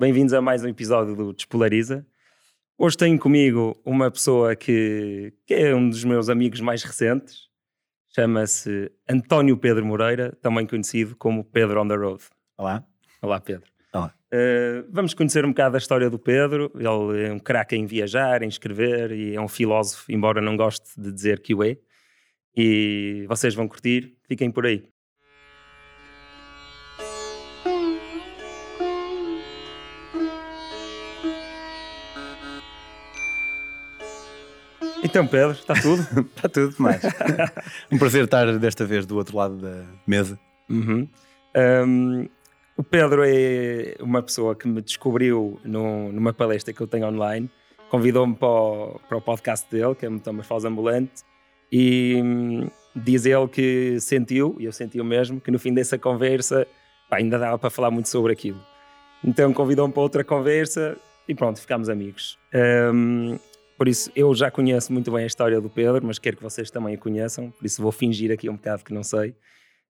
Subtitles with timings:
[0.00, 2.06] Bem-vindos a mais um episódio do Despolariza.
[2.78, 7.50] Hoje tenho comigo uma pessoa que, que é um dos meus amigos mais recentes.
[8.08, 12.24] Chama-se António Pedro Moreira, também conhecido como Pedro on the Road.
[12.56, 12.82] Olá.
[13.20, 13.70] Olá, Pedro.
[13.92, 14.14] Olá.
[14.32, 16.72] Uh, vamos conhecer um bocado a história do Pedro.
[16.74, 20.98] Ele é um craque em viajar, em escrever e é um filósofo, embora não goste
[20.98, 21.76] de dizer que o é.
[22.56, 24.82] E vocês vão curtir, fiquem por aí.
[35.02, 36.02] Então, Pedro, está tudo?
[36.36, 37.02] está tudo, mais.
[37.90, 40.38] um prazer estar desta vez do outro lado da mesa.
[40.68, 41.08] Uhum.
[41.86, 42.28] Um,
[42.76, 47.50] o Pedro é uma pessoa que me descobriu no, numa palestra que eu tenho online.
[47.90, 51.22] Convidou-me para, o, para o podcast dele, que é Metamorfose Ambulante,
[51.72, 55.98] e hum, diz ele que sentiu, e eu senti o mesmo, que no fim dessa
[55.98, 56.66] conversa
[57.08, 58.60] pá, ainda dava para falar muito sobre aquilo.
[59.24, 60.96] Então convidou-me para outra conversa
[61.28, 62.38] e pronto, ficámos amigos.
[62.54, 63.38] Um,
[63.80, 66.70] por isso, eu já conheço muito bem a história do Pedro, mas quero que vocês
[66.70, 69.30] também a conheçam, por isso vou fingir aqui um bocado que não sei.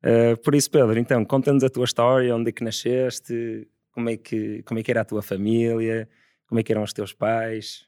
[0.00, 4.16] Uh, por isso, Pedro, então, conta-nos a tua história, onde é que nasceste, como é
[4.16, 6.08] que, como é que era a tua família,
[6.46, 7.84] como é que eram os teus pais.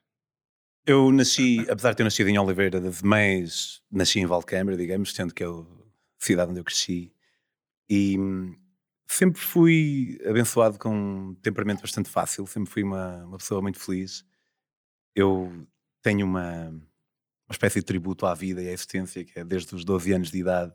[0.85, 5.33] Eu nasci, apesar de ter nascido em Oliveira de Mães, nasci em Valcâmara, digamos, sendo
[5.33, 5.65] que é a
[6.19, 7.13] cidade onde eu cresci.
[7.89, 8.57] E hum,
[9.07, 14.25] sempre fui abençoado com um temperamento bastante fácil, sempre fui uma, uma pessoa muito feliz.
[15.15, 15.65] Eu
[16.03, 19.85] tenho uma, uma espécie de tributo à vida e à existência, que é desde os
[19.85, 20.73] 12 anos de idade,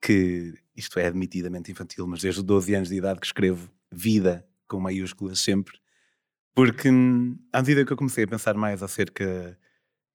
[0.00, 4.46] que isto é admitidamente infantil, mas desde os 12 anos de idade que escrevo vida
[4.68, 5.78] com maiúsculas sempre,
[6.54, 9.58] porque hum, à medida que eu comecei a pensar mais acerca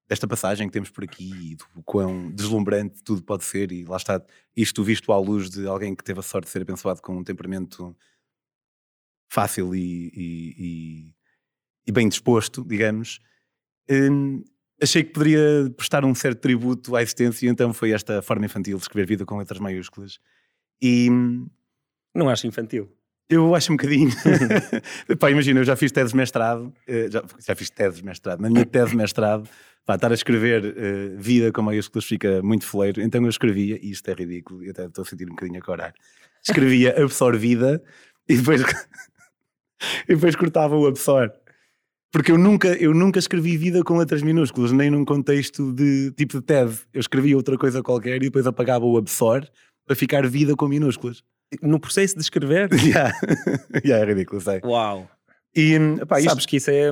[0.07, 3.97] desta passagem que temos por aqui e do quão deslumbrante tudo pode ser, e lá
[3.97, 4.21] está,
[4.55, 7.23] isto visto à luz de alguém que teve a sorte de ser abençoado com um
[7.23, 7.95] temperamento
[9.29, 11.15] fácil e, e, e,
[11.87, 13.19] e bem disposto, digamos,
[13.89, 14.43] Hum,
[14.81, 18.77] achei que poderia prestar um certo tributo à existência, e então foi esta forma infantil
[18.77, 20.19] de escrever vida com letras maiúsculas.
[20.81, 21.09] E.
[21.09, 21.47] Hum,
[22.13, 22.89] Não acho infantil.
[23.29, 24.09] Eu acho um bocadinho.
[25.19, 28.41] pá, imagina, eu já fiz tese de mestrado, eh, já, já fiz tese de mestrado.
[28.41, 29.47] Na minha tese de mestrado,
[29.85, 33.01] pá, estar a escrever uh, vida com maiúsculas fica muito foleiro.
[33.01, 35.61] Então eu escrevia, e isto é ridículo, e até estou a sentir um bocadinho a
[35.61, 35.93] corar.
[36.43, 37.83] Escrevia absorvida
[38.27, 38.61] e depois,
[40.09, 41.31] e depois cortava o absor.
[42.11, 46.39] Porque eu nunca, eu nunca escrevi vida com letras minúsculas, nem num contexto de tipo
[46.39, 46.79] de TED.
[46.91, 49.47] Eu escrevia outra coisa qualquer e depois apagava o absor
[49.85, 51.23] para ficar vida com minúsculas.
[51.61, 52.69] No processo de escrever?
[52.73, 53.11] Já,
[53.85, 54.59] yeah, é ridículo, sei.
[54.63, 55.09] Uau!
[55.55, 56.91] E, epá, Sabes que isso é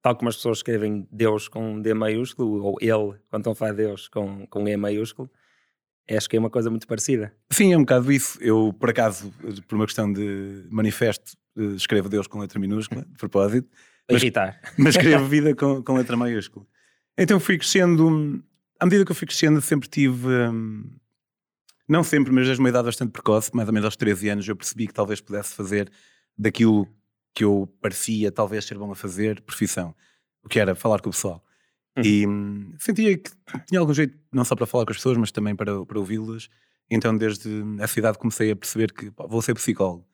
[0.00, 3.72] tal como as pessoas escrevem Deus com D maiúsculo, ou Ele, quando estão a falar
[3.72, 5.28] Deus com, com E maiúsculo,
[6.08, 7.34] acho que é uma coisa muito parecida.
[7.50, 8.38] Sim, é um bocado isso.
[8.40, 9.32] Eu, por acaso,
[9.66, 13.68] por uma questão de manifesto, eh, escrevo Deus com letra minúscula, de propósito
[14.10, 14.60] mas, irritar.
[14.76, 16.66] Mas escrevo vida com, com letra maiúscula.
[17.18, 18.42] Então fui crescendo,
[18.78, 20.84] à medida que eu fui crescendo, sempre tive, hum,
[21.88, 24.56] não sempre, mas desde uma idade bastante precoce, mais ou menos aos 13 anos, eu
[24.56, 25.90] percebi que talvez pudesse fazer
[26.36, 26.86] daquilo
[27.34, 29.94] que eu parecia talvez ser bom a fazer, profissão.
[30.42, 31.44] O que era falar com o pessoal.
[31.96, 32.02] Hum.
[32.02, 33.30] E hum, sentia que
[33.66, 36.48] tinha algum jeito, não só para falar com as pessoas, mas também para, para ouvi-las.
[36.90, 37.50] Então, desde
[37.80, 40.06] essa idade, comecei a perceber que pá, vou ser psicólogo.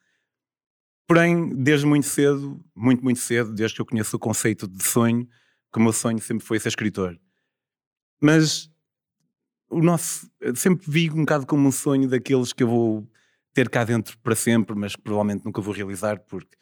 [1.07, 5.27] Porém, desde muito cedo, muito, muito cedo, desde que eu conheço o conceito de sonho,
[5.73, 7.19] que o meu sonho sempre foi ser escritor.
[8.21, 8.71] Mas
[9.69, 13.11] o nosso, sempre vi um bocado como um sonho daqueles que eu vou
[13.55, 16.57] ter cá dentro para sempre, mas provavelmente nunca vou realizar, porque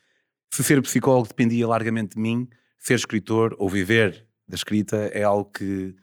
[0.52, 5.50] se ser psicólogo dependia largamente de mim, ser escritor ou viver da escrita é algo
[5.50, 5.94] que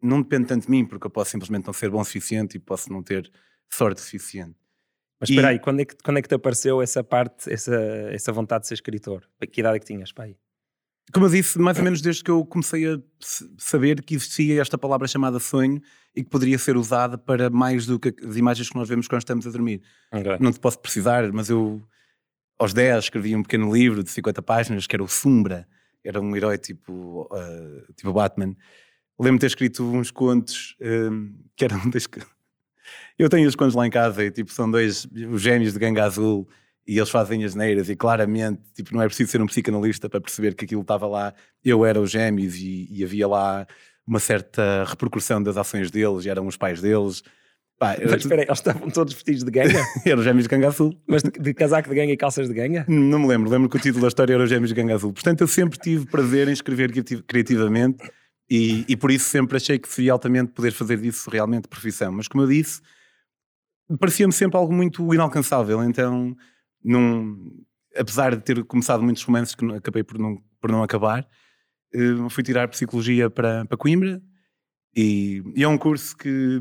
[0.00, 2.60] não depende tanto de mim, porque eu posso simplesmente não ser bom o suficiente e
[2.60, 3.30] posso não ter
[3.72, 4.56] sorte suficiente.
[5.20, 7.74] Mas espera aí, quando é, que, quando é que te apareceu essa parte, essa,
[8.10, 9.26] essa vontade de ser escritor?
[9.50, 10.36] Que idade é que tinhas, pai?
[11.12, 12.98] Como eu disse, mais ou menos desde que eu comecei a
[13.56, 15.80] saber que existia esta palavra chamada sonho
[16.14, 19.22] e que poderia ser usada para mais do que as imagens que nós vemos quando
[19.22, 19.82] estamos a dormir.
[20.12, 20.36] Okay.
[20.40, 21.80] Não te posso precisar, mas eu
[22.58, 25.68] aos 10 escrevi um pequeno livro de 50 páginas que era o Sombra,
[26.02, 28.56] era um herói tipo, uh, tipo Batman.
[29.18, 32.08] Lembro-me de ter escrito uns contos um, que eram das,
[33.18, 36.04] eu tenho os contos lá em casa e tipo, são dois os gêmeos de ganga
[36.04, 36.48] azul
[36.86, 40.20] e eles fazem as neiras e claramente tipo, não é preciso ser um psicanalista para
[40.20, 41.34] perceber que aquilo estava lá.
[41.64, 43.66] Eu era os gêmeos e, e havia lá
[44.06, 47.22] uma certa repercussão das ações deles e eram os pais deles.
[47.78, 49.78] Pá, Mas espera aí, eles estavam todos vestidos de ganga?
[50.06, 50.96] eram os gêmeos de ganga azul.
[51.06, 52.86] Mas de, de, casaco de ganga e calças de ganga?
[52.88, 55.12] Não me lembro, lembro que o título da história era os gêmeos de ganga azul.
[55.12, 56.90] Portanto, eu sempre tive prazer em escrever
[57.26, 57.98] criativamente
[58.48, 62.12] e, e por isso sempre achei que seria altamente poder fazer disso realmente profissão.
[62.12, 62.80] Mas como eu disse,
[63.98, 65.82] parecia-me sempre algo muito inalcançável.
[65.82, 66.36] Então,
[66.82, 67.64] num,
[67.96, 71.26] apesar de ter começado muitos romances que acabei por não, por não acabar,
[71.94, 74.22] uh, fui tirar Psicologia para, para Coimbra
[74.94, 76.60] e, e, é um curso que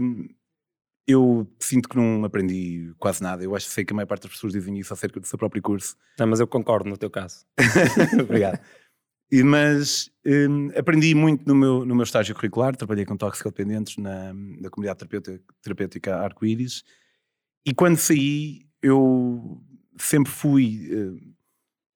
[1.07, 3.43] eu sinto que não aprendi quase nada.
[3.43, 5.37] Eu acho que sei que a maior parte das pessoas dizem isso acerca do seu
[5.37, 5.95] próprio curso.
[6.19, 7.45] Não, mas eu concordo no teu caso.
[8.21, 8.59] Obrigado.
[9.43, 14.69] Mas um, aprendi muito no meu, no meu estágio curricular, trabalhei com toxicodependentes na, na
[14.69, 16.83] comunidade terapêutica, terapêutica Arco-Íris
[17.65, 19.61] e quando saí eu
[19.97, 21.35] sempre fui uh,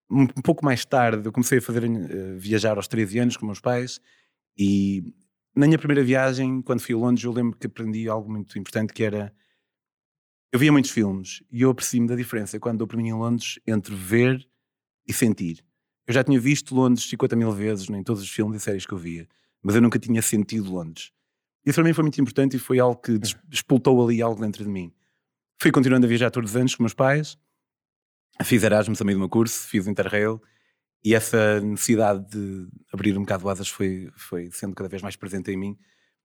[0.10, 3.60] um, pouco mais tarde, eu comecei a fazer uh, viajar aos 13 anos com meus
[3.60, 4.02] pais
[4.58, 5.14] e
[5.56, 8.94] na minha primeira viagem, quando fui a Londres, eu lembro que aprendi algo muito importante
[8.94, 9.32] que era
[10.52, 13.60] eu via muitos filmes e eu aprecio-me da diferença quando dou para mim em Londres
[13.68, 14.48] entre ver
[15.08, 15.64] e sentir.
[16.10, 18.92] Eu já tinha visto Londres 50 mil vezes em todos os filmes e séries que
[18.92, 19.28] eu via,
[19.62, 21.12] mas eu nunca tinha sentido Londres.
[21.64, 23.20] Isso para mim foi muito importante e foi algo que hum.
[23.52, 24.92] expultou ali algo dentro de mim.
[25.62, 27.38] Fui continuando a viajar todos os anos com meus pais,
[28.42, 30.42] fiz Erasmus a meio do meu curso, fiz Interrail
[31.06, 35.52] e essa necessidade de abrir um bocado asas foi, foi sendo cada vez mais presente
[35.52, 35.78] em mim.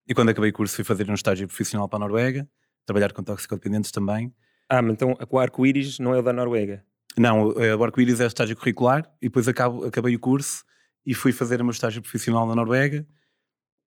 [0.09, 2.49] E quando acabei o curso fui fazer um estágio profissional para a Noruega,
[2.87, 4.35] trabalhar com toxicodependentes também.
[4.67, 6.83] Ah, mas então o arco-íris não é o da Noruega?
[7.17, 10.65] Não, o arco-íris é estágio curricular e depois acabo, acabei o curso
[11.07, 13.07] e fui fazer o meu estágio profissional na Noruega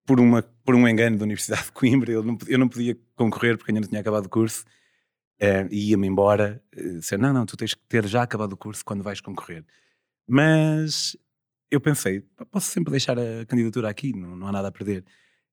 [0.06, 2.10] por, uma, por um engano da Universidade de Coimbra.
[2.10, 4.64] Eu não, eu não podia concorrer porque ainda não tinha acabado o curso
[5.42, 6.62] uh, e ia-me embora.
[6.74, 9.64] Uh, dizer, não, não, tu tens que ter já acabado o curso quando vais concorrer.
[10.26, 11.14] Mas
[11.70, 15.04] eu pensei, posso sempre deixar a candidatura aqui, não, não há nada a perder.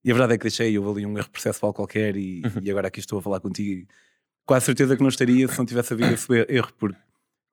[0.04, 2.62] E a verdade é que deixei, houve ali um erro processual qualquer e, uhum.
[2.62, 3.88] e agora aqui estou a falar contigo.
[4.46, 6.98] Quase certeza que não estaria se não tivesse havido esse erro, porque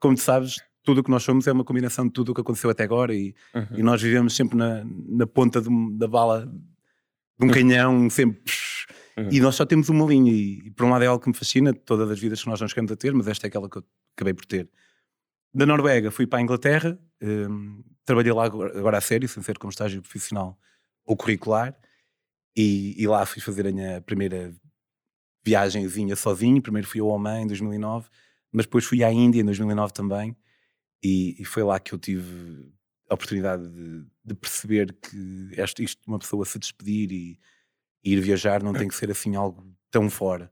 [0.02, 2.40] como tu sabes, tudo o que nós somos é uma combinação de tudo o que
[2.40, 3.78] aconteceu até agora e, uhum.
[3.78, 6.44] e nós vivemos sempre na, na ponta de, da bala
[7.38, 7.54] de um uhum.
[7.54, 8.43] canhão, sempre.
[9.16, 9.28] Uhum.
[9.31, 11.37] E nós só temos uma linha, e, e, por um lado é algo que me
[11.37, 13.78] fascina, todas as vidas que nós não chegamos a ter, mas esta é aquela que
[13.78, 13.84] eu
[14.16, 14.69] acabei por ter.
[15.54, 19.58] Da Noruega fui para a Inglaterra, um, trabalhei lá agora, agora a sério, sem ser
[19.58, 20.58] como estágio profissional
[21.04, 21.76] ou curricular,
[22.56, 24.52] e, e, lá fui fazer a minha primeira
[25.44, 26.60] viagemzinha sozinho.
[26.60, 28.08] Primeiro fui ao Oman em 2009
[28.52, 30.37] mas depois fui à Índia em 2009 também
[31.02, 32.70] e, e foi lá que eu tive
[33.08, 37.38] a oportunidade de, de perceber que isto, isto de uma pessoa se despedir e,
[38.04, 40.50] e, ir viajar não tem que ser assim algo tão fora.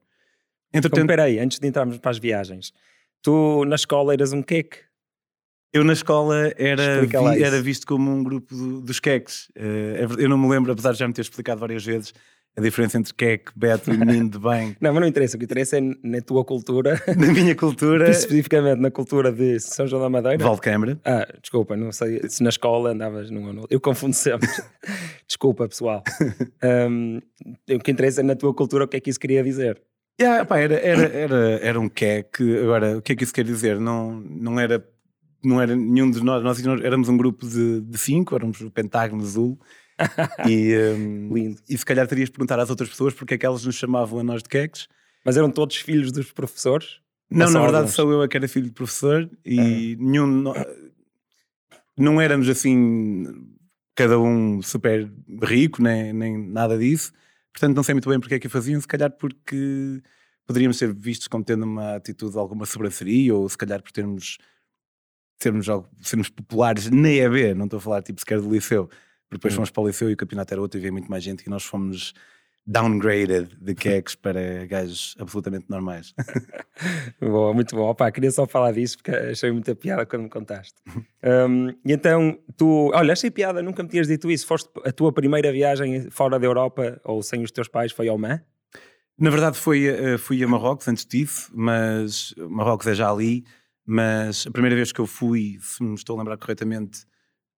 [0.73, 2.73] Entretanto, então, peraí, antes de entrarmos para as viagens,
[3.23, 4.79] tu na escola eras um queque?
[5.73, 9.49] Eu na escola era, vi, era visto como um grupo do, dos queques.
[9.50, 12.12] Uh, eu não me lembro, apesar de já me ter explicado várias vezes,
[12.56, 14.76] a diferença entre queque, beto e menino de bem.
[14.81, 15.37] não, mas não interessa.
[15.37, 17.00] O que interessa é na tua cultura.
[17.17, 18.08] Na minha cultura.
[18.11, 20.43] Especificamente na cultura de São João da Madeira.
[20.43, 20.99] Valdecâmara.
[21.05, 24.49] Ah, desculpa, não sei se na escola andavas num ou no Eu confundo sempre.
[25.26, 26.02] desculpa, pessoal.
[26.91, 27.20] Um,
[27.70, 29.81] o que interessa é na tua cultura o que é que isso queria dizer.
[30.20, 32.58] Yeah, pá, era, era, era, era um queque.
[32.58, 33.81] Agora, o que é que isso quer dizer?
[33.81, 34.85] Não, não era
[35.43, 39.23] não era nenhum de nós, nós éramos um grupo de, de cinco, éramos o Pentágono
[39.23, 39.58] Azul,
[40.49, 41.61] e, um, Lindo.
[41.69, 44.20] e se calhar terias de perguntar às outras pessoas porque é que elas nos chamavam
[44.20, 44.88] a nós de queques.
[45.25, 47.00] Mas eram todos filhos dos professores?
[47.31, 47.94] Não, na verdade alguns?
[47.94, 50.02] sou eu a que era filho de professor e ah.
[50.02, 50.26] nenhum.
[50.26, 50.55] Não,
[51.97, 53.25] não éramos assim,
[53.94, 55.11] cada um super
[55.43, 57.12] rico, nem, nem nada disso.
[57.52, 60.02] Portanto, não sei muito bem porque é que faziam, se calhar porque
[60.47, 64.38] poderíamos ser vistos como tendo uma atitude de alguma sobranceria, ou se calhar por termos
[65.41, 65.67] sermos,
[66.02, 68.88] sermos populares na EB, não estou a falar tipo sequer do liceu,
[69.31, 69.57] depois hum.
[69.57, 71.51] fomos para o Liceu e o campeonato era outro e veio muito mais gente e
[71.51, 72.13] nós fomos
[72.67, 76.15] downgraded de queques para gajos absolutamente normais.
[77.21, 77.89] boa, muito bom.
[77.89, 80.75] Opa, queria só falar disso porque achei muita piada quando me contaste.
[81.49, 84.47] um, e então, tu, olha, achei piada, nunca me tinhas dito isso.
[84.47, 88.19] Foste a tua primeira viagem fora da Europa ou sem os teus pais foi ao
[88.19, 88.41] Man?
[89.19, 93.45] Na verdade, foi, uh, fui a Marrocos antes disso, mas Marrocos é já ali.
[93.85, 97.05] Mas a primeira vez que eu fui, se me estou a lembrar corretamente,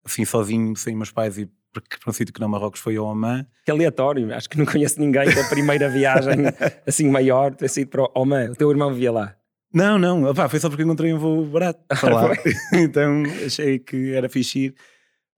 [0.02, 3.06] assim sozinho, sem meus pais e porque para um sítio que não Marrocos foi ao
[3.06, 3.46] Oman.
[3.64, 6.36] Que aleatório, acho que não conheço ninguém que a primeira viagem
[6.86, 8.50] assim maior ter sido para o Oman.
[8.50, 9.36] O teu irmão via lá.
[9.72, 12.34] Não, não, Opa, foi só porque encontrei um voo barato para lá.
[12.74, 14.74] então achei que era fixe ir.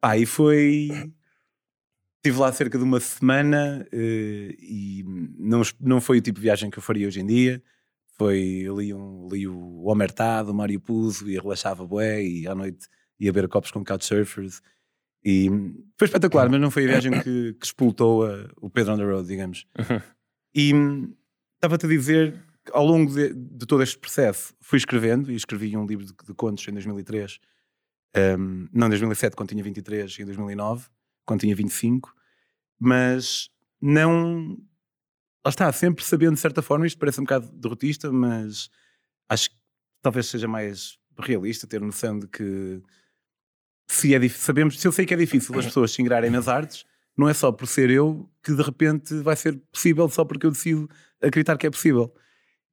[0.00, 0.88] Pá, e foi.
[2.16, 5.04] Estive lá cerca de uma semana uh, e
[5.38, 7.62] não, não foi o tipo de viagem que eu faria hoje em dia.
[8.16, 12.88] Foi ali, um, o Omertado, o Mário Puzo e relaxava bué e à noite
[13.20, 14.62] ia ver copos com couchsurfers
[15.24, 15.48] e
[15.98, 19.04] foi espetacular, mas não foi a viagem que, que expultou a, o Pedro on the
[19.04, 19.66] road, digamos.
[20.56, 20.70] E
[21.56, 22.40] estava-te a dizer,
[22.70, 26.32] ao longo de, de, todo este processo, fui escrevendo e escrevi um livro de, de
[26.32, 27.40] contos em 2003,
[28.38, 30.86] um, não em 2007, quando tinha 23, em 2009,
[31.26, 32.14] quando tinha 25,
[32.78, 33.50] mas
[33.80, 34.56] não.
[35.44, 38.70] Lá está, sempre sabendo de certa forma, isto parece um bocado derrotista, mas
[39.28, 39.56] acho que
[40.00, 42.80] talvez seja mais realista, ter noção de que
[43.86, 46.84] se é sabemos, se eu sei que é difícil as pessoas se ingrarem nas artes,
[47.16, 50.50] não é só por ser eu que de repente vai ser possível só porque eu
[50.50, 50.88] decido
[51.22, 52.12] acreditar que é possível.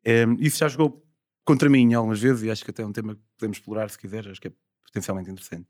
[0.04, 1.06] É, isso já jogou
[1.46, 3.98] contra mim algumas vezes e acho que até é um tema que podemos explorar se
[3.98, 4.52] quiser, acho que é
[4.86, 5.68] potencialmente interessante.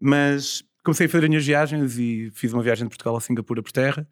[0.00, 3.62] Mas comecei a fazer as minhas viagens e fiz uma viagem de Portugal a Singapura
[3.62, 4.08] por terra.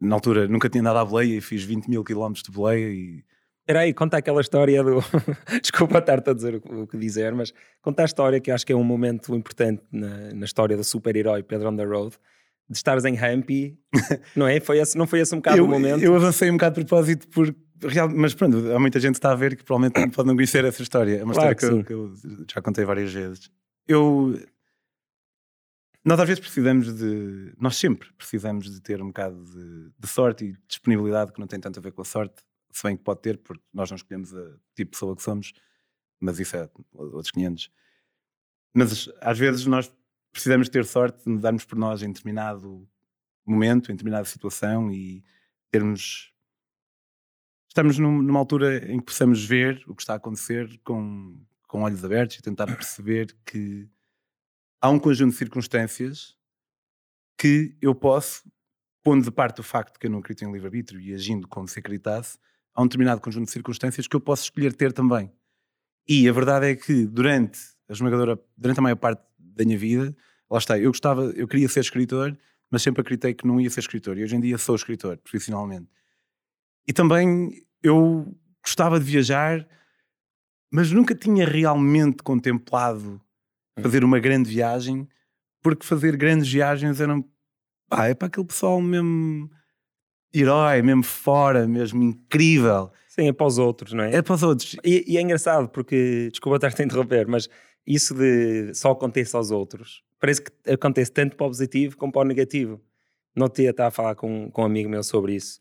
[0.00, 3.24] Na altura nunca tinha nada à boleia e fiz 20 mil quilómetros de boleia e
[3.64, 5.02] Espera aí, conta aquela história do.
[5.62, 8.76] Desculpa estar-te a dizer o que dizer, mas conta a história que acho que é
[8.76, 12.14] um momento importante na, na história do super-herói Pedro on the Road,
[12.68, 13.78] de estares em Hampi,
[14.36, 14.60] não é?
[14.60, 16.04] Foi esse, não foi esse um bocado eu, o momento?
[16.04, 17.54] Eu avancei um bocado de propósito por.
[17.82, 20.62] Real, mas pronto, há muita gente que está a ver que provavelmente pode não conhecer
[20.66, 21.16] essa história.
[21.16, 23.50] É uma claro história que, que, eu, que, eu, já contei várias vezes.
[23.88, 24.38] Eu.
[26.04, 27.54] Nós às vezes precisamos de.
[27.58, 31.58] Nós sempre precisamos de ter um bocado de, de sorte e disponibilidade que não tem
[31.58, 32.42] tanto a ver com a sorte
[32.74, 35.52] se bem que pode ter, porque nós não escolhemos a tipo de pessoa que somos,
[36.18, 37.70] mas isso é outros 500.
[38.74, 39.92] Mas às vezes nós
[40.32, 42.88] precisamos ter sorte de darmos por nós em determinado
[43.46, 45.24] momento, em determinada situação e
[45.70, 46.32] termos.
[47.68, 52.04] Estamos numa altura em que possamos ver o que está a acontecer com, com olhos
[52.04, 53.88] abertos e tentar perceber que
[54.80, 56.36] há um conjunto de circunstâncias
[57.38, 58.42] que eu posso,
[59.02, 61.78] pondo de parte o facto que eu não acredito em livre-arbítrio e agindo como se
[61.78, 62.38] acreditasse,
[62.74, 65.30] há um determinado conjunto de circunstâncias que eu posso escolher ter também.
[66.06, 70.14] E a verdade é que durante a esmagadora, durante a maior parte da minha vida,
[70.50, 72.36] lá está, eu gostava, eu queria ser escritor,
[72.70, 74.18] mas sempre acreditei que não ia ser escritor.
[74.18, 75.88] E hoje em dia sou escritor, profissionalmente.
[76.86, 79.66] E também eu gostava de viajar,
[80.70, 83.20] mas nunca tinha realmente contemplado
[83.78, 83.82] hum.
[83.82, 85.08] fazer uma grande viagem,
[85.62, 87.24] porque fazer grandes viagens eram.
[87.88, 89.50] Pá, é para aquele pessoal mesmo
[90.34, 92.90] herói, mesmo fora, mesmo incrível.
[93.08, 94.16] Sim, é para os outros, não é?
[94.16, 94.76] É para os outros.
[94.84, 97.48] E, e é engraçado porque, desculpa estar-te a interromper, mas
[97.86, 102.22] isso de só acontecer aos outros, parece que acontece tanto para o positivo como para
[102.22, 102.80] o negativo.
[103.36, 105.60] Não tinha estar a falar com, com um amigo meu sobre isso.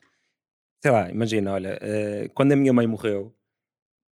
[0.82, 3.34] Sei lá, imagina, olha, uh, quando a minha mãe morreu,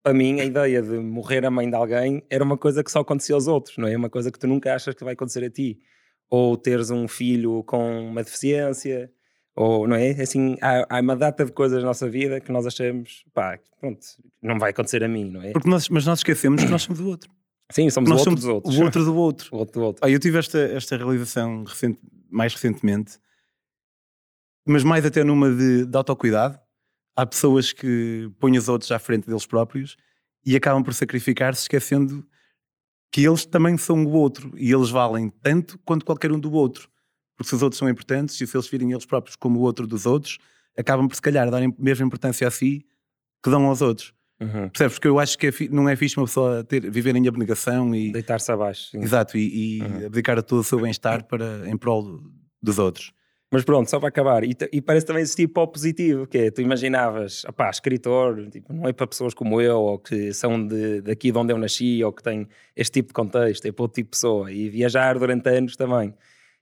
[0.02, 3.00] para mim a ideia de morrer a mãe de alguém era uma coisa que só
[3.00, 3.96] acontecia aos outros, não é?
[3.96, 5.80] Uma coisa que tu nunca achas que vai acontecer a ti.
[6.30, 9.12] Ou teres um filho com uma deficiência,
[9.56, 10.10] ou, não é?
[10.10, 14.00] Assim, há, há, uma data de coisas na nossa vida que nós achamos, pá, pronto,
[14.42, 15.52] não vai acontecer a mim, não é?
[15.52, 17.30] Porque nós, mas nós esquecemos que nós somos o outro.
[17.72, 18.76] Sim, somos nós o outro somos dos outros.
[18.76, 19.48] O outro do outro.
[19.52, 20.04] o outro do outro.
[20.04, 21.98] Ah, eu tive esta, esta realização recente,
[22.30, 23.18] mais recentemente,
[24.66, 26.60] mas mais até numa de, de autocuidado.
[27.16, 29.96] Há pessoas que põem os outros à frente deles próprios
[30.44, 32.26] e acabam por sacrificar-se, esquecendo
[33.10, 36.90] que eles também são o outro e eles valem tanto quanto qualquer um do outro
[37.36, 39.86] porque se os outros são importantes e se eles virem eles próprios como o outro
[39.86, 40.38] dos outros,
[40.76, 42.86] acabam por se calhar darem a mesma importância a si
[43.42, 44.14] que dão aos outros.
[44.40, 44.68] Uhum.
[44.68, 44.94] Percebes?
[44.94, 48.12] Porque eu acho que é não é fixe uma pessoa ter, viver em abnegação e.
[48.12, 48.90] Deitar-se abaixo.
[48.90, 49.02] Sim.
[49.02, 50.06] Exato, e, e uhum.
[50.06, 52.20] abdicar a todo o seu bem-estar para, em prol
[52.62, 53.12] dos outros.
[53.50, 56.50] Mas pronto, só para acabar, e, e, parece também existir para o positivo, que é,
[56.50, 61.00] tu imaginavas, opá, escritor, tipo, não é para pessoas como eu, ou que são de,
[61.00, 63.94] daqui de onde eu nasci, ou que têm este tipo de contexto, é para outro
[63.94, 66.12] tipo de pessoa, e viajar durante anos também.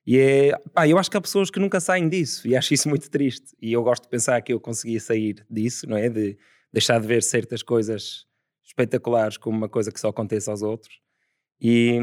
[0.07, 2.89] E é, pá, eu acho que há pessoas que nunca saem disso e acho isso
[2.89, 3.57] muito triste.
[3.61, 6.09] E eu gosto de pensar que eu consegui sair disso, não é?
[6.09, 6.37] De
[6.73, 8.27] deixar de ver certas coisas
[8.65, 11.01] espetaculares como uma coisa que só acontece aos outros.
[11.61, 11.99] E,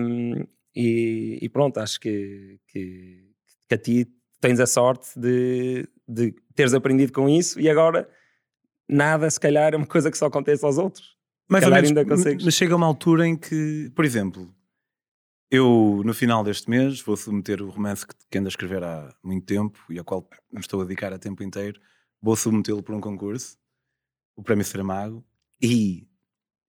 [0.75, 3.29] e, e pronto, acho que, que,
[3.67, 4.08] que, a ti
[4.39, 8.10] tens a sorte de, de teres aprendido com isso e agora
[8.89, 11.15] nada, se calhar, é uma coisa que só acontece aos outros.
[11.48, 12.46] Mais ou menos, ainda consegues.
[12.46, 14.53] mas chega uma altura em que, por exemplo,
[15.51, 19.13] eu, no final deste mês, vou submeter o romance que, que ando a escrever há
[19.22, 21.79] muito tempo e ao qual me estou a dedicar a tempo inteiro.
[22.22, 23.58] Vou submetê-lo por um concurso,
[24.34, 25.25] o Prémio Saramago,
[25.62, 26.08] e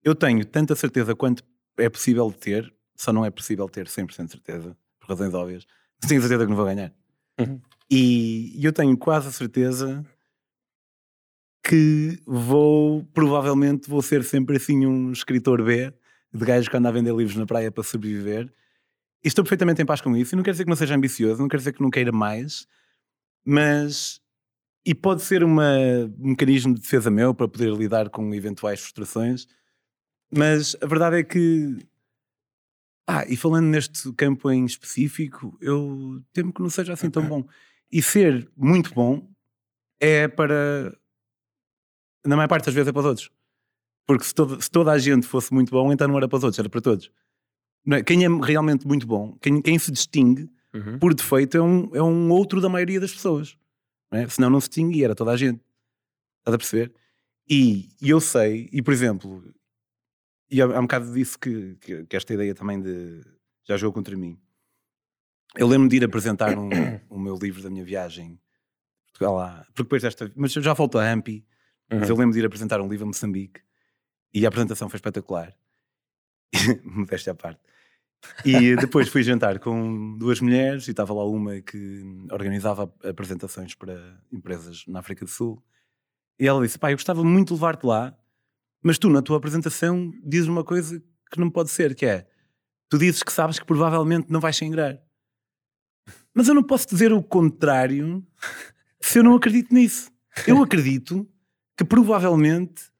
[0.02, 1.44] eu tenho tanta certeza quanto
[1.78, 5.64] é possível de ter, só não é possível ter 100% de certeza, por razões óbvias,
[6.02, 6.92] mas tenho certeza que não vou ganhar.
[7.38, 7.60] Uhum.
[7.88, 10.04] E eu tenho quase a certeza
[11.62, 15.94] que vou, provavelmente, vou ser sempre assim um escritor B,
[16.34, 18.52] de gajos que anda a vender livros na praia para sobreviver
[19.28, 20.34] estou perfeitamente em paz com isso.
[20.34, 22.66] E não quer dizer que não seja ambicioso, não quer dizer que não queira mais,
[23.44, 24.20] mas.
[24.84, 25.76] E pode ser uma,
[26.18, 29.46] um mecanismo de defesa meu para poder lidar com eventuais frustrações,
[30.32, 31.78] mas a verdade é que.
[33.06, 37.46] Ah, e falando neste campo em específico, eu temo que não seja assim tão bom.
[37.90, 39.28] E ser muito bom
[40.00, 40.96] é para.
[42.24, 43.30] Na maior parte das vezes é para os outros.
[44.06, 46.44] Porque se, todo, se toda a gente fosse muito bom, então não era para os
[46.44, 47.10] outros, era para todos.
[47.90, 48.02] É?
[48.02, 50.98] Quem é realmente muito bom, quem, quem se distingue, uhum.
[50.98, 53.56] por defeito, é um, é um outro da maioria das pessoas.
[54.10, 54.28] Não é?
[54.28, 55.60] Senão não se distingue, era toda a gente.
[56.40, 56.92] Estás a perceber?
[57.48, 59.44] E, e eu sei, e por exemplo,
[60.50, 63.20] e há, há um bocado disso que, que, que esta ideia também de
[63.64, 64.38] já jogou contra mim.
[65.56, 66.68] Eu lembro de ir apresentar um,
[67.10, 68.38] o meu livro da minha viagem
[69.12, 71.44] Portugal lá, porque depois desta, mas já volto a Ampi,
[71.90, 72.20] mas eu Uhum.
[72.20, 73.60] lembro de ir apresentar um livro a Moçambique
[74.32, 75.54] e a apresentação foi espetacular.
[76.84, 77.60] Modéstia à parte.
[78.44, 84.20] E depois fui jantar com duas mulheres e estava lá uma que organizava apresentações para
[84.32, 85.62] empresas na África do Sul.
[86.38, 88.16] E ela disse: Pai, eu gostava muito de levar-te lá,
[88.82, 92.26] mas tu, na tua apresentação, dizes uma coisa que não pode ser, que é
[92.88, 94.98] tu dizes que sabes que provavelmente não vais se ingrar.
[96.34, 98.24] Mas eu não posso dizer o contrário
[99.00, 100.10] se eu não acredito nisso.
[100.46, 101.28] Eu acredito
[101.76, 102.90] que provavelmente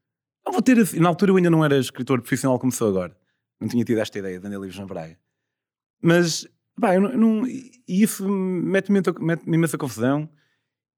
[0.47, 0.77] eu vou ter.
[1.01, 3.17] Na altura eu ainda não era escritor profissional como sou agora.
[3.63, 5.17] Não tinha tido esta ideia de andar livros na praia.
[6.03, 6.47] Mas,
[6.81, 10.29] pá, eu não, eu não- e isso mete-me mete imensa confusão.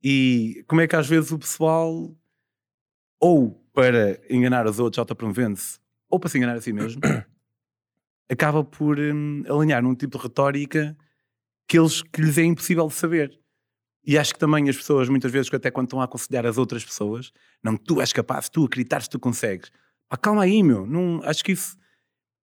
[0.02, 2.16] E como é que às vezes o pessoal,
[3.20, 5.78] ou para enganar os outros, autopromovendo-se,
[6.08, 7.02] ou para se enganar a si mesmo,
[8.30, 10.96] acaba por hum, alinhar num tipo de retórica
[11.68, 13.38] que, eles, que lhes é impossível de saber.
[14.06, 16.84] E acho que também as pessoas, muitas vezes, até quando estão a aconselhar as outras
[16.84, 17.30] pessoas,
[17.62, 19.70] não, tu és capaz, tu acreditares, tu consegues.
[20.08, 20.86] Pá, calma aí, meu.
[20.86, 21.76] Não, acho que isso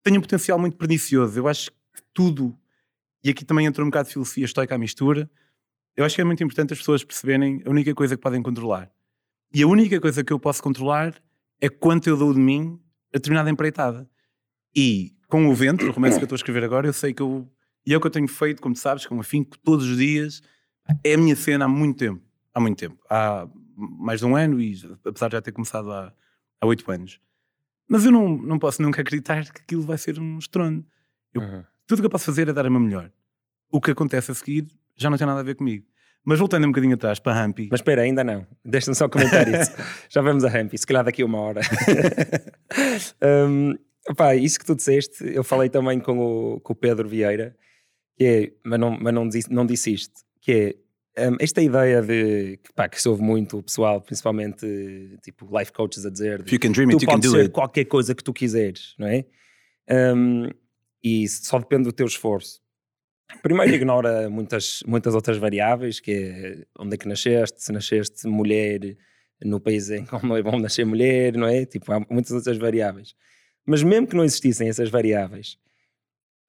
[0.03, 1.39] tem um potencial muito pernicioso.
[1.39, 2.57] Eu acho que tudo,
[3.23, 5.29] e aqui também entra um bocado de filosofia estoica à mistura,
[5.95, 8.91] eu acho que é muito importante as pessoas perceberem a única coisa que podem controlar.
[9.53, 11.15] E a única coisa que eu posso controlar
[11.59, 12.79] é quanto eu dou de mim
[13.13, 14.09] a determinada empreitada.
[14.75, 17.21] E com o vento, o romance que eu estou a escrever agora, eu sei que
[17.21, 17.49] eu.
[17.85, 20.41] E é o que eu tenho feito, como tu sabes, com afinco todos os dias.
[21.03, 22.21] É a minha cena há muito tempo.
[22.53, 22.97] Há muito tempo.
[23.09, 24.75] Há mais de um ano, e
[25.05, 26.13] apesar de já ter começado há
[26.61, 27.19] há oito anos.
[27.89, 30.85] Mas eu não, não posso nunca acreditar que aquilo vai ser um estrondo.
[31.33, 31.63] Eu- Uhum.
[31.87, 33.11] Tudo o que eu posso fazer é dar a meu melhor.
[33.71, 35.85] O que acontece a seguir já não tem nada a ver comigo.
[36.23, 38.45] Mas voltando um bocadinho atrás para a Hampi, Mas espera, ainda não.
[38.63, 39.71] Deixa-me só comentar isso.
[40.09, 41.61] Já vamos a Rampi, se calhar daqui a uma hora.
[43.49, 43.73] um,
[44.09, 47.55] opá, isso que tu disseste, eu falei também com o, com o Pedro Vieira,
[48.17, 50.75] que é, mas não, mas não, disse, não disse isto, que é
[51.27, 54.65] um, esta ideia de que, pá, que se ouve muito o pessoal, principalmente
[55.23, 57.41] tipo life coaches a dizer de, you can dream it, tu you can do ser
[57.41, 57.51] it.
[57.51, 59.25] qualquer coisa que tu quiseres, não é?
[59.89, 60.49] Um,
[61.03, 62.61] e só depende do teu esforço.
[63.41, 68.97] Primeiro ignora muitas, muitas outras variáveis, que é onde é que nasceste, se nasceste mulher
[69.43, 71.65] no país em que não é bom nascer mulher, não é?
[71.65, 73.15] Tipo, há muitas outras variáveis.
[73.65, 75.57] Mas mesmo que não existissem essas variáveis,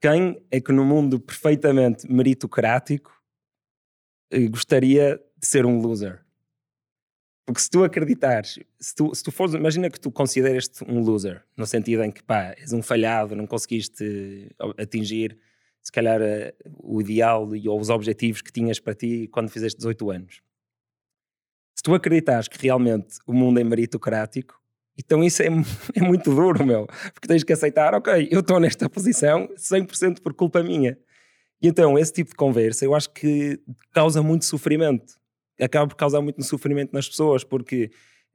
[0.01, 3.13] quem é que no mundo perfeitamente meritocrático
[4.51, 6.21] gostaria de ser um loser?
[7.45, 11.43] Porque se tu acreditares, se tu, se tu fores, imagina que tu consideras-te um loser,
[11.57, 15.37] no sentido em que pá, és um falhado, não conseguiste eh, atingir
[15.83, 20.11] se calhar eh, o ideal ou os objetivos que tinhas para ti quando fizeste 18
[20.11, 20.43] anos.
[21.75, 24.61] Se tu acreditares que realmente o mundo é meritocrático,
[24.97, 25.47] então isso é,
[25.97, 26.87] é muito duro, meu.
[27.13, 30.99] Porque tens que aceitar, ok, eu estou nesta posição 100% por culpa minha.
[31.63, 33.61] E então esse tipo de conversa eu acho que
[33.93, 35.15] causa muito sofrimento.
[35.61, 37.91] Acaba por causar muito sofrimento nas pessoas, porque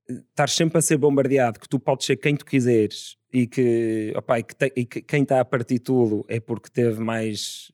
[0.09, 4.13] eh, estás sempre a ser bombardeado que tu podes ser quem tu quiseres e que,
[4.15, 7.71] opá, e que, te- e que quem está a partir tudo é porque teve mais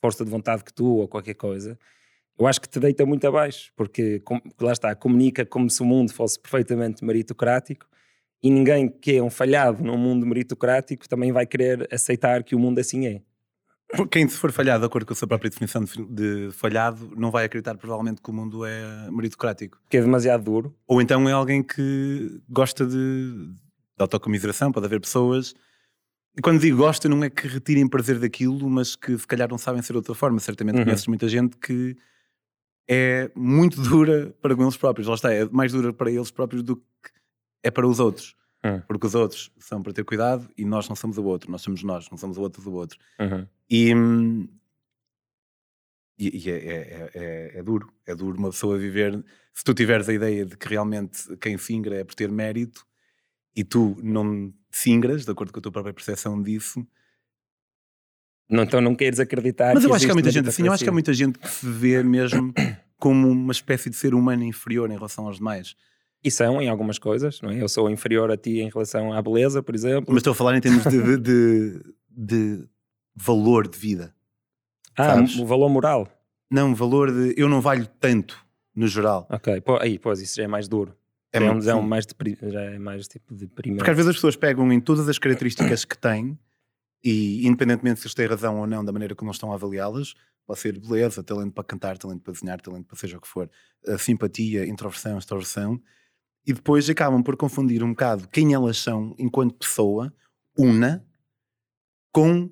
[0.00, 1.78] força de vontade que tu ou qualquer coisa,
[2.38, 5.84] eu acho que te deita muito abaixo, porque com- lá está, comunica como se o
[5.86, 7.86] mundo fosse perfeitamente meritocrático
[8.42, 12.58] e ninguém que é um falhado num mundo meritocrático também vai querer aceitar que o
[12.58, 13.22] mundo assim é.
[14.10, 17.46] Quem se for falhado de acordo com a sua própria definição de, falhado não vai
[17.46, 19.78] acreditar provavelmente que o mundo é meritocrático.
[19.82, 20.76] Porque é demasiado duro.
[20.86, 23.54] Ou então é alguém que gosta de, de
[23.98, 25.54] autocomiseração, pode haver pessoas.
[26.36, 29.58] E quando digo gosta, não é que retirem prazer daquilo, mas que se calhar não
[29.58, 30.38] sabem ser de outra forma.
[30.38, 30.84] Certamente Uhum.
[30.84, 31.96] conheces muita gente que
[32.88, 35.08] é muito dura para com eles próprios.
[35.08, 36.82] Lá está, é mais dura para eles próprios do que
[37.64, 38.36] é para os outros.
[38.64, 38.80] Uhum.
[38.88, 41.82] Porque os outros são para ter cuidado e nós não somos o outro, nós somos
[41.82, 42.98] nós, não somos o outro do outro.
[43.20, 43.46] Uhum.
[43.70, 44.48] E, hum,
[46.18, 49.24] e, e é, é- é- é- é duro, é duro uma pessoa viver.
[49.54, 52.84] Se tu tiveres a ideia de que realmente quem fingra é por ter mérito
[53.54, 56.84] e tu não fingras, de acordo com a tua própria percepção disso.
[58.50, 59.74] Não, então não queres acreditar.
[59.74, 61.48] Mas eu acho que há muita gente assim, eu acho que há muita gente que
[61.48, 62.52] se vê mesmo
[62.98, 65.76] como uma espécie de ser humano inferior em relação aos demais.
[66.22, 67.62] E são em algumas coisas, não é?
[67.62, 70.06] Eu sou inferior a ti em relação à beleza, por exemplo.
[70.12, 72.68] Mas estou a falar em termos de, de- de-
[73.14, 74.14] valor de vida.
[74.96, 75.36] ah, sabes?
[75.36, 76.08] o valor moral.
[76.50, 79.26] Não, valor de eu não valho tanto no geral.
[79.30, 80.94] Ok, pô, aí, pois, isso já é mais duro.
[81.32, 83.78] É é um, é um mais depri- já é mais tipo de deprimente.
[83.80, 86.38] Porque às vezes as pessoas pegam em todas as características que têm
[87.04, 90.14] e, independentemente se eles têm razão ou não da maneira como estão a avaliá-las,
[90.46, 93.50] pode ser beleza, talento para cantar, talento para desenhar, talento para seja o que for,
[93.86, 95.78] a simpatia, introversão, extroversão,
[96.48, 100.10] e depois acabam por confundir um bocado quem elas são enquanto pessoa
[100.56, 101.06] una
[102.10, 102.50] com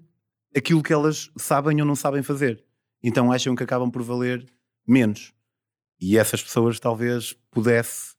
[0.54, 2.62] aquilo que elas sabem ou não sabem fazer.
[3.02, 4.46] Então acham que acabam por valer
[4.86, 5.32] menos.
[5.98, 8.14] E essas pessoas talvez pudesse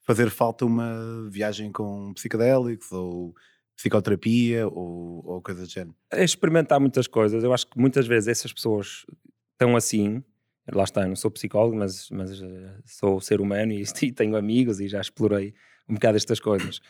[0.00, 3.34] fazer falta uma viagem com psicodélicos ou
[3.76, 5.94] psicoterapia ou, ou coisa do género.
[6.10, 7.44] É experimentar muitas coisas.
[7.44, 9.04] Eu acho que muitas vezes essas pessoas
[9.52, 10.24] estão assim.
[10.72, 12.46] Lá está, não sou psicólogo, mas, mas uh,
[12.84, 15.54] sou ser humano e, e tenho amigos e já explorei
[15.88, 16.80] um bocado estas coisas.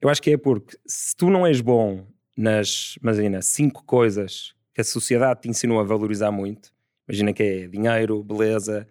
[0.00, 4.80] Eu acho que é porque se tu não és bom nas, imagina, cinco coisas que
[4.80, 6.72] a sociedade te ensinou a valorizar muito,
[7.08, 8.86] imagina que é dinheiro, beleza,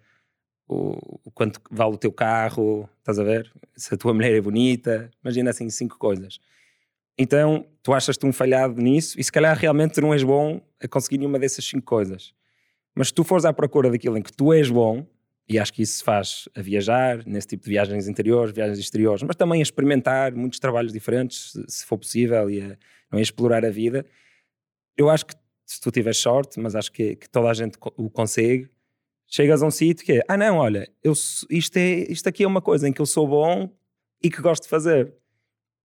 [0.66, 3.52] o, o, quanto vale o teu carro, estás a ver?
[3.76, 6.38] Se a tua mulher é bonita, imagina assim cinco coisas.
[7.16, 11.18] Então, tu achas-te um falhado nisso e se calhar realmente não és bom a conseguir
[11.18, 12.34] nenhuma dessas cinco coisas.
[12.94, 15.06] Mas se tu fores à procura daquilo em que tu és bom,
[15.48, 19.22] e acho que isso se faz a viajar, nesse tipo de viagens interiores, viagens exteriores,
[19.22, 22.78] mas também a experimentar muitos trabalhos diferentes, se, for possível, e a,
[23.10, 24.06] a explorar a vida.
[24.96, 25.34] Eu acho que
[25.66, 28.70] se tu tiveres sorte, mas acho que, que toda a gente o consegue,
[29.26, 31.12] chegas a um sítio que é, ah não, olha, eu,
[31.50, 33.70] isto, é, isto aqui é uma coisa em que eu sou bom
[34.22, 35.12] e que gosto de fazer.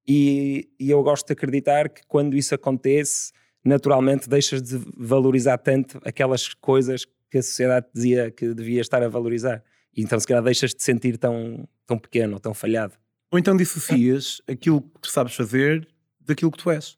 [0.08, 3.32] E, e eu gosto de acreditar que quando isso acontece,
[3.64, 9.08] naturalmente deixas de valorizar tanto aquelas coisas que a sociedade dizia que devia estar a
[9.08, 9.64] valorizar.
[9.96, 12.94] E então, se calhar, deixas de sentir tão, tão pequeno ou tão falhado.
[13.32, 15.88] Ou então dissocias aquilo que tu sabes fazer
[16.20, 16.98] daquilo que tu és.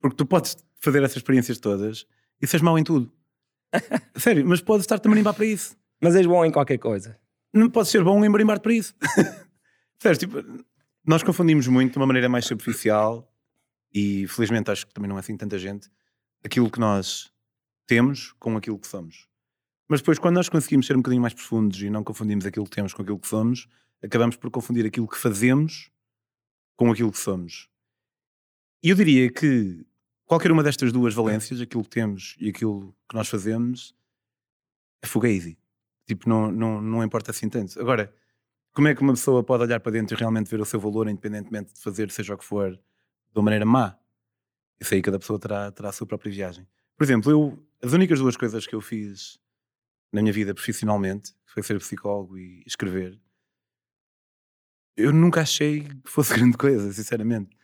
[0.00, 2.06] Porque tu podes fazer essas experiências todas
[2.40, 3.12] e seres mau em tudo.
[4.16, 5.76] Sério, mas podes estar-te a marimbar para isso.
[6.00, 7.18] Mas és bom em qualquer coisa.
[7.52, 8.94] Não podes ser bom em marimbar para isso.
[9.98, 10.42] Sério, tipo,
[11.06, 13.30] nós confundimos muito de uma maneira mais superficial
[13.92, 15.88] e felizmente acho que também não é assim tanta gente
[16.44, 17.32] aquilo que nós
[17.86, 19.28] temos com aquilo que somos.
[19.88, 22.74] Mas depois, quando nós conseguimos ser um bocadinho mais profundos e não confundimos aquilo que
[22.74, 23.68] temos com aquilo que somos,
[24.02, 25.90] acabamos por confundir aquilo que fazemos
[26.76, 27.68] com aquilo que somos.
[28.82, 29.86] E eu diria que
[30.24, 33.94] qualquer uma destas duas valências, aquilo que temos e aquilo que nós fazemos,
[35.02, 35.56] é fuga easy.
[36.06, 37.80] Tipo, não, não, não importa assim tanto.
[37.80, 38.12] Agora,
[38.72, 41.08] como é que uma pessoa pode olhar para dentro e realmente ver o seu valor,
[41.08, 42.78] independentemente de fazer seja o que for,
[43.32, 43.98] de uma maneira má?
[44.80, 46.66] Isso aí cada pessoa terá, terá a sua própria viagem.
[46.96, 49.38] Por exemplo, eu, as únicas duas coisas que eu fiz
[50.12, 53.20] na minha vida profissionalmente, foi ser psicólogo e escrever,
[54.96, 57.56] eu nunca achei que fosse grande coisa, sinceramente.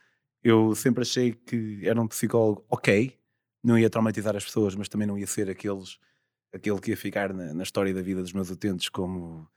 [0.43, 3.17] Eu sempre achei que era um psicólogo ok,
[3.63, 5.97] não ia traumatizar as pessoas, mas também não ia ser aqueles,
[6.53, 9.47] aquele que ia ficar na, na história da vida dos meus utentes como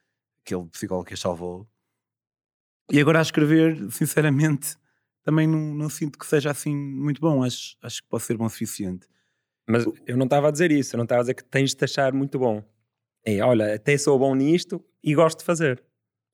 [0.40, 1.68] aquele psicólogo que as salvou.
[2.90, 4.76] E agora a escrever, sinceramente,
[5.26, 7.42] também não, não, sinto que seja assim muito bom.
[7.42, 9.06] Acho, acho que pode ser bom o suficiente.
[9.68, 11.84] Mas eu não estava a dizer isso, eu não estava a dizer que tens de
[11.84, 12.64] achar muito bom
[13.26, 15.82] é, olha, até sou bom nisto e gosto de fazer.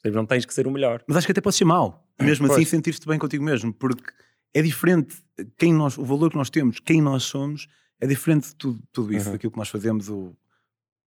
[0.05, 1.03] Não tens que ser o melhor.
[1.09, 2.07] Mas acho que até pode ser mau.
[2.21, 3.73] Mesmo assim, sentir-te bem contigo mesmo.
[3.73, 4.13] Porque
[4.53, 5.17] é diferente
[5.57, 7.67] quem nós, o valor que nós temos, quem nós somos,
[7.99, 9.33] é diferente de tudo, tudo isso, uhum.
[9.33, 10.37] daquilo que nós fazemos ou,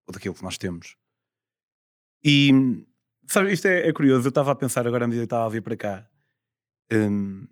[0.07, 0.97] ou, daquilo que nós temos.
[2.25, 2.51] E,
[3.27, 4.27] sabe, isto é, é curioso.
[4.27, 6.09] Eu estava a pensar agora, à medida que estava a vir para cá.
[6.91, 7.47] Um,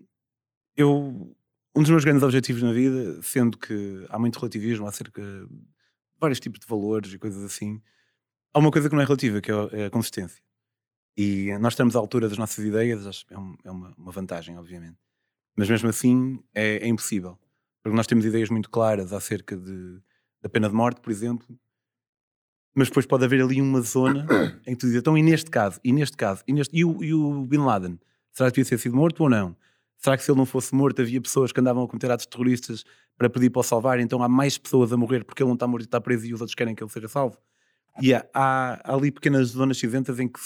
[0.76, 1.35] eu,
[1.74, 5.46] um dos meus grandes objetivos na vida, sendo que há muito relativismo acerca de
[6.20, 7.80] vários tipos de valores e coisas assim,
[8.54, 10.42] Há uma coisa que não é relativa, que é, é a consistência.
[11.16, 14.98] E nós estamos à altura das nossas ideias, é, é uma, uma, vantagem, obviamente.
[15.56, 17.38] Mas mesmo assim é, é, impossível.
[17.82, 19.98] Porque nós temos ideias muito claras acerca de,
[20.42, 21.46] da pena de morte, por exemplo,
[22.74, 24.26] mas depois pode haver ali uma zona
[24.66, 27.02] em que tu dizes, então e neste caso, e neste caso, e, neste, e, o,
[27.02, 27.98] e o Bin Laden,
[28.32, 29.56] será que devia ter sido morto ou não?
[30.02, 32.84] Será que se ele não fosse morto havia pessoas que andavam a cometer atos terroristas
[33.16, 35.66] para pedir para o salvar, então há mais pessoas a morrer porque ele não está
[35.66, 37.38] morto e está preso e os outros querem que ele seja salvo?
[38.00, 40.40] E há, há, ali pequenas zonas cinzentas em que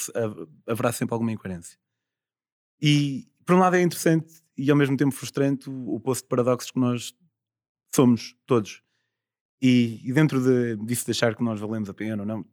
[0.67, 1.79] haverá sempre alguma incoerência.
[2.83, 6.29] E, por um lado, é interessante e ao mesmo tempo frustrante o, o poço de
[6.29, 7.15] paradoxos que nós
[7.95, 8.83] somos todos.
[9.63, 12.45] E, e dentro de, disso de achar que nós valemos a pena ou não,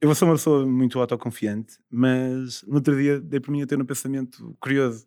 [0.00, 3.80] eu sou uma pessoa muito autoconfiante, mas no outro dia dei por mim a ter
[3.80, 5.06] um pensamento curioso.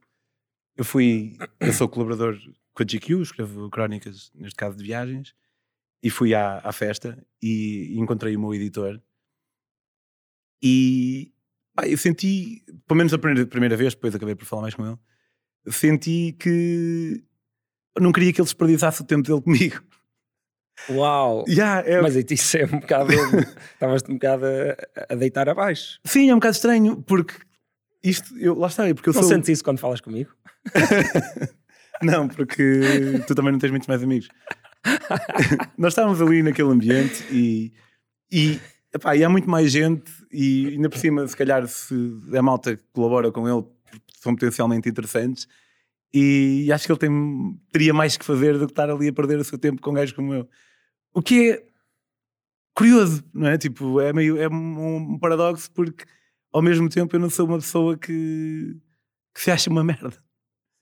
[0.81, 2.35] Eu fui, eu sou colaborador
[2.73, 5.35] com a GQ, escrevo crónicas, neste caso de viagens,
[6.01, 8.99] e fui à, à festa e, encontrei o meu editor
[10.59, 11.31] e
[11.75, 14.83] pá, eu senti, pelo menos a primeira, primeira vez, depois acabei por falar mais com
[14.83, 14.97] ele,
[15.67, 17.23] senti que
[17.99, 19.83] não queria que ele desperdiçasse o tempo dele comigo.
[20.89, 21.45] Uau!
[21.47, 22.01] Yeah, é...
[22.01, 23.11] Mas isso é um bocado.
[23.75, 25.99] Estavas-te um bocado a, a, deitar abaixo.
[26.03, 27.35] Sim, é um bocado estranho, porque
[28.03, 29.29] isto, eu, lá está, porque eu não sou.
[29.29, 30.31] Não sentes isso quando falas comigo?
[32.01, 32.81] não, porque
[33.27, 34.27] tu também não tens muitos mais amigos.
[35.77, 37.71] Nós estávamos ali naquele ambiente e,
[38.31, 38.59] e,
[38.93, 41.93] epá, e há muito mais gente e ainda por cima, se calhar, se
[42.35, 43.65] a malta colabora com ele,
[44.19, 45.47] são potencialmente interessantes.
[46.13, 49.39] E acho que ele tem, teria mais que fazer do que estar ali a perder
[49.39, 50.49] o seu tempo com gajos como eu.
[51.13, 51.63] O que é
[52.73, 53.57] curioso, não é?
[53.57, 56.03] Tipo, é meio é um paradoxo porque
[56.51, 58.75] ao mesmo tempo eu não sou uma pessoa que,
[59.33, 60.17] que se acha uma merda.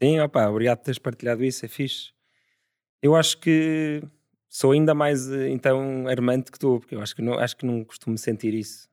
[0.01, 2.11] Sim, opá, obrigado por teres partilhado isso, é fixe.
[3.01, 4.01] Eu acho que
[4.47, 7.65] sou ainda mais eh, então armante que tu, porque eu acho que não, acho que
[7.65, 8.89] não costumo sentir isso.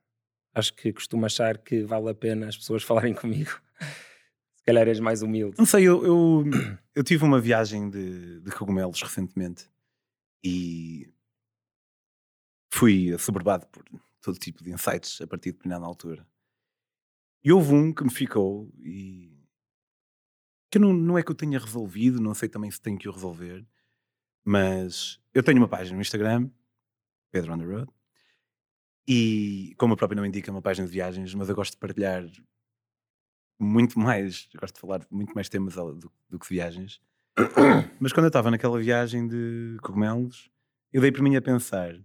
[0.53, 3.51] Acho que costumo achar que vale a pena as pessoas falarem comigo.
[4.55, 5.55] Se calhar és mais humilde.
[5.57, 6.43] Não sei, eu, eu,
[6.93, 9.69] eu tive uma viagem de, de cogumelos recentemente
[10.43, 11.09] e
[12.69, 13.83] fui assoberbado por
[14.21, 16.25] todo tipo de insights a partir de determinada altura.
[17.47, 19.31] E houve um que me ficou e
[20.69, 23.11] que não, não é que eu tenha resolvido, não sei também se tenho que o
[23.13, 23.65] resolver,
[24.43, 26.49] mas eu tenho uma página no Instagram,
[27.31, 27.91] Pedro on the Road,
[29.07, 31.77] e como a própria não indica, é uma página de viagens, mas eu gosto de
[31.77, 32.29] partilhar
[33.57, 37.01] muito mais, gosto de falar muito mais temas do, do que de viagens.
[37.97, 40.51] mas quando eu estava naquela viagem de cogumelos,
[40.91, 41.97] eu dei para mim a pensar: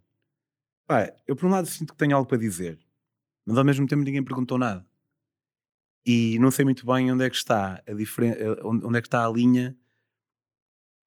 [0.87, 2.78] pá, eu por um lado sinto que tenho algo para dizer,
[3.44, 4.91] mas ao mesmo tempo ninguém perguntou nada.
[6.05, 9.25] E não sei muito bem onde é que está a diferença, onde é que está
[9.25, 9.77] a linha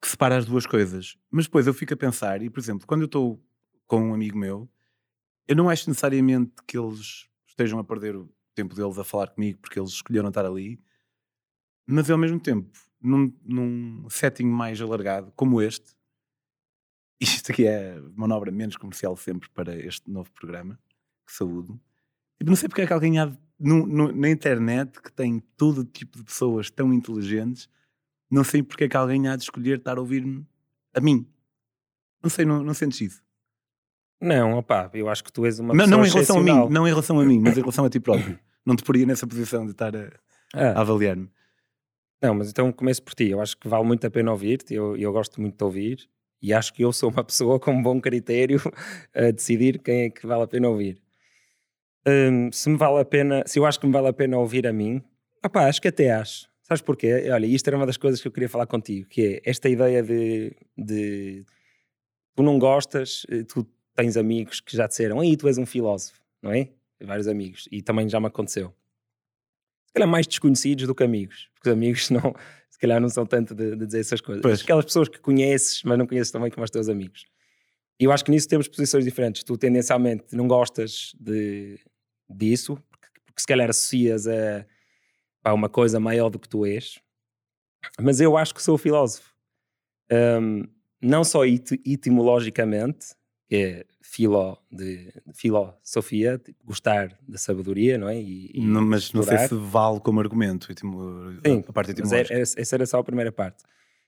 [0.01, 1.17] que separa as duas coisas.
[1.29, 3.43] Mas depois eu fico a pensar, e por exemplo, quando eu estou
[3.87, 4.69] com um amigo meu,
[5.47, 9.59] eu não acho necessariamente que eles estejam a perder o tempo deles a falar comigo
[9.59, 10.79] porque eles escolheram estar ali,
[11.85, 15.95] mas ao mesmo tempo, num, num setting mais alargado, como este,
[17.19, 20.79] isto aqui é manobra menos comercial sempre para este novo programa,
[21.25, 21.79] que saúdo.
[22.37, 25.83] Tipo, não sei porque é que alguém há no, no, na internet que tem todo
[25.83, 27.69] tipo de pessoas tão inteligentes
[28.29, 30.45] não sei porque é que alguém há de escolher estar a ouvir-me
[30.93, 31.27] a mim.
[32.21, 33.23] Não sei, não, não sentes isso?
[34.19, 36.73] Não, opá, eu acho que tu és uma não, pessoa não em relação a mim,
[36.73, 38.39] não em relação a mim, mas em relação a ti próprio.
[38.65, 40.09] Não te poria nessa posição de estar a,
[40.53, 40.71] ah.
[40.71, 41.29] a avaliar-me.
[42.21, 43.29] Não, mas então começo por ti.
[43.29, 44.73] Eu acho que vale muito a pena ouvir-te.
[44.73, 46.09] Eu, eu gosto muito de ouvir
[46.41, 48.59] e acho que eu sou uma pessoa com um bom critério
[49.13, 50.99] a decidir quem é que vale a pena ouvir.
[52.07, 54.67] Um, se me vale a pena, se eu acho que me vale a pena ouvir
[54.67, 55.01] a mim,
[55.43, 56.47] opá, acho que até acho.
[56.61, 57.29] Sabes porquê?
[57.31, 60.01] Olha, isto era uma das coisas que eu queria falar contigo, que é esta ideia
[60.01, 61.45] de, de
[62.35, 66.19] tu não gostas, eh, tu tens amigos que já disseram, aí tu és um filósofo,
[66.41, 66.69] não é?
[67.01, 68.73] Vários amigos, e também já me aconteceu.
[69.87, 72.35] Se calhar mais desconhecidos do que amigos, porque os amigos não,
[72.69, 74.41] se calhar não são tanto de, de dizer essas coisas.
[74.41, 74.61] Pois.
[74.61, 77.25] Aquelas pessoas que conheces, mas não conheces também como os teus amigos.
[77.99, 79.43] E eu acho que nisso temos posições diferentes.
[79.43, 81.79] Tu tendencialmente não gostas de,
[82.29, 84.65] disso, porque, porque se calhar associas a
[85.41, 86.99] pá, uma coisa maior do que tu és,
[87.99, 89.33] mas eu acho que sou filósofo.
[90.11, 90.63] Um,
[91.01, 93.15] não só it etimologicamente,
[93.47, 98.19] que é filó de, de filosofia, tipo, gostar da sabedoria, não é?
[98.19, 100.67] E, e não, mas não sei se vale como argumento
[101.45, 102.33] Sim, a parte etimológica.
[102.33, 103.63] Era, essa era só a primeira parte.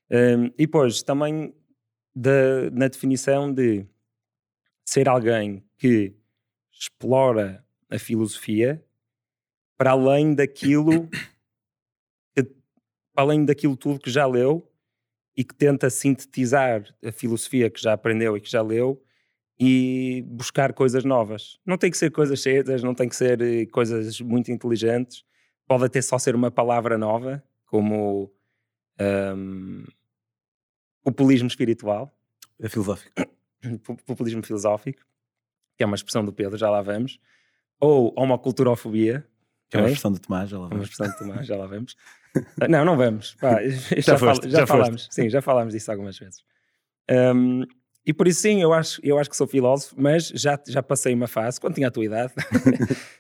[0.10, 1.54] Um, e depois também
[2.16, 3.86] da, na definição de
[4.86, 6.16] ser alguém que
[6.72, 8.84] explora a filosofia
[9.78, 11.08] para além daquilo
[12.36, 12.44] que,
[13.14, 14.70] para além daquilo tudo que já leu
[15.36, 19.04] e que tenta sintetizar a filosofia que já aprendeu e que já leu
[19.60, 21.60] e buscar coisas novas.
[21.66, 25.24] Não tem que ser coisas certas, não tem que ser eh, coisas muito inteligentes.
[25.68, 28.32] Pode até só ser uma palavra nova, como
[29.00, 29.84] um,
[31.04, 32.12] populismo espiritual.
[32.60, 33.12] É filosófico.
[34.06, 35.04] Populismo filosófico,
[35.76, 37.20] que é uma expressão do Pedro, já lá vamos.
[37.80, 39.26] Ou homoculturofobia,
[39.70, 40.78] que é uma expressão de Tomás, já lá vamos.
[40.78, 41.96] Uma expressão de Tomás, já lá vamos.
[42.70, 43.36] não, não vamos.
[43.36, 45.08] Pá, já, já, foste, já, já falamos.
[45.12, 46.44] Sim, já falámos disso algumas vezes.
[47.10, 47.64] Um,
[48.06, 51.14] e por isso sim, eu acho, eu acho que sou filósofo, mas já, já passei
[51.14, 52.34] uma fase, quando tinha a tua idade,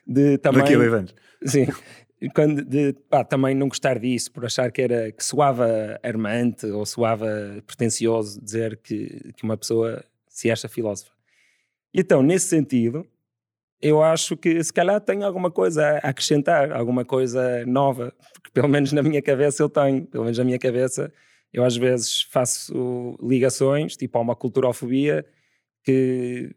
[0.07, 0.61] de também...
[0.61, 1.15] Daqui a dois anos.
[1.43, 1.67] Sim,
[2.33, 6.85] quando de, pá, também não gostar disso, por achar que era que soava armante ou
[6.85, 7.27] soava
[7.65, 11.11] pretencioso dizer que, que uma pessoa se acha filósofa.
[11.93, 13.05] Então, nesse sentido,
[13.81, 18.67] eu acho que se calhar tenho alguma coisa a acrescentar, alguma coisa nova, porque pelo
[18.67, 21.11] menos na minha cabeça eu tenho, pelo menos na minha cabeça,
[21.53, 25.25] eu às vezes faço ligações, tipo a uma culturofobia,
[25.83, 26.55] que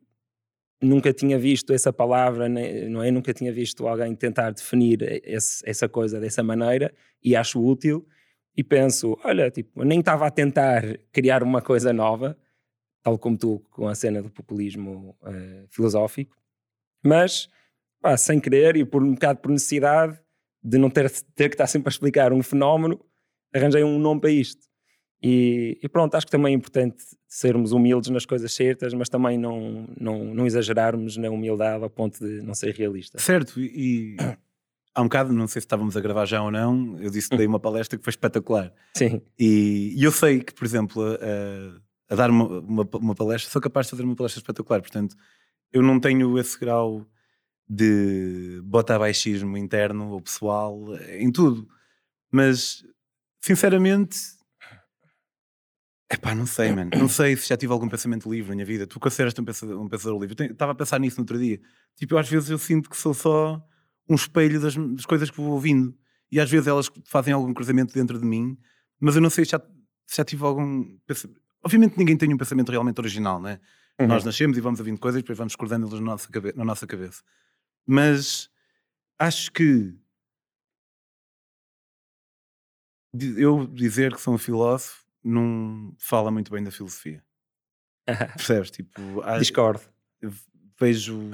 [0.83, 3.11] nunca tinha visto essa palavra, não é?
[3.11, 8.06] Nunca tinha visto alguém tentar definir esse, essa coisa dessa maneira e acho útil.
[8.56, 12.37] E penso, olha, tipo, nem estava a tentar criar uma coisa nova,
[13.02, 16.39] tal como tu com a cena do populismo uh, filosófico,
[17.04, 17.48] mas,
[18.00, 20.18] pá, sem querer e por um bocado por necessidade
[20.62, 23.00] de não ter, ter que estar sempre a explicar um fenómeno,
[23.54, 24.68] arranjei um nome para isto.
[25.22, 29.36] E, e, pronto, acho que também é importante sermos humildes nas coisas certas, mas também
[29.36, 33.18] não, não, não exagerarmos na humildade ao ponto de não ser realista.
[33.18, 34.16] Certo, e
[34.94, 37.36] há um bocado, não sei se estávamos a gravar já ou não, eu disse que
[37.36, 38.72] dei uma palestra que foi espetacular.
[38.96, 39.20] Sim.
[39.38, 43.60] E, e eu sei que, por exemplo, a, a dar uma, uma, uma, palestra, sou
[43.60, 44.80] capaz de fazer uma palestra espetacular.
[44.80, 45.14] Portanto,
[45.72, 47.06] eu não tenho esse grau
[47.68, 51.68] de botar baixismo interno ou pessoal em tudo.
[52.30, 52.85] Mas,
[53.40, 54.18] sinceramente,
[56.12, 56.90] Epá, não sei, mano.
[56.98, 58.85] Não sei se já tive algum pensamento livre na minha vida.
[58.85, 60.46] Tu consideras-te um pensador, um pensador livre?
[60.46, 61.61] Estava a pensar nisso no outro dia.
[61.94, 63.64] Tipo, às vezes eu sinto que sou só
[64.09, 65.96] um espelho das, das, coisas que vou ouvindo.
[66.33, 68.59] E às vezes elas fazem algum cruzamento dentro de mim,
[68.98, 69.61] mas eu não sei se já,
[70.04, 70.85] se já tive algum.
[71.64, 73.61] Obviamente ninguém tem um pensamento realmente original, né?
[74.00, 74.06] Uhum.
[74.06, 77.22] Nós nascemos e vamos ouvindo coisas e depois vamos discordando-las na nossa, na nossa cabeça.
[77.86, 78.50] Mas
[79.18, 79.94] acho que
[83.36, 87.22] eu dizer que sou um filósofo não fala muito bem da filosofia.
[88.36, 88.70] Percebes?
[88.70, 89.82] Tipo, Discordo.
[90.78, 91.30] Vejo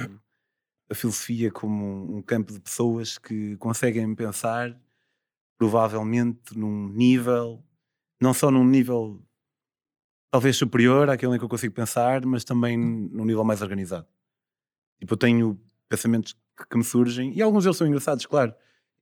[0.90, 4.76] a filosofia como um campo de pessoas que conseguem pensar
[5.57, 7.64] provavelmente num nível,
[8.20, 9.24] não só num nível
[10.31, 14.07] talvez superior àquele em que eu consigo pensar, mas também num nível mais organizado.
[14.99, 18.55] Tipo, eu tenho pensamentos que, que me surgem e alguns deles são engraçados, claro.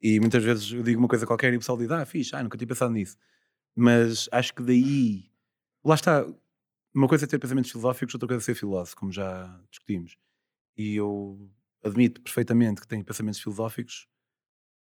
[0.02, 2.42] E muitas vezes eu digo uma coisa qualquer e o pessoal diz, ah, fixe, ah,
[2.42, 3.16] nunca tinha pensado nisso.
[3.74, 5.30] Mas acho que daí,
[5.84, 6.26] lá está,
[6.94, 10.16] uma coisa é ter pensamentos filosóficos, outra coisa é ser filósofo, como já discutimos.
[10.76, 11.50] E eu
[11.82, 14.06] admito perfeitamente que tenho pensamentos filosóficos,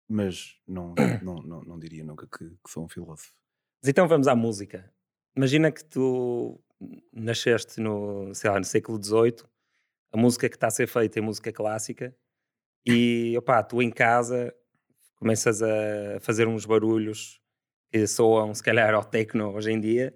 [0.07, 3.31] mas não, não, não, não diria nunca que, que, sou um filósofo.
[3.81, 4.91] Mas então vamos à música.
[5.35, 6.59] Imagina que tu
[7.13, 9.43] nasceste no, sei lá, no século XVIII,
[10.11, 12.15] a música que está a ser feita é música clássica,
[12.85, 14.53] e opá, tu em casa
[15.15, 17.41] começas a fazer uns barulhos
[17.91, 20.15] que soam se calhar ao techno hoje em dia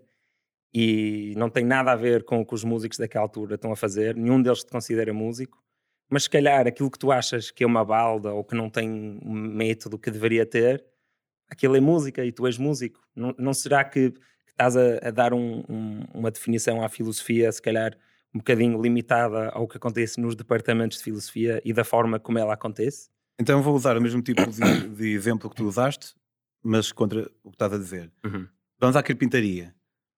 [0.74, 3.76] e não tem nada a ver com o que os músicos daquela altura estão a
[3.76, 5.64] fazer, nenhum deles te considera músico,
[6.10, 9.20] mas se calhar aquilo que tu achas que é uma balda ou que não tem
[9.24, 10.86] um método que deveria ter,
[11.50, 13.02] aquilo é música e tu és músico.
[13.16, 14.14] Não, não será que,
[14.60, 17.98] estás a, a dar um, um, uma definição à filosofia, se calhar
[18.36, 22.54] um bocadinho limitada ao que acontece nos departamentos de filosofia e da forma como ela
[22.54, 23.10] acontece?
[23.40, 26.14] Então vou usar o mesmo tipo de, de exemplo que tu usaste,
[26.62, 28.12] mas contra o que estás a dizer.
[28.24, 28.48] Uhum.
[28.78, 29.74] Vamos à carpintaria.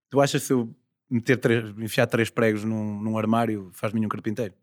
[0.08, 0.74] Tu achas que se eu
[1.08, 4.54] meter três, enfiar três pregos num, num armário faz-me um carpinteiro?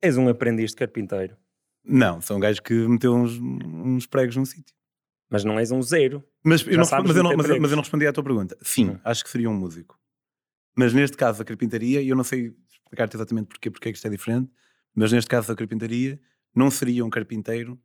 [0.00, 1.36] És um aprendiz de carpinteiro.
[1.84, 4.74] Não, são gajos que meteu uns, uns pregos num sítio.
[5.32, 6.22] Mas não és um zero.
[6.44, 8.54] Mas eu, não, mas, eu não, mas, mas eu não respondi à tua pergunta.
[8.60, 9.00] Sim, uhum.
[9.02, 9.98] acho que seria um músico.
[10.76, 13.96] Mas neste caso, a carpintaria, e eu não sei explicar-te exatamente porquê, porque é que
[13.96, 14.50] isto é diferente,
[14.94, 16.20] mas neste caso, a carpintaria
[16.54, 17.80] não seria um carpinteiro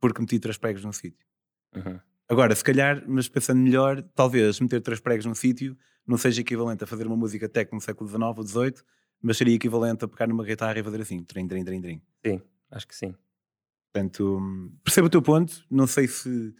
[0.00, 1.26] porque meti três pregos num sítio.
[1.74, 1.98] Uhum.
[2.28, 6.84] Agora, se calhar, mas pensando melhor, talvez meter três pregos num sítio não seja equivalente
[6.84, 8.74] a fazer uma música técnica no século XIX ou XVIII,
[9.20, 12.02] mas seria equivalente a pegar numa guitarra e fazer assim, trim, trim, trim, trim.
[12.24, 13.14] Sim, acho que sim.
[13.92, 14.40] Portanto,
[14.82, 16.54] percebo o teu ponto, não sei se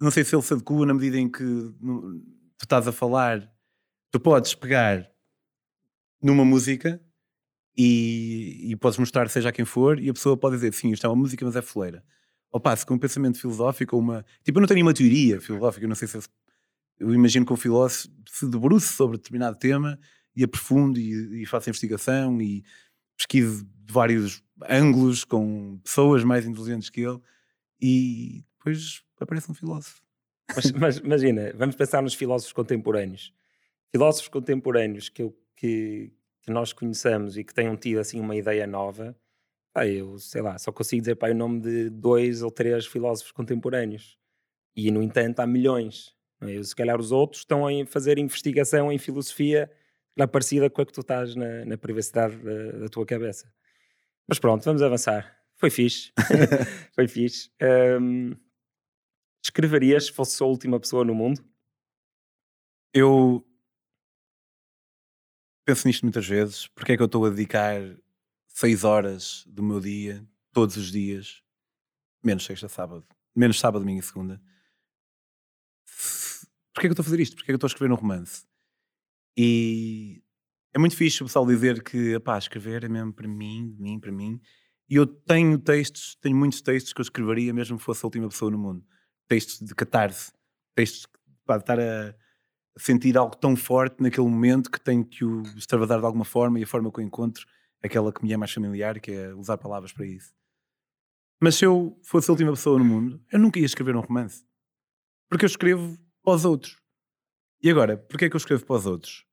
[0.00, 3.50] não sei se ele se adequa na medida em que tu estás a falar,
[4.10, 5.10] tu podes pegar
[6.22, 7.00] numa música
[7.76, 11.06] e, e podes mostrar seja a quem for e a pessoa pode dizer, sim, isto
[11.06, 12.04] é uma música, mas é foleira.
[12.62, 14.24] Pá, se com um pensamento filosófico uma...
[14.42, 16.18] Tipo, eu não tenho nenhuma teoria filosófica, eu não sei se...
[16.98, 19.98] Eu, imagino que o filósofo se debruce sobre determinado tema
[20.34, 22.64] e aprofunde e, e faça investigação e
[23.16, 27.20] pesquise de vários ângulos com pessoas mais inteligentes que ele
[27.80, 30.02] e depois aparece um filósofo.
[30.54, 33.32] Mas, mas imagina, vamos pensar nos filósofos contemporâneos.
[33.90, 38.66] Filósofos contemporâneos que, eu, que, que nós conheçamos e que tenham tido assim uma ideia
[38.66, 39.16] nova,
[39.72, 43.32] pá, eu sei lá, só consigo dizer pá, o nome de dois ou três filósofos
[43.32, 44.18] contemporâneos.
[44.74, 46.14] E no entanto há milhões.
[46.40, 46.62] É?
[46.62, 49.70] Se calhar os outros estão a fazer investigação em filosofia
[50.26, 53.50] parecida com a que tu estás na, na privacidade da, da, tua cabeça.
[54.28, 55.36] Mas pronto, vamos avançar.
[55.56, 56.12] Foi fixe.
[56.94, 57.50] Foi fixe.
[58.00, 58.36] Um,
[59.42, 61.44] escreverias se fosse a última pessoa no mundo?
[62.92, 63.46] Eu
[65.64, 66.66] penso nisto muitas vezes.
[66.68, 67.80] Porque é que eu estou a dedicar
[68.48, 71.42] seis horas do meu dia, todos os dias,
[72.22, 74.42] menos sexta, sábado, menos sábado, domingo e segunda?
[76.72, 77.36] Porquê é que eu estou a fazer isto?
[77.36, 78.46] Porquê é que eu estou a escrever um romance?
[79.36, 80.22] E
[80.74, 83.98] é muito fixe o pessoal dizer que, pá, escrever é mesmo para mim, de mim,
[83.98, 84.40] para mim.
[84.88, 88.28] E eu tenho textos, tenho muitos textos que eu escreveria mesmo que fosse a última
[88.28, 88.84] pessoa no mundo.
[89.30, 90.32] Textos de catarse,
[90.74, 91.06] textos
[91.46, 92.14] para estar a
[92.76, 96.64] sentir algo tão forte naquele momento que tenho que o extravasar de alguma forma e
[96.64, 97.46] a forma que eu encontro,
[97.80, 100.34] aquela que me é mais familiar, que é usar palavras para isso.
[101.40, 104.44] Mas se eu fosse a última pessoa no mundo, eu nunca ia escrever um romance.
[105.28, 106.76] Porque eu escrevo para os outros.
[107.62, 109.24] E agora, porquê é que eu escrevo para os outros?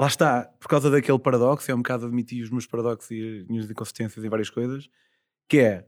[0.00, 3.46] Lá está, por causa daquele paradoxo, é um bocado admitir os meus paradoxos e as
[3.46, 4.88] minhas inconsistências em várias coisas,
[5.46, 5.86] que é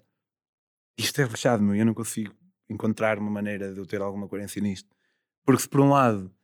[0.99, 2.33] isto é lixado, meu, eu não consigo
[2.69, 4.89] encontrar uma maneira de eu ter alguma coerência nisto.
[5.45, 6.35] Porque se por um lado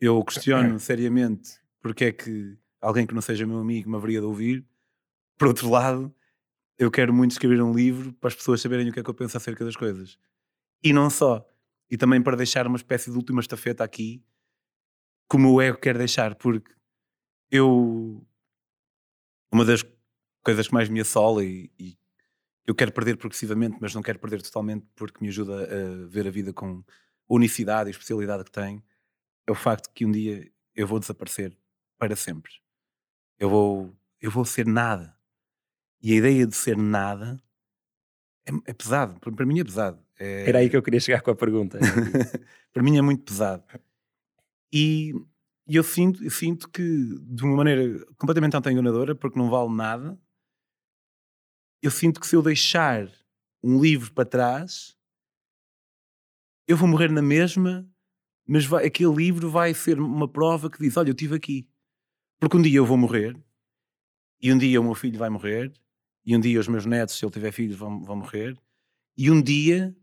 [0.00, 4.26] eu questiono seriamente porque é que alguém que não seja meu amigo me haveria de
[4.26, 4.66] ouvir,
[5.36, 6.14] por outro lado,
[6.78, 9.14] eu quero muito escrever um livro para as pessoas saberem o que é que eu
[9.14, 10.18] penso acerca das coisas.
[10.82, 11.46] E não só.
[11.90, 14.22] E também para deixar uma espécie de última estafeta aqui,
[15.28, 16.72] como o ego quer deixar, porque
[17.50, 18.24] eu.
[19.50, 19.84] Uma das
[20.42, 21.96] coisas que mais me assola e, e
[22.68, 26.30] eu quero perder progressivamente, mas não quero perder totalmente porque me ajuda a ver a
[26.30, 26.84] vida com
[27.26, 28.84] unicidade e especialidade que tem,
[29.46, 31.56] é o facto que um dia eu vou desaparecer
[31.96, 32.52] para sempre.
[33.38, 35.16] Eu vou, eu vou ser nada.
[36.02, 37.42] E a ideia de ser nada
[38.44, 39.18] é, é pesado.
[39.18, 40.04] Para, mim é pesado.
[40.18, 40.46] É...
[40.50, 41.78] Era aí que eu queria chegar com a pergunta.
[42.70, 43.64] para mim é muito pesado.
[44.70, 45.14] E,
[45.66, 50.20] e eu, sinto, eu sinto que, de uma maneira completamente anti-enganadora, porque não vale nada,
[51.82, 53.10] eu sinto que se eu deixar
[53.62, 54.96] um livro para trás,
[56.66, 57.88] eu vou morrer na mesma,
[58.46, 61.68] mas vai, aquele livro vai ser uma prova que diz: Olha, eu estive aqui.
[62.38, 63.36] Porque um dia eu vou morrer,
[64.40, 65.72] e um dia o meu filho vai morrer,
[66.24, 68.56] e um dia os meus netos, se ele tiver filhos, vão, vão morrer,
[69.16, 69.96] e um dia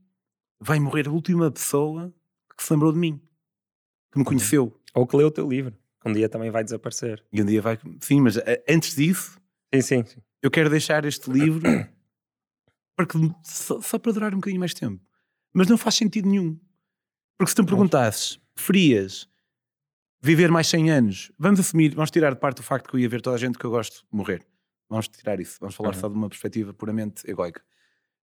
[0.60, 2.14] vai morrer a última pessoa
[2.58, 3.18] que se lembrou de mim,
[4.12, 4.26] que me uhum.
[4.26, 4.82] conheceu.
[4.94, 7.24] Ou que leu o teu livro, que um dia também vai desaparecer.
[7.32, 7.78] E um dia vai.
[8.00, 9.40] Sim, mas eh, antes disso,
[9.74, 10.22] sim, sim, sim.
[10.46, 11.64] Eu quero deixar este livro
[12.96, 15.04] para que, só, só, para durar um bocadinho mais tempo.
[15.52, 16.60] Mas não faz sentido nenhum.
[17.36, 19.28] Porque se tu me perguntasses, preferias
[20.22, 23.10] viver mais 100 anos, vamos assumir, vamos tirar de parte o facto que eu ia
[23.10, 24.46] ver toda a gente que eu gosto morrer.
[24.88, 26.00] Vamos tirar isso, vamos falar uhum.
[26.00, 27.64] só de uma perspectiva puramente egoica.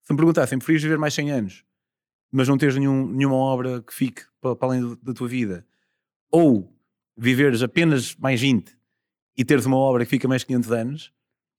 [0.03, 1.65] Se me perguntassem, preferias viver mais 100 anos,
[2.32, 5.65] mas não teres nenhum, nenhuma obra que fique para, para além da tua vida,
[6.30, 6.72] ou
[7.17, 8.78] viveres apenas mais 20
[9.36, 11.13] e teres uma obra que fica mais 500 anos,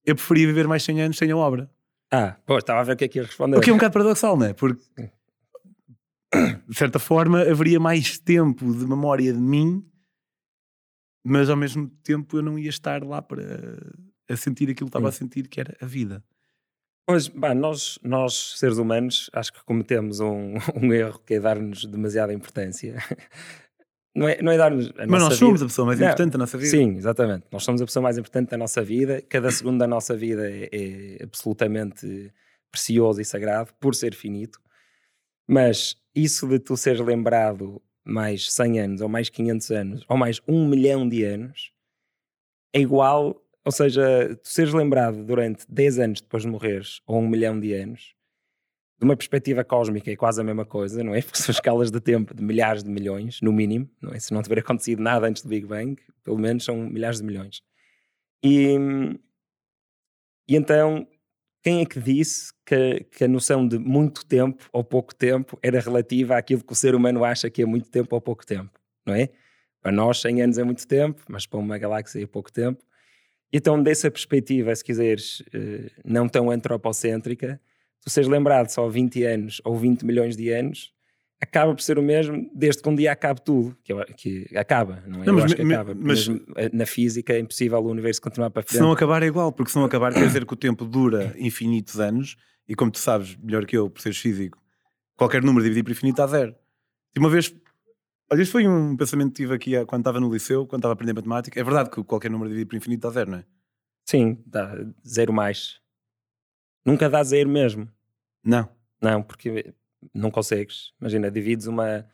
[0.05, 1.71] eu preferia viver mais 100 anos sem a obra.
[2.11, 3.57] Ah, pô, estava a ver o que é que ia responder.
[3.57, 4.53] O que é um bocado paradoxal, não é?
[4.53, 4.83] Porque,
[6.69, 9.85] de certa forma, haveria mais tempo de memória de mim,
[11.25, 13.43] mas ao mesmo tempo eu não ia estar lá para
[14.29, 16.23] a sentir aquilo que estava a sentir, que era a vida.
[17.07, 21.85] Pois, bah, nós, nós, seres humanos, acho que cometemos um, um erro que é dar-nos
[21.85, 22.97] demasiada importância.
[24.15, 26.39] Não é, não é dar-nos a Mas nós somos a pessoa mais importante não, da
[26.39, 26.71] nossa vida.
[26.71, 27.45] Sim, exatamente.
[27.51, 29.23] Nós somos a pessoa mais importante da nossa vida.
[29.29, 32.33] Cada segundo da nossa vida é, é absolutamente
[32.71, 34.61] precioso e sagrado, por ser finito.
[35.47, 40.41] Mas isso de tu seres lembrado mais 100 anos, ou mais 500 anos, ou mais
[40.47, 41.73] um milhão de anos,
[42.75, 47.29] é igual ou seja, tu seres lembrado durante 10 anos depois de morreres, ou um
[47.29, 48.15] milhão de anos,
[49.03, 51.21] de uma perspectiva cósmica é quase a mesma coisa, não é?
[51.23, 54.21] Porque são escalas de tempo de milhares de milhões, no mínimo, não é?
[54.21, 57.63] Se não tiver acontecido nada antes do Big Bang, pelo menos são milhares de milhões.
[58.45, 58.77] E,
[60.49, 61.05] e então,
[61.65, 65.81] quem é que disse que, que, a noção de muito tempo ou pouco tempo era
[65.81, 69.15] relativa àquilo que o ser humano acha que é muito tempo ou pouco tempo, não
[69.17, 69.31] é?
[69.81, 72.81] Para nós, 100 anos é muito tempo, mas para uma galáxia é pouco tempo.
[73.53, 77.61] Então, dessa perspectiva, se quiseres, eh, não tão antropocêntrica,
[78.03, 80.93] tu seres lembrado só 20 anos ou 20 milhões de anos,
[81.41, 85.03] acaba por ser o mesmo desde que um dia acabe tudo, que, eu, que acaba,
[85.07, 85.27] não é?
[85.27, 85.95] Não, mas, eu acho que acaba.
[85.95, 88.77] Mas, eh, na física é impossível o universo continuar para frente.
[88.77, 91.35] Se não acabar é igual, porque se não acabar quer dizer que o tempo dura
[91.39, 92.37] infinitos anos,
[92.69, 94.59] e como tu sabes melhor que eu, por seres físico,
[95.17, 96.55] qualquer número dividido por infinito dá zero.
[97.15, 97.55] E uma vez
[98.33, 100.95] Olha, isto foi um pensamento que tive aqui quando estava no liceu, quando estava a
[100.95, 101.61] aprender matemática.
[101.61, 103.45] É verdade que qualquer número dividido por infinito dá zero, não é?
[104.07, 104.75] Sim, dá
[105.07, 105.82] zero mais.
[106.85, 107.89] Nunca dá zero mesmo.
[108.45, 108.69] Não.
[109.01, 109.75] Não, porque
[110.15, 110.93] não consegues.
[111.01, 112.07] Imagina, divides uma.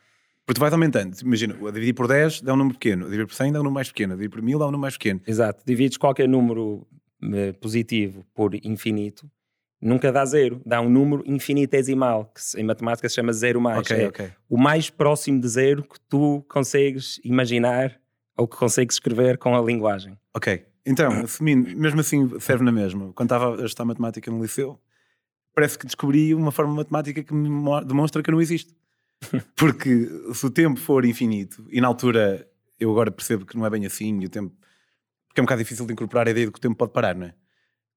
[0.45, 1.17] Porque tu vais aumentando.
[1.21, 3.63] Imagina, a dividir por 10 dá um número pequeno, a dividir por 100 dá um
[3.63, 5.21] número mais pequeno, a dividir por 1000 dá um número mais pequeno.
[5.27, 5.63] Exato.
[5.67, 6.87] Divides qualquer número
[7.23, 9.31] eh, positivo por infinito
[9.81, 13.79] nunca dá zero, dá um número infinitesimal, que em matemática se chama zero mais.
[13.81, 14.31] Okay, é okay.
[14.49, 17.99] o mais próximo de zero que tu consegues imaginar
[18.37, 20.17] ou que consegues escrever com a linguagem.
[20.35, 20.65] Ok.
[20.89, 23.13] Então, assumindo, mesmo assim serve na mesma.
[23.13, 24.81] Quando estava a estudar matemática no liceu,
[25.55, 27.49] parece que descobri uma forma matemática que me
[27.85, 28.75] demonstra que não existe.
[29.55, 32.49] Porque se o tempo for infinito, e na altura
[32.81, 34.57] eu agora percebo que não é bem assim, e o tempo.
[35.27, 37.15] Porque é um bocado difícil de incorporar a ideia de que o tempo pode parar,
[37.15, 37.35] não é?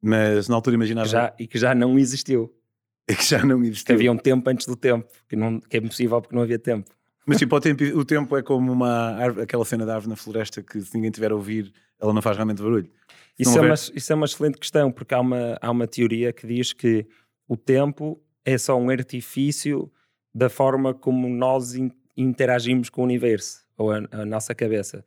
[0.02, 1.08] Mas na altura imaginava.
[1.08, 2.54] Já, e que já não existiu.
[3.10, 3.88] E que já não existiu.
[3.88, 6.60] Que havia um tempo antes do tempo, que, não, que é impossível porque não havia
[6.60, 6.89] tempo.
[7.26, 10.15] Mas tipo, o tempo, o tempo é como uma árvore, aquela cena da árvore na
[10.15, 12.89] floresta que se ninguém tiver a ouvir, ela não faz realmente barulho.
[13.38, 16.45] Isso, é uma, isso é uma excelente questão, porque há uma, há uma teoria que
[16.45, 17.07] diz que
[17.47, 19.91] o tempo é só um artifício
[20.34, 21.74] da forma como nós
[22.17, 25.05] interagimos com o universo, ou a, a nossa cabeça.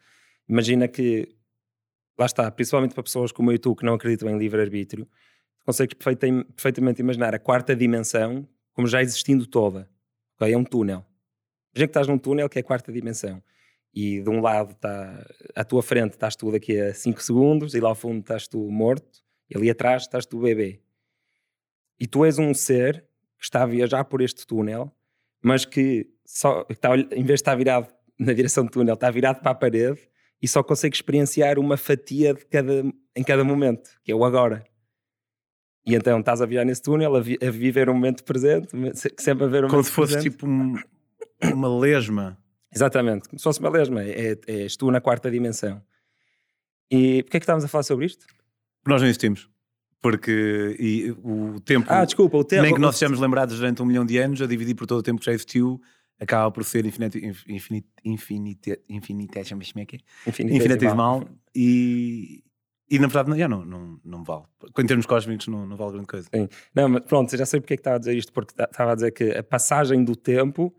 [0.49, 1.29] Imagina que
[2.19, 5.09] lá está, principalmente para pessoas como eu e tu que não acreditam em livre-arbítrio,
[5.65, 9.89] consegues perfeitamente imaginar a quarta dimensão como já existindo toda.
[10.37, 10.53] Okay?
[10.53, 11.05] É um túnel.
[11.75, 13.43] Imagina que estás num túnel que é a quarta dimensão.
[13.93, 17.81] E de um lado está à tua frente estás tu daqui a 5 segundos, e
[17.81, 20.81] lá ao fundo estás tu morto, e ali atrás estás tu bebê.
[21.99, 23.05] E tu és um ser
[23.39, 24.93] que está a viajar por este túnel,
[25.43, 29.41] mas que só está, em vez de estar virado na direção do túnel, está virado
[29.41, 30.01] para a parede
[30.41, 32.83] e só consegue experienciar uma fatia de cada,
[33.17, 34.65] em cada momento, que é o agora.
[35.87, 38.69] E então estás a virar nesse túnel, a, vi, a viver o momento presente,
[39.19, 40.33] sempre a ver o Como se fosse presente.
[40.33, 40.75] tipo um,
[41.43, 42.39] uma lesma.
[42.75, 44.03] Exatamente, como se fosse uma lesma.
[44.03, 45.83] É, é, és tu na quarta dimensão.
[46.91, 48.27] E porquê é que estávamos a falar sobre isto?
[48.87, 49.49] Nós não existimos.
[50.03, 51.87] Porque e, o tempo.
[51.89, 52.63] Ah, desculpa, o tempo.
[52.63, 55.03] Nem que nós sejamos lembrados durante um milhão de anos, a dividir por todo o
[55.03, 55.81] tempo que já existiu,
[56.21, 57.17] acaba por ser infinito,
[57.49, 59.63] infinito, infinito, infinitesimal,
[60.27, 62.45] infinitesimal e,
[62.91, 64.45] e na verdade já não, não, não vale.
[64.79, 66.29] Em termos cósmicos não, não vale grande coisa.
[66.35, 66.49] Sim.
[66.75, 68.95] Não, mas pronto, já sei porque é que estava a dizer isto, porque estava a
[68.95, 70.75] dizer que a passagem do tempo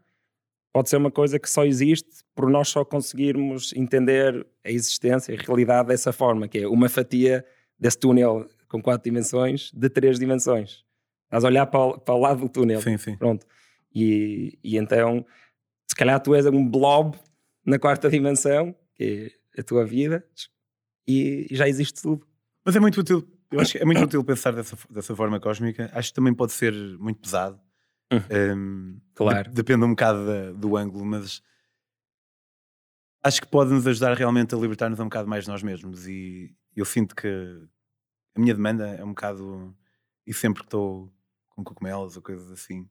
[0.76, 5.42] pode ser uma coisa que só existe por nós só conseguirmos entender a existência, a
[5.42, 7.46] realidade dessa forma, que é uma fatia
[7.80, 10.84] desse túnel com quatro dimensões de três dimensões.
[11.28, 12.82] Estás a olhar para o, para o lado do túnel.
[12.82, 13.16] Sim, sim.
[13.16, 13.48] Pronto.
[13.96, 15.26] E, e então,
[15.88, 17.18] se calhar tu és um blob
[17.66, 20.28] na quarta dimensão, que é a tua vida,
[21.08, 22.28] e, já existe tudo.
[22.66, 25.90] Mas é muito útil, eu acho que é muito útil pensar dessa, dessa forma cósmica.
[25.94, 27.65] Acho que também pode ser muito pesado.
[28.12, 28.56] Uhum.
[28.56, 29.50] Um, claro.
[29.50, 31.42] De, depende um bocado da, do ângulo, mas
[33.24, 36.08] acho que pode nos ajudar realmente a libertar-nos um bocado mais de nós mesmos.
[36.08, 37.28] E eu sinto que
[38.36, 39.76] a minha demanda é um bocado.
[40.26, 41.12] E sempre que estou
[41.50, 42.88] com cogumelos ou coisas assim,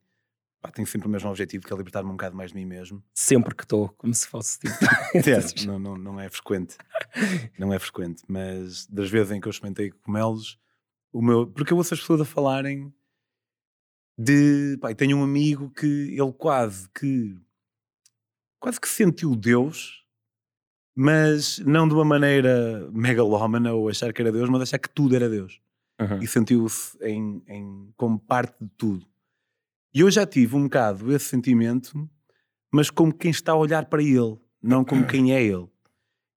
[0.61, 3.03] pá, tenho sempre o mesmo objetivo, que é libertar-me um bocado mais de mim mesmo.
[3.13, 4.75] Sempre que estou, como se fosse tipo.
[5.15, 6.77] é, não, não, não é frequente.
[7.59, 8.25] Não é frequente.
[8.27, 10.59] Mas das vezes em que eu experimentei cogumelos,
[11.13, 11.47] o meu.
[11.47, 12.93] Porque eu ouço as pessoas a falarem
[14.19, 14.77] de.
[14.81, 17.37] Pá, tenho um amigo que ele quase que.
[18.61, 20.05] quase que sentiu Deus
[20.95, 25.17] mas não de uma maneira megalómana ou achar que era Deus, mas achar que tudo
[25.17, 25.61] era Deus.
[26.01, 26.23] Uhum.
[26.23, 29.07] E sentiu-se em, em, como parte de tudo.
[29.93, 32.09] E eu já tive um bocado esse sentimento,
[32.73, 35.69] mas como quem está a olhar para ele, não como quem é ele.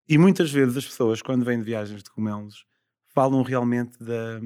[0.09, 2.65] E muitas vezes as pessoas, quando vêm de viagens de cogumelos,
[3.13, 4.39] falam realmente da,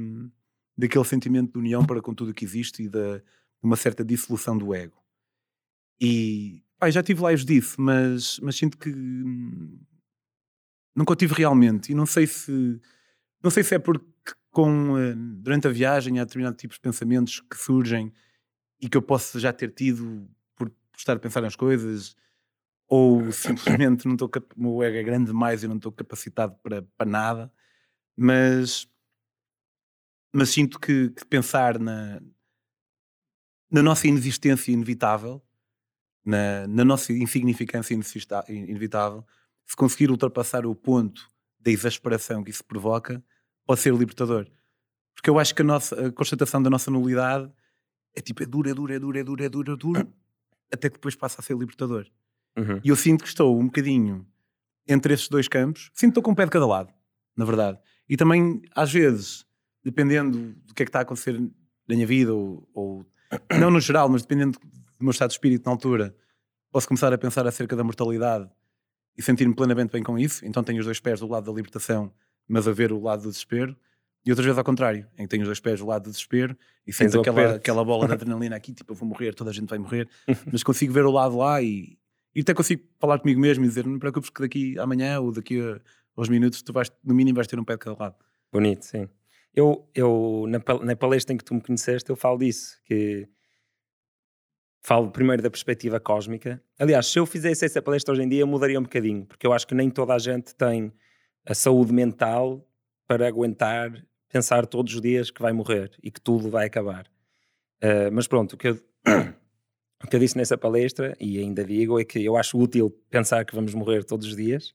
[0.78, 3.22] daquele sentimento de união para com tudo o que existe e de
[3.62, 4.98] uma certa dissolução do ego.
[6.00, 8.90] E pá, já tive lives disso, mas, mas sinto que
[10.96, 11.92] nunca o tive realmente.
[11.92, 12.80] E não sei se.
[13.44, 14.06] Não sei se é porque
[14.52, 18.14] com, eh, durante a viagem há determinados tipos de pensamentos que surgem
[18.80, 22.16] e que eu posso já ter tido por estar a pensar nas coisas,
[22.88, 26.84] ou simplesmente não estou o meu ego é grande demais e não estou capacitado para,
[26.98, 27.54] para nada,
[28.18, 28.88] mas,
[30.34, 32.22] mas sinto que, que pensar na,
[33.70, 35.42] na nossa inexistência inevitável,
[36.24, 37.94] na, na nossa insignificância
[38.48, 39.26] inevitável,
[39.66, 41.30] se conseguir ultrapassar o ponto
[41.60, 43.24] da exasperação que isso provoca,
[43.66, 44.48] pode ser libertador.
[45.14, 47.52] Porque eu acho que a, nossa, a constatação da nossa nulidade
[48.16, 50.08] é tipo, é dura, é dura, é dura, é dura, é dura, é dura,
[50.72, 52.08] até que depois passa a ser libertador.
[52.58, 52.82] Uhum.
[52.84, 54.28] E eu sinto que estou um bocadinho
[54.88, 56.94] entre esses dois campos, sinto que estou com um pé de cada lado,
[57.36, 57.80] na verdade.
[58.10, 59.46] E também, às vezes,
[59.84, 63.06] dependendo do que é que está a acontecer na minha vida, ou, ou
[63.60, 66.16] não no geral, mas dependendo do meu estado de espírito na altura,
[66.72, 68.50] posso começar a pensar acerca da mortalidade
[69.18, 70.46] e sentir-me plenamente bem com isso.
[70.46, 72.14] Então tenho os dois pés do lado da libertação,
[72.48, 73.76] mas a ver o lado do desespero.
[74.26, 76.56] E outras vezes ao contrário, em que tenho os dois pés do lado do desespero
[76.86, 79.68] e sinto aquela, aquela bola de adrenalina aqui, tipo, eu vou morrer, toda a gente
[79.68, 80.08] vai morrer,
[80.52, 81.98] mas consigo ver o lado lá e,
[82.36, 85.32] e até consigo falar comigo mesmo e dizer: não me preocupes que daqui amanhã ou
[85.32, 85.82] daqui a,
[86.16, 88.16] aos minutos tu vais, no mínimo, vais ter um pé de cada lado.
[88.52, 89.10] Bonito, sim.
[89.54, 93.28] Eu, eu na, palestra em que tu me conheceste, eu falo disso, que
[94.82, 96.62] falo primeiro da perspectiva cósmica.
[96.80, 99.68] Aliás, se eu fizesse essa palestra hoje em dia, mudaria um bocadinho, porque eu acho
[99.68, 100.92] que nem toda a gente tem
[101.46, 102.66] a saúde mental
[103.08, 103.92] para aguentar
[104.30, 107.06] pensar todos os dias que vai morrer e que tudo vai acabar.
[107.84, 108.74] Uh, mas pronto, o que, eu,
[110.04, 113.44] o que eu disse nessa palestra, e ainda digo, é que eu acho útil pensar
[113.44, 114.74] que vamos morrer todos os dias,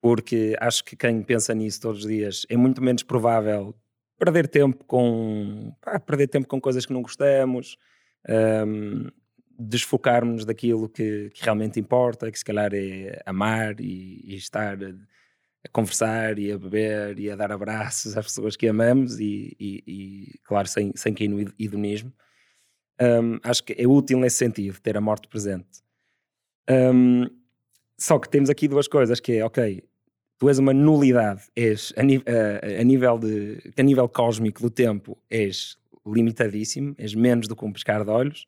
[0.00, 3.74] porque acho que quem pensa nisso todos os dias é muito menos provável
[4.18, 7.76] perder tempo com pá, perder tempo com coisas que não gostamos,
[8.28, 9.08] um,
[9.58, 15.68] desfocarmos daquilo que, que, realmente importa, que se calhar é amar e, e estar a,
[15.72, 20.38] conversar e a beber e a dar abraços às pessoas que amamos e, e, e
[20.44, 22.12] claro, sem, sem cair no hedonismo.
[23.00, 25.82] Um, acho que é útil nesse sentido, ter a morte presente.
[26.68, 27.24] Um,
[27.98, 29.82] só que temos aqui duas coisas, que é, ok,
[30.40, 35.18] tu és uma nulidade, és a, a, a nível de, a nível cósmico do tempo,
[35.28, 35.76] és
[36.06, 38.46] limitadíssimo, és menos do que um pescar de olhos.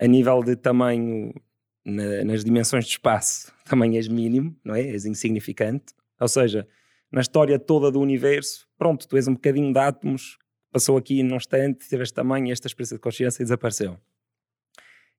[0.00, 1.34] A nível de tamanho,
[1.84, 4.80] na, nas dimensões de espaço, também és mínimo, não é?
[4.80, 5.92] És insignificante.
[6.18, 6.66] Ou seja,
[7.12, 10.38] na história toda do universo, pronto, tu és um bocadinho de átomos,
[10.72, 13.98] passou aqui num instante, teve este tamanho, esta experiência de consciência e desapareceu.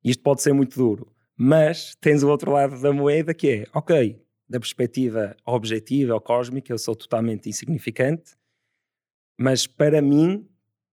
[0.03, 4.19] Isto pode ser muito duro, mas tens o outro lado da moeda que é, ok,
[4.49, 8.35] da perspectiva objetiva ou cósmica, eu sou totalmente insignificante,
[9.37, 10.47] mas para mim,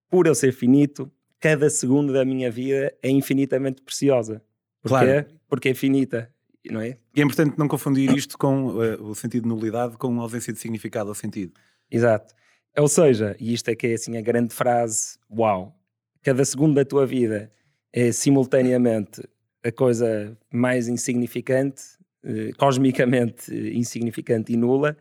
[0.08, 4.42] por eu ser finito, cada segundo da minha vida é infinitamente preciosa.
[4.82, 5.04] Porquê?
[5.04, 5.26] Claro.
[5.48, 6.30] Porque é finita,
[6.70, 6.98] não é?
[7.14, 10.52] E é importante não confundir isto com uh, o sentido de nulidade com a ausência
[10.52, 11.54] de significado ou sentido.
[11.90, 12.34] Exato.
[12.76, 15.74] Ou seja, e isto é que é assim a grande frase, uau,
[16.22, 17.50] cada segundo da tua vida
[17.92, 19.22] é simultaneamente
[19.64, 21.82] a coisa mais insignificante,
[22.28, 24.96] eh, cosmicamente insignificante e nula,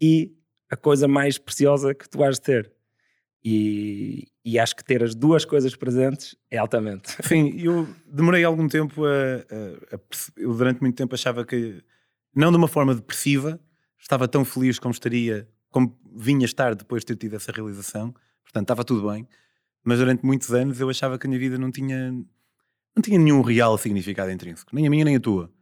[0.00, 0.32] e
[0.70, 2.72] a coisa mais preciosa que tu has de ter.
[3.44, 7.14] E, e, acho que ter as duas coisas presentes é altamente.
[7.28, 10.00] Sim, eu demorei algum tempo a, a, a,
[10.36, 11.82] Eu durante muito tempo achava que,
[12.34, 13.60] não de uma forma depressiva,
[13.98, 18.64] estava tão feliz como estaria, como vinha estar depois de ter tido essa realização, portanto
[18.64, 19.28] estava tudo bem,
[19.84, 23.42] mas durante muitos anos eu achava que a minha vida não tinha, não tinha nenhum
[23.42, 25.52] real significado intrínseco, nem a minha nem a tua.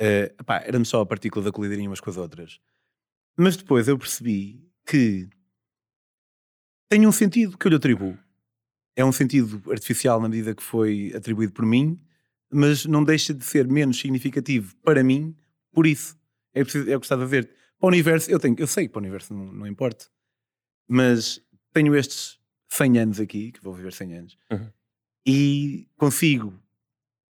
[0.00, 2.60] Uh, epá, éramos só a partícula da colidirinha umas com as outras.
[3.36, 5.28] Mas depois eu percebi que
[6.88, 8.16] tem um sentido que eu lhe atribuo.
[8.96, 12.00] É um sentido artificial na medida que foi atribuído por mim,
[12.50, 15.36] mas não deixa de ser menos significativo para mim
[15.72, 16.18] por isso.
[16.54, 17.48] É, preciso, é o que estava a ver.
[17.78, 20.06] Para o universo, eu, tenho, eu sei que para o universo não, não importa,
[20.88, 21.40] mas
[21.72, 24.68] tenho estes 100 anos aqui, que vou viver 100 anos, uhum.
[25.26, 26.58] e consigo.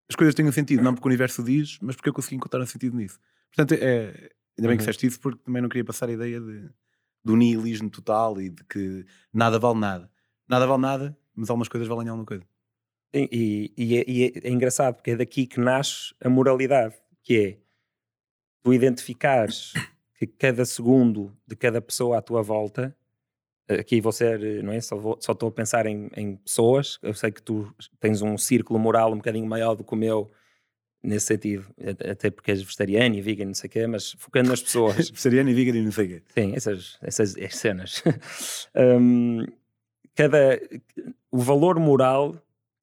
[0.08, 2.60] As coisas têm um sentido, não porque o universo diz, mas porque eu consegui encontrar
[2.60, 3.18] um sentido nisso.
[3.54, 4.76] Portanto, é, ainda bem uhum.
[4.76, 6.70] que fizeste isso, porque também não queria passar a ideia de
[7.24, 10.10] do nihilismo total e de que nada vale nada.
[10.48, 12.44] Nada vale nada, mas algumas coisas valem alguma coisa.
[13.12, 17.38] E, e, é, e é, é, engraçado porque é daqui que nasce a moralidade, que
[17.38, 17.58] é
[18.62, 19.72] tu identificares
[20.18, 22.96] que cada segundo de cada pessoa à tua volta,
[23.68, 24.80] aqui vou ser, não é?
[24.80, 28.38] Só, vou, só estou a pensar em, em pessoas, eu sei que tu tens um
[28.38, 30.30] círculo moral um bocadinho maior do que o meu,
[31.02, 31.66] nesse sentido,
[32.10, 34.96] até porque és vegetariano e vegan, não sei o quê, mas focando nas pessoas.
[35.10, 36.22] vegetariano e vegan e não sei o quê.
[36.34, 38.02] Sim, essas, essas, essas cenas.
[38.74, 39.44] um,
[40.14, 40.60] cada,
[41.30, 42.32] o valor moral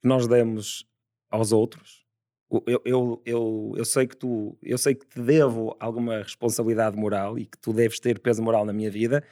[0.02, 0.88] que nós damos
[1.30, 2.06] aos outros,
[2.52, 7.38] eu, eu, eu, eu, sei que tu, eu sei que te devo alguma responsabilidade moral
[7.38, 9.24] e que tu deves ter peso moral na minha vida,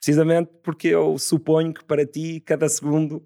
[0.00, 3.22] precisamente porque eu suponho que para ti cada segundo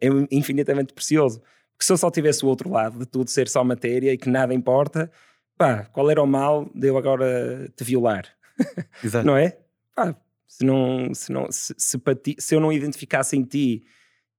[0.00, 1.40] é infinitamente precioso.
[1.72, 4.28] Porque se eu só tivesse o outro lado de tudo ser só matéria e que
[4.28, 5.10] nada importa,
[5.56, 8.24] pá, qual era o mal de eu agora te violar?
[9.04, 9.26] Exato.
[9.26, 9.58] não é?
[9.94, 13.84] Pá, se, não, se, não, se, se, ti, se eu não identificasse em ti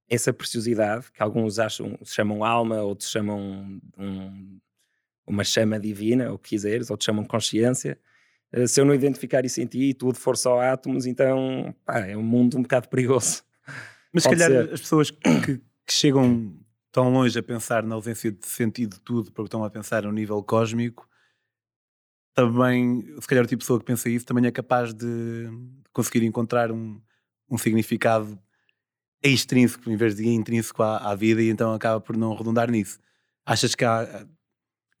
[0.08, 4.58] essa preciosidade, que alguns acham, chamam alma, outros chamam um,
[5.24, 7.96] uma chama divina, ou que quiseres, outros chamam consciência.
[8.52, 12.00] Eh, se eu não identificar isso em ti e tudo for só átomos, então pá,
[12.00, 13.42] é um mundo um bocado perigoso.
[14.12, 14.72] Mas se calhar ser.
[14.72, 16.54] as pessoas que, que chegam
[16.90, 20.12] tão longe a pensar na ausência de sentido de tudo, porque estão a pensar no
[20.12, 21.08] nível cósmico,
[22.34, 25.48] também, se calhar o tipo de pessoa que pensa isso também é capaz de
[25.92, 27.00] conseguir encontrar um,
[27.50, 28.38] um significado
[29.22, 32.98] extrínseco em vez de intrínseco à, à, vida e então acaba por não redundar nisso.
[33.44, 34.26] Achas que há...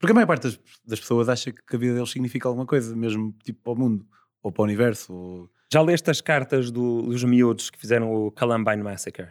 [0.00, 2.96] Porque a maior parte das, das pessoas acha que a vida deles significa alguma coisa,
[2.96, 4.04] mesmo tipo para o mundo,
[4.42, 5.12] ou para o universo.
[5.12, 5.50] Ou...
[5.72, 9.28] Já leste as cartas do, dos miúdos que fizeram o Columbine Massacre?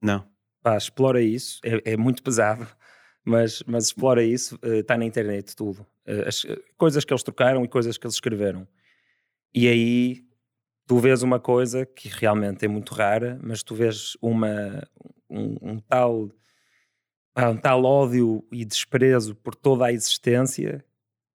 [0.00, 0.32] Não
[0.64, 2.66] pá, explora isso, é, é, muito pesado,
[3.22, 5.86] mas, mas explora isso, está eh, uh, na internet tudo.
[6.08, 8.66] Uh, as uh, coisas que eles trocaram e coisas que eles escreveram.
[9.54, 10.24] E aí
[10.86, 14.82] tu vês uma coisa que realmente é muito rara, mas tu vês uma,
[15.28, 16.30] um, um tal,
[17.36, 20.84] um tal ódio e desprezo por toda a existência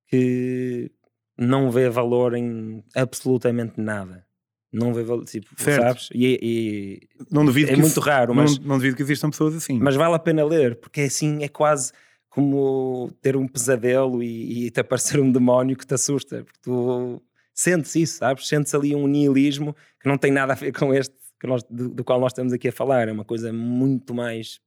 [0.08, 0.92] que
[1.38, 4.26] não vê valor em absolutamente nada
[4.72, 5.82] não vê valor, tipo, certo.
[5.82, 6.10] sabes?
[6.14, 9.56] E, e não duvido é muito isso, raro, mas não, não duvido que existam pessoas
[9.56, 9.80] assim.
[9.80, 11.92] Mas vale a pena ler, porque é assim, é quase
[12.30, 17.22] como ter um pesadelo e, e te aparecer um demónio que te assusta, porque tu
[17.54, 18.48] sentes isso, sabes?
[18.48, 21.90] Sentes ali um nihilismo que não tem nada a ver com este que nós, do,
[21.90, 24.60] do qual nós estamos aqui a falar, é uma coisa muito mais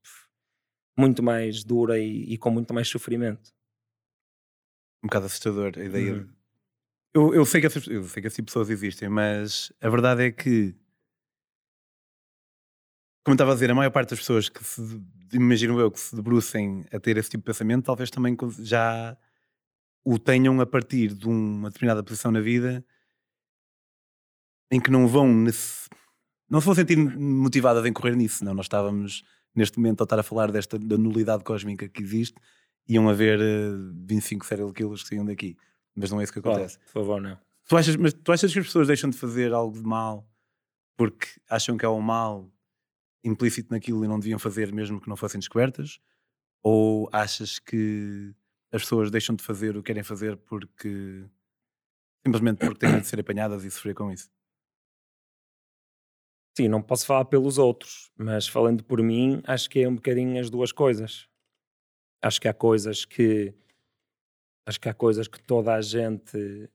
[0.97, 3.51] muito mais dura e, e com muito mais sofrimento.
[5.03, 6.29] Um bocado assustador a ideia uhum.
[7.13, 10.31] Eu, eu, sei que essas, eu sei que essas pessoas existem, mas a verdade é
[10.31, 10.75] que,
[13.23, 14.81] como estava a dizer, a maior parte das pessoas que se,
[15.31, 19.15] imagino eu, que se debrucem a ter esse tipo de pensamento, talvez também já
[20.03, 22.83] o tenham a partir de uma determinada posição na vida
[24.71, 25.27] em que não vão
[26.49, 28.55] não se vão sentir motivadas em correr nisso, não.
[28.55, 29.23] Nós estávamos
[29.55, 32.35] neste momento, ao estar a falar desta da nulidade cósmica que existe,
[32.87, 35.57] iam haver uh, 25 serial killers que saíam daqui.
[35.95, 36.79] Mas não é isso que acontece.
[36.79, 37.37] por favor, não.
[37.67, 40.27] Tu achas, mas tu achas que as pessoas deixam de fazer algo de mal
[40.97, 42.51] porque acham que é um mal
[43.23, 45.99] implícito naquilo e não deviam fazer mesmo que não fossem descobertas?
[46.61, 48.33] Ou achas que
[48.71, 51.25] as pessoas deixam de fazer o que querem fazer porque
[52.25, 54.29] simplesmente porque têm de ser apanhadas e sofrer com isso?
[56.55, 60.39] Sim, não posso falar pelos outros, mas falando por mim, acho que é um bocadinho
[60.39, 61.27] as duas coisas.
[62.21, 63.53] Acho que há coisas que
[64.67, 66.69] acho que há coisas que toda a gente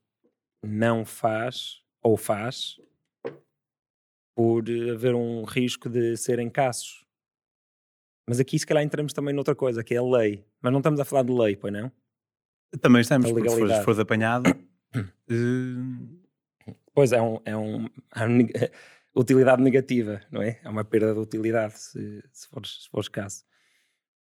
[0.62, 2.80] não faz ou faz
[4.36, 7.04] por haver um risco de serem caços.
[8.28, 10.44] Mas aqui se calhar entramos também noutra coisa, que é a lei.
[10.60, 11.90] Mas não estamos a falar de lei, pois não?
[12.80, 14.50] Também estamos, porque se fores, fores apanhado...
[14.94, 16.18] uh...
[16.94, 17.86] Pois é, é um, é um
[19.18, 20.60] utilidade negativa, não é?
[20.62, 23.44] É uma perda de utilidade, se, se, fores, se fores caso.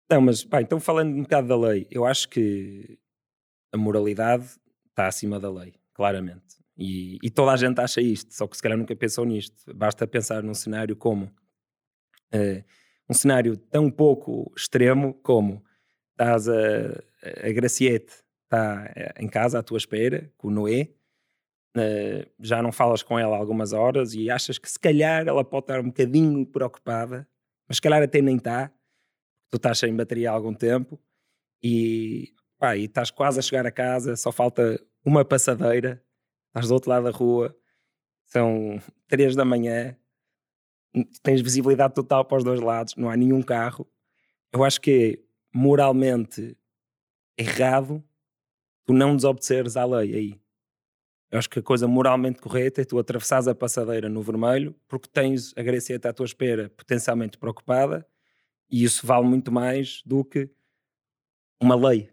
[0.09, 2.97] Não, mas, pá, então falando um bocado da lei, eu acho que
[3.73, 4.47] a moralidade
[4.89, 6.57] está acima da lei, claramente.
[6.77, 9.73] E, e, toda a gente acha isto, só que se calhar nunca pensou nisto.
[9.75, 12.63] Basta pensar num cenário como uh,
[13.09, 15.63] um cenário tão pouco extremo como
[16.11, 17.03] estás a,
[17.43, 18.13] a Graciete
[18.43, 20.89] está eh, em casa à tua espera com o Noé,
[21.77, 25.43] uh, já não falas com ela há algumas horas e achas que se calhar ela
[25.43, 27.27] pode estar um bocadinho preocupada,
[27.67, 28.71] mas se calhar até nem está,
[29.49, 30.99] tu estás sem bateria há algum tempo
[31.63, 36.03] e, pá, e estás quase a chegar a casa, só falta uma passadeira
[36.57, 37.55] estás do outro lado da rua,
[38.25, 39.95] são três da manhã,
[41.21, 43.87] tens visibilidade total para os dois lados, não há nenhum carro.
[44.51, 46.57] Eu acho que é moralmente
[47.37, 48.03] errado
[48.85, 50.41] tu não desobedeceres à lei aí.
[51.29, 55.09] Eu acho que a coisa moralmente correta é tu atravessares a passadeira no vermelho porque
[55.11, 58.05] tens a Gracieta à tua espera potencialmente preocupada
[58.69, 60.49] e isso vale muito mais do que
[61.61, 62.09] uma lei.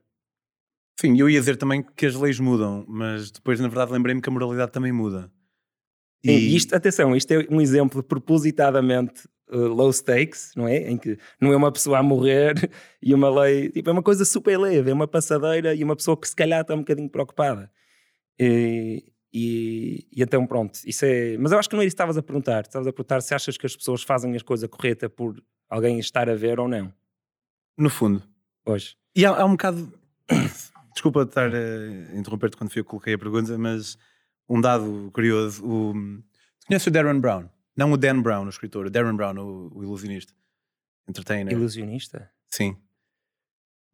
[1.00, 4.28] Sim, eu ia dizer também que as leis mudam, mas depois, na verdade, lembrei-me que
[4.28, 5.30] a moralidade também muda.
[6.22, 6.30] E...
[6.30, 10.90] e isto, atenção, isto é um exemplo propositadamente uh, low stakes, não é?
[10.90, 12.54] Em que não é uma pessoa a morrer
[13.02, 16.16] e uma lei, tipo, é uma coisa super leve, é uma passadeira e uma pessoa
[16.16, 17.70] que se calhar está um bocadinho preocupada.
[18.38, 21.36] E, e, e, então, pronto, isso é.
[21.38, 22.62] Mas eu acho que não é isso que estavas a perguntar.
[22.62, 26.28] Estavas a perguntar se achas que as pessoas fazem as coisas corretas por alguém estar
[26.28, 26.92] a ver ou não.
[27.76, 28.22] No fundo.
[28.64, 28.96] Hoje.
[29.14, 29.92] E há, há um bocado.
[30.94, 33.98] Desculpa estar a interromper-te quando fui eu que coloquei a pergunta, mas
[34.48, 35.64] um dado curioso.
[35.64, 35.92] O,
[36.66, 37.48] conhece o Darren Brown?
[37.76, 40.32] Não o Dan Brown, o escritor, o Darren Brown, o, o ilusionista.
[41.08, 41.52] Entertainer.
[41.52, 42.30] Ilusionista?
[42.48, 42.76] Sim.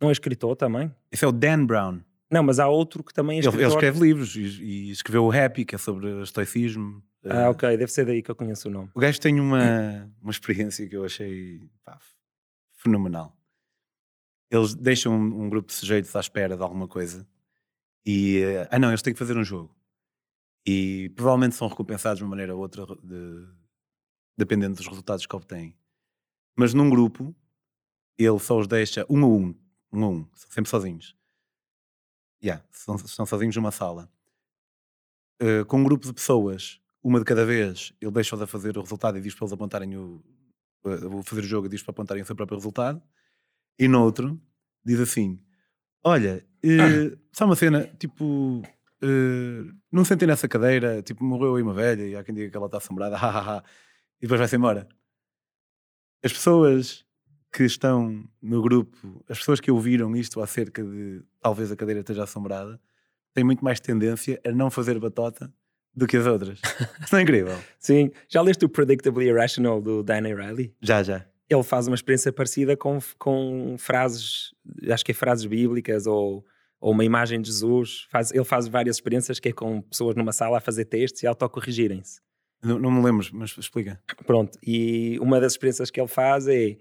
[0.01, 0.95] Não é escritor também?
[1.11, 2.01] Esse é o Dan Brown.
[2.31, 3.61] Não, mas há outro que também é escritor.
[3.61, 7.03] Ele, ele escreve livros e, e, escreveu o Happy, que é sobre estoicismo.
[7.25, 8.91] Ah, uh, ok, deve ser daí que eu conheço o nome.
[8.95, 11.99] O gajo tem uma, uma experiência que eu achei pá,
[12.77, 13.37] fenomenal
[14.51, 17.27] eles deixam um, um, grupo de sujeitos à espera de alguma coisa
[18.05, 19.75] e uh, ah não, eles têm que fazer um jogo
[20.67, 23.47] e provavelmente são recompensados de uma maneira ou outra de,
[24.37, 25.77] dependendo dos resultados que obtêm.
[26.57, 27.35] Mas num grupo
[28.19, 29.55] ele só os deixa um a um,
[29.93, 31.17] um a um, sempre sozinhos.
[32.43, 34.11] Yeah, são, estão sozinhos numa sala.
[35.43, 38.83] Uh, com um grupo de pessoas, uma de cada vez, ele deixa-os a fazer o
[38.83, 40.23] resultado e diz para eles apontarem o.
[40.85, 43.03] Uh, fazer o jogo e diz para apontarem o seu próprio resultado
[43.81, 44.41] e noutro
[44.85, 45.41] diz assim:
[46.05, 48.63] Olha, uh, só uma cena, tipo,
[49.03, 52.57] uh, não sentem nessa cadeira, tipo, morreu aí uma velha e há quem diga que
[52.57, 53.65] ela está assombrada, ha,
[54.19, 54.87] e depois vai-se embora.
[56.23, 57.07] As pessoas
[57.53, 62.25] que estão no grupo, as pessoas que ouviram isto acerca de talvez a cadeira esteja
[62.25, 62.81] assombrada,
[63.35, 65.53] têm muito mais tendência a não fazer batota
[65.95, 66.61] do que as outras.
[67.05, 67.59] Isso é incrível?
[67.79, 68.11] Sim.
[68.29, 70.73] Já leste o Predictably Irrational do Danny Riley?
[70.81, 74.55] Já, já ele faz uma experiência parecida com, com frases,
[74.89, 76.45] acho que é frases bíblicas ou,
[76.81, 78.07] ou uma imagem de Jesus.
[78.09, 81.27] Faz, ele faz várias experiências que é com pessoas numa sala a fazer textos e
[81.27, 82.21] autocorrigirem-se.
[82.63, 84.01] Não, não me lembro, mas explica.
[84.25, 86.77] Pronto, e uma das experiências que ele faz é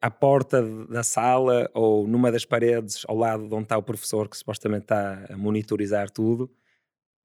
[0.00, 4.28] à porta da sala ou numa das paredes ao lado de onde está o professor
[4.28, 6.50] que supostamente está a monitorizar tudo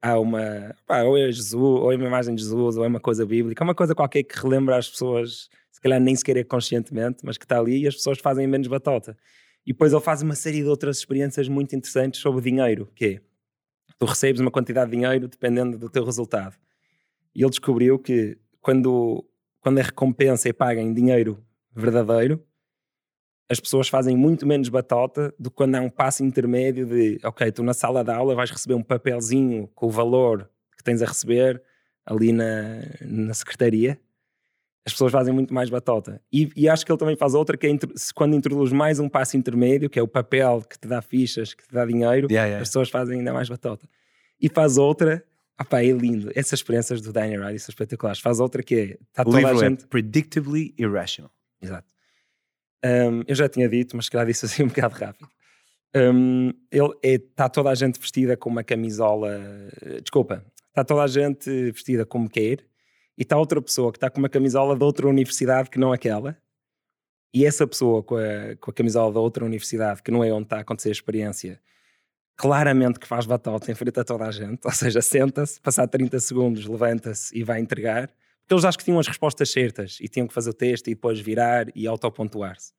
[0.01, 2.99] há uma pá, ou é Jesus ou é uma imagem de Jesus ou é uma
[2.99, 5.49] coisa bíblica, é uma coisa qualquer que relembra as pessoas
[5.84, 9.17] calhar nem sequer é conscientemente, mas que está ali e as pessoas fazem menos batota.
[9.65, 13.21] E depois ele faz uma série de outras experiências muito interessantes sobre dinheiro, que é,
[13.99, 16.55] tu recebes uma quantidade de dinheiro dependendo do teu resultado.
[17.36, 19.26] E ele descobriu que quando,
[19.59, 21.43] quando a recompensa é paga em dinheiro
[21.76, 22.41] verdadeiro,
[23.54, 27.51] as pessoas fazem muito menos batota do que quando há um passo intermédio de, ok,
[27.51, 31.06] tu na sala de aula vais receber um papelzinho com o valor que tens a
[31.06, 31.62] receber
[32.06, 33.97] ali na, na secretaria
[34.86, 36.20] As pessoas fazem muito mais batota.
[36.32, 37.70] E, e acho que ele também faz outra, que é
[38.14, 41.66] quando introduz mais um passo intermédio, que é o papel que te dá fichas, que
[41.66, 42.62] te dá dinheiro, Yeah, yeah.
[42.62, 43.88] as pessoas fazem ainda mais batota.
[44.41, 45.24] E faz outra,
[45.58, 46.32] ah pá, é lindo.
[46.36, 48.20] Essas experiências do Daniel Ride são espetaculares.
[48.20, 49.84] Faz outra que é, está O toda a livro gente...
[49.86, 51.32] é Predictably Irrational.
[51.62, 51.92] Exato.
[52.84, 55.29] Um, eu já tinha dito, mas se calhar disse assim um bocado rápido.
[55.95, 59.39] Um, ele está toda a gente vestida com uma camisola.
[60.01, 62.65] Desculpa, está toda a gente vestida como quer
[63.17, 66.38] e está outra pessoa que está com uma camisola de outra universidade que não aquela.
[67.34, 70.45] E essa pessoa com a, com a camisola da outra universidade, que não é onde
[70.45, 71.59] está a acontecer a experiência,
[72.36, 76.19] claramente que faz batota em frente a toda a gente, ou seja, senta-se, passar 30
[76.19, 78.09] segundos, levanta-se e vai entregar,
[78.43, 80.95] porque eles acho que tinham as respostas certas e tinham que fazer o texto e
[80.95, 82.73] depois virar e autopontuar-se.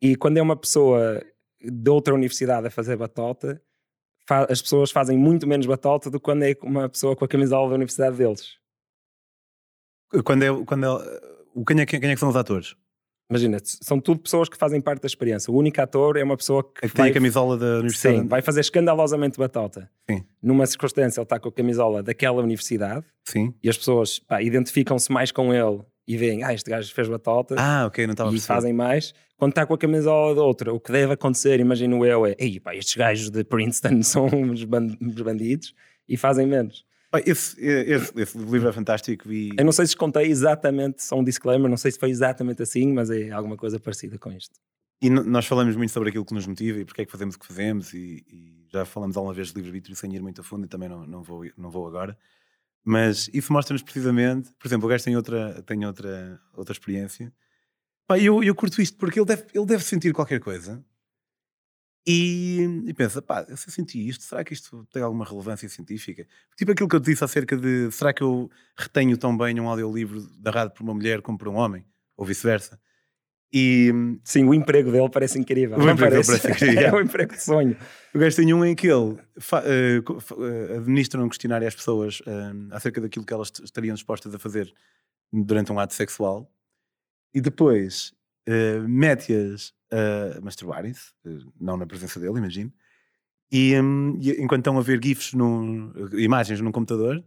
[0.00, 1.22] E quando é uma pessoa
[1.60, 3.60] de outra universidade a fazer batota,
[4.48, 7.70] as pessoas fazem muito menos batota do que quando é uma pessoa com a camisola
[7.70, 8.58] da universidade deles.
[10.24, 12.76] Quando é, quando é, quem, é, quem é que são os atores?
[13.30, 15.52] Imagina, são tudo pessoas que fazem parte da experiência.
[15.52, 18.20] O único ator é uma pessoa que, É que tem vai, a camisola da universidade?
[18.20, 19.90] sim, vai fazer escandalosamente batota.
[20.10, 20.24] Sim.
[20.42, 23.52] Numa circunstância, ele está com a camisola daquela universidade Sim.
[23.62, 27.84] e as pessoas identificam-se mais com ele e veem, ah, este gajo fez batota Ah,
[27.86, 29.12] ok, não estava a e fazem mais.
[29.36, 32.58] Quando está com a camisola de outra, o que deve acontecer, imagino eu, é Ei,
[32.58, 35.74] pá, estes gajos de Princeton são uns bandidos
[36.08, 36.87] e fazem menos.
[37.24, 41.24] Esse, esse, esse livro é fantástico e Eu não sei se contei exatamente, só um
[41.24, 44.54] disclaimer, não sei se foi exatamente assim, mas é alguma coisa parecida com isto.
[45.00, 47.38] E nós falamos muito sobre aquilo que nos motiva e porque é que fazemos o
[47.38, 50.66] que fazemos e, e já falamos alguma vez de livre-arbítrio sem ir muito a fundo
[50.66, 52.18] e também não, não, vou, não vou agora.
[52.84, 57.32] Mas isso mostra-nos precisamente, por exemplo, o gajo tem outra, tem outra, outra experiência.
[58.06, 60.84] Pá, eu, eu curto isto porque ele deve, ele deve sentir qualquer coisa
[62.10, 66.26] e, e pensa, pá, se eu senti isto, será que isto tem alguma relevância científica?
[66.56, 69.68] Tipo aquilo que eu te disse acerca de será que eu retenho tão bem um
[69.68, 71.84] audiolivro narrado por uma mulher como por um homem?
[72.16, 72.80] Ou vice-versa?
[73.52, 73.92] E,
[74.24, 75.76] Sim, o emprego dele parece incrível.
[75.76, 76.48] O não emprego dele parece?
[76.48, 76.88] parece incrível.
[76.88, 77.76] é um emprego de sonho.
[78.14, 79.18] O gajo tem um em que ele
[79.64, 84.72] eh, administra um questionário às pessoas eh, acerca daquilo que elas estariam dispostas a fazer
[85.30, 86.50] durante um ato sexual
[87.34, 88.14] e depois
[88.50, 92.72] eh, mete-as a masturbarem-se, eh, não na presença dele, imagino,
[93.52, 97.22] e, hum, e enquanto estão a ver GIFs, num, imagens num computador,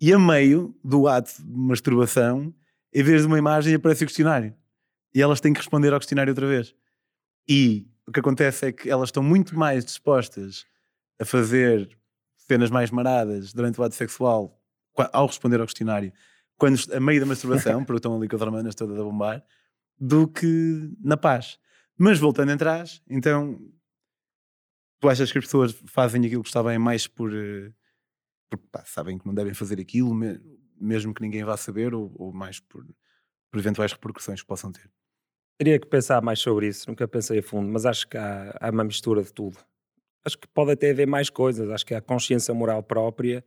[0.00, 2.54] e a meio do ato de masturbação,
[2.90, 4.54] em vez de uma imagem, aparece o questionário.
[5.14, 6.74] E elas têm que responder ao questionário outra vez.
[7.46, 10.64] E o que acontece é que elas estão muito mais dispostas
[11.20, 11.98] a fazer
[12.36, 14.58] cenas mais maradas durante o ato sexual
[15.12, 16.12] ao responder ao questionário,
[16.56, 19.44] quando a meio da masturbação, porque estão ali com as hormonas todas a bombar,
[20.00, 21.58] do que na paz.
[21.98, 23.58] Mas voltando atrás, então
[25.00, 27.72] tu achas que as pessoas fazem aquilo que está bem mais por eh,
[28.50, 30.40] porque pá, sabem que não devem fazer aquilo, me-
[30.80, 32.84] mesmo que ninguém vá saber, ou, ou mais por,
[33.50, 34.90] por eventuais repercussões que possam ter?
[35.58, 38.70] Teria que pensar mais sobre isso, nunca pensei a fundo, mas acho que há, há
[38.70, 39.58] uma mistura de tudo.
[40.24, 43.44] Acho que pode até haver mais coisas, acho que há a consciência moral própria,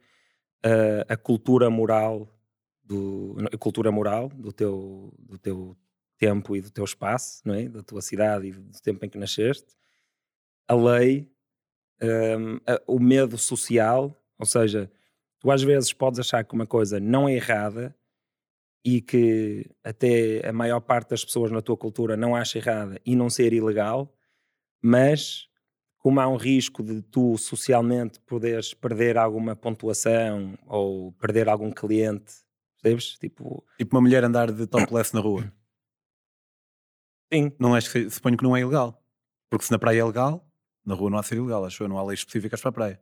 [0.64, 2.30] a, a cultura moral
[2.84, 5.78] do a cultura moral do teu, do teu
[6.26, 7.68] tempo e do teu espaço, não é?
[7.68, 9.68] da tua cidade e do tempo em que nasceste,
[10.68, 11.30] a lei,
[12.02, 14.90] hum, a- o medo social, ou seja,
[15.40, 17.96] tu às vezes podes achar que uma coisa não é errada
[18.86, 23.16] e que até a maior parte das pessoas na tua cultura não acha errada e
[23.16, 24.14] não ser ilegal,
[24.82, 25.48] mas
[25.98, 32.34] como há um risco de tu socialmente poderes perder alguma pontuação ou perder algum cliente,
[32.82, 33.18] percebes?
[33.18, 35.52] Tipo, Tipo uma mulher andar de topless na rua.
[37.34, 39.02] sim, Não acho que, suponho que não é ilegal.
[39.50, 40.48] Porque se na praia é legal,
[40.86, 41.66] na rua não há de ser ilegal.
[41.66, 43.00] Acho eu, não há leis específicas para a praia.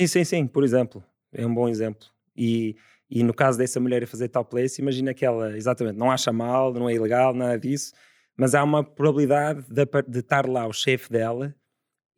[0.00, 1.02] sim, sim, sim, por exemplo,
[1.32, 2.06] é um bom exemplo.
[2.36, 2.76] E,
[3.10, 6.72] e no caso dessa mulher a fazer topless, imagina que ela, exatamente, não acha mal,
[6.72, 7.92] não é ilegal, nada disso,
[8.36, 11.54] mas há uma probabilidade de, de estar lá o chefe dela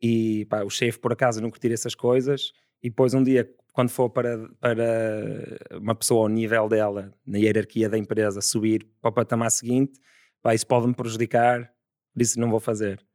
[0.01, 3.89] e pá, o chefe por acaso não curtir essas coisas e depois um dia quando
[3.89, 9.13] for para, para uma pessoa ao nível dela na hierarquia da empresa subir para o
[9.13, 9.99] patamar seguinte
[10.41, 11.71] pá, isso pode-me prejudicar
[12.13, 13.05] por isso não vou fazer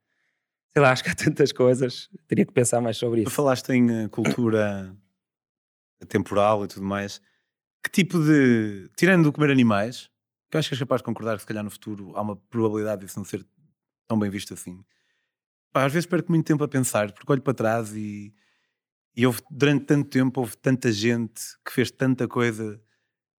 [0.72, 3.70] sei lá, acho que há tantas coisas teria que pensar mais sobre Tu isso falaste
[3.70, 4.96] em eh, cultura
[6.08, 7.20] temporal e tudo mais.
[7.82, 8.88] Que tipo de.
[8.96, 10.10] Tirando do comer animais,
[10.50, 12.36] que eu acho que és capaz de concordar que se calhar no futuro há uma
[12.36, 13.44] probabilidade disso não ser
[14.06, 14.84] tão bem visto assim.
[15.72, 18.34] Pá, às vezes perco muito tempo a pensar, porque olho para trás e,
[19.16, 22.80] e houve, durante tanto tempo houve tanta gente que fez tanta coisa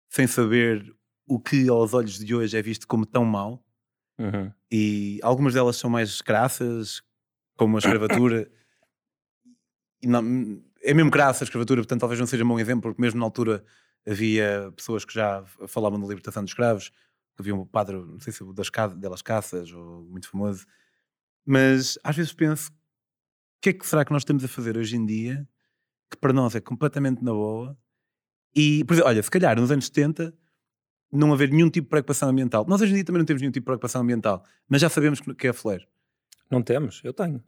[0.10, 0.94] sem saber
[1.28, 3.63] o que aos olhos de hoje é visto como tão mau
[4.20, 4.52] Uhum.
[4.72, 7.02] e algumas delas são mais graças,
[7.58, 8.50] como a escravatura.
[10.04, 13.20] Não- é mesmo graça a escravatura, portanto talvez não seja um bom exemplo, porque mesmo
[13.20, 13.64] na altura
[14.08, 16.92] havia pessoas que já falavam da libertação dos escravos,
[17.40, 20.66] havia um padre, não sei se das delas caças, ou muito famoso,
[21.46, 22.74] mas às vezes penso, o
[23.62, 25.48] que é que será que nós estamos a fazer hoje em dia
[26.12, 27.78] que para nós é completamente na boa?
[28.56, 30.34] E, por exemplo, olha, se calhar nos anos 70
[31.14, 32.66] não haver nenhum tipo de preocupação ambiental.
[32.68, 35.22] Nós hoje em dia também não temos nenhum tipo de preocupação ambiental, mas já sabemos
[35.38, 35.88] que é flare.
[36.50, 37.44] Não temos, eu tenho.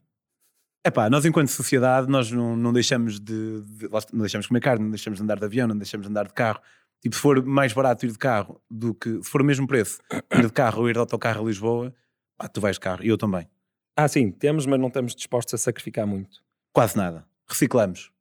[0.84, 4.60] É pá, nós enquanto sociedade, nós não, não deixamos de, de, não deixamos de comer
[4.60, 6.60] carne, não deixamos de andar de avião, não deixamos de andar de carro.
[7.02, 10.00] Tipo, se for mais barato ir de carro do que, se for o mesmo preço,
[10.32, 11.94] ir de carro ou ir de autocarro a Lisboa,
[12.36, 13.48] pá, tu vais de carro, e eu também.
[13.96, 16.42] Ah, sim, temos, mas não estamos dispostos a sacrificar muito.
[16.72, 17.26] Quase nada.
[17.48, 18.12] Reciclamos.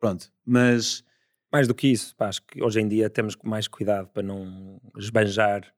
[0.00, 0.32] Pronto.
[0.44, 1.04] Mas
[1.52, 4.80] mais do que isso, pá, acho que hoje em dia temos mais cuidado para não
[4.96, 5.72] esbanjar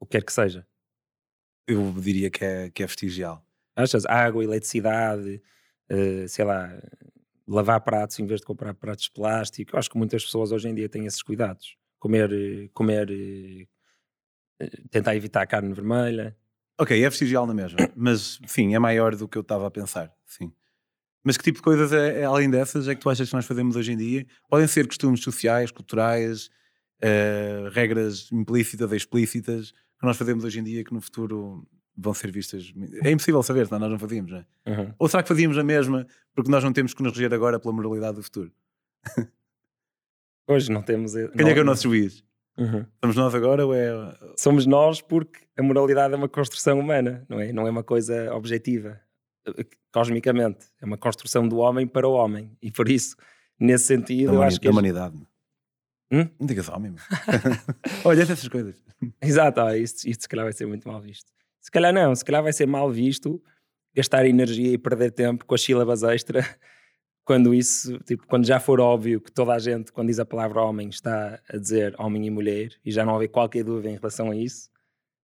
[0.00, 0.66] o que quer que seja.
[1.68, 3.46] Eu diria que é, que é vestigial.
[3.76, 4.04] Achas?
[4.04, 5.40] Água, eletricidade,
[5.88, 6.76] uh, sei lá,
[7.46, 9.76] lavar pratos em vez de comprar pratos de plástico.
[9.76, 11.76] Acho que muitas pessoas hoje em dia têm esses cuidados.
[12.00, 13.08] Comer, comer,
[14.60, 16.36] uh, tentar evitar a carne vermelha.
[16.80, 20.12] Ok, é vestigial na mesma, mas sim, é maior do que eu estava a pensar,
[20.26, 20.52] sim.
[21.24, 23.46] Mas que tipo de coisas, é, é, além dessas, é que tu achas que nós
[23.46, 24.26] fazemos hoje em dia?
[24.48, 26.50] Podem ser costumes sociais, culturais,
[27.02, 31.66] uh, regras implícitas ou explícitas que nós fazemos hoje em dia que no futuro
[31.96, 32.72] vão ser vistas.
[33.02, 34.46] É impossível saber, senão nós não fazíamos, não é?
[34.66, 34.94] Uhum.
[34.98, 37.72] Ou será que fazíamos a mesma porque nós não temos que nos reger agora pela
[37.72, 38.50] moralidade do futuro?
[40.48, 41.12] Hoje não temos.
[41.14, 42.24] Quem não, é que é o nosso juiz?
[42.58, 42.84] Uhum.
[43.00, 43.90] Somos nós agora ou é.
[44.36, 47.52] Somos nós porque a moralidade é uma construção humana, não é?
[47.52, 49.00] Não é uma coisa objetiva
[49.92, 50.66] cosmicamente.
[50.80, 52.56] É uma construção do homem para o homem.
[52.60, 53.16] E por isso,
[53.58, 54.66] nesse sentido, da eu acho que.
[54.66, 55.16] Da humanidade.
[56.12, 56.28] Hum?
[56.38, 56.94] Não digas homem.
[58.04, 58.82] Olha essas coisas.
[59.20, 61.32] Exato, ó, isto, isto se calhar vai ser muito mal visto.
[61.60, 63.42] Se calhar não, se calhar vai ser mal visto
[63.94, 66.40] gastar energia e perder tempo com as sílabas extra
[67.24, 70.62] quando isso, tipo, quando já for óbvio que toda a gente, quando diz a palavra
[70.62, 74.30] homem, está a dizer homem e mulher e já não houver qualquer dúvida em relação
[74.30, 74.70] a isso,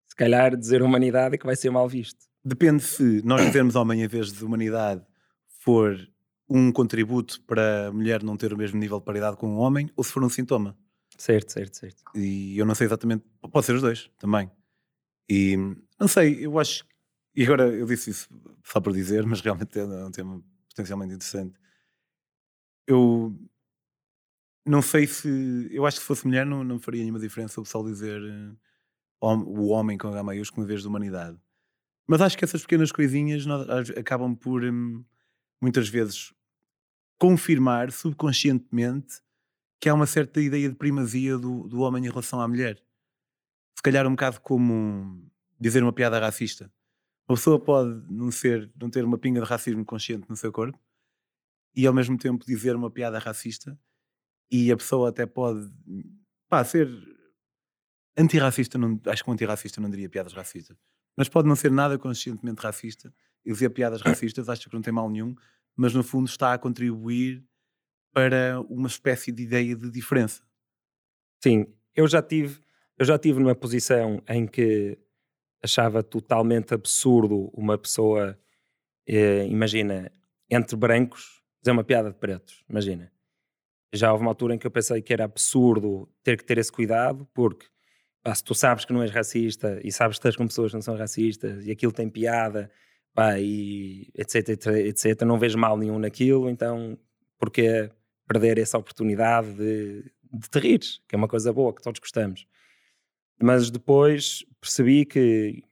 [0.07, 2.28] se calhar dizer humanidade é que vai ser mal visto.
[2.49, 5.05] Depende se nós dizermos homem em vez de humanidade
[5.61, 5.95] for
[6.49, 9.91] um contributo para a mulher não ter o mesmo nível de paridade com um homem
[9.95, 10.75] ou se for um sintoma.
[11.19, 12.03] Certo, certo, certo.
[12.15, 13.23] E eu não sei exatamente,
[13.53, 14.51] pode ser os dois também.
[15.29, 15.59] E
[16.01, 16.87] não sei, eu acho,
[17.37, 18.31] e agora eu disse isso
[18.65, 21.55] só por dizer, mas realmente é um tema potencialmente interessante.
[22.87, 23.39] Eu
[24.65, 27.65] não sei se, eu acho que se fosse mulher não, não faria nenhuma diferença o
[27.65, 31.39] pessoal dizer uh, o homem com H maiúsculo em vez de humanidade.
[32.09, 33.45] Mas acho que essas pequenas coisinhas
[33.95, 35.05] acabam por hum,
[35.61, 36.33] muitas vezes
[37.19, 39.21] confirmar subconscientemente
[39.79, 42.83] que há uma certa ideia de primazia do, do homem em relação à mulher.
[43.77, 45.31] Se calhar um bocado como
[45.61, 46.73] dizer uma piada racista.
[47.29, 50.81] Uma pessoa pode não, ser, não ter uma pinga de racismo consciente no seu corpo
[51.77, 53.79] e ao mesmo tempo dizer uma piada racista
[54.51, 55.71] e a pessoa até pode
[56.49, 56.89] pá, ser
[58.17, 58.79] antirracista.
[58.79, 60.79] Não, acho que um antirracista não diria piadas racistas
[61.19, 63.13] mas pode não ser nada conscientemente racista
[63.45, 65.35] e dizer piadas racistas, acho que não tem mal nenhum,
[65.77, 67.45] mas no fundo está a contribuir
[68.13, 70.45] para uma espécie de ideia de diferença.
[71.43, 72.61] Sim, eu já tive,
[72.97, 74.97] eu já tive numa posição em que
[75.61, 78.39] achava totalmente absurdo uma pessoa,
[79.05, 80.13] eh, imagina,
[80.49, 83.11] entre brancos, dizer uma piada de pretos, imagina.
[83.93, 86.71] Já houve uma altura em que eu pensei que era absurdo ter que ter esse
[86.71, 87.67] cuidado, porque
[88.29, 90.75] pá, se tu sabes que não és racista e sabes que estás com pessoas que
[90.75, 92.71] não são racistas e aquilo tem piada,
[93.15, 96.99] pá, e etc, etc, etc, não vejo mal nenhum naquilo, então
[97.39, 97.91] porque
[98.27, 102.47] perder essa oportunidade de, de te rires, que é uma coisa boa, que todos gostamos.
[103.41, 105.63] Mas depois percebi que,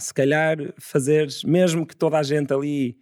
[0.00, 2.96] se calhar fazeres, mesmo que toda a gente ali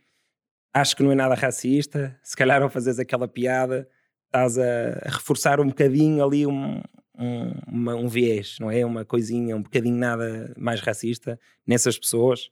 [0.72, 3.86] ache que não é nada racista, se calhar ao fazeres aquela piada,
[4.26, 4.62] estás a,
[5.04, 6.80] a reforçar um bocadinho ali um,
[7.22, 8.84] um, uma, um viés, não é?
[8.84, 12.50] Uma coisinha, um bocadinho nada mais racista nessas pessoas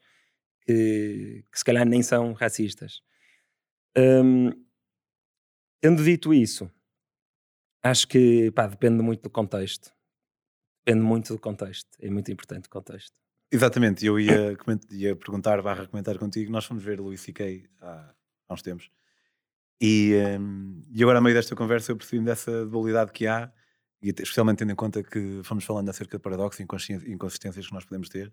[0.65, 3.03] que, que se calhar nem são racistas.
[3.97, 4.51] Um,
[5.81, 6.71] tendo dito isso,
[7.83, 9.93] acho que pá, depende muito do contexto.
[10.85, 11.91] Depende muito do contexto.
[12.01, 13.13] É muito importante o contexto.
[13.53, 14.57] Exatamente, eu ia,
[14.91, 16.53] ia perguntar, barra comentar contigo.
[16.53, 17.69] Nós fomos ver Louis C.K.
[17.81, 18.15] há,
[18.49, 18.91] há uns tempos.
[19.81, 23.51] E, um, e agora, a meio desta conversa, eu percebi dessa dualidade que há
[24.03, 27.85] e especialmente tendo em conta que fomos falando acerca de paradoxos e inconsistências que nós
[27.85, 28.33] podemos ter.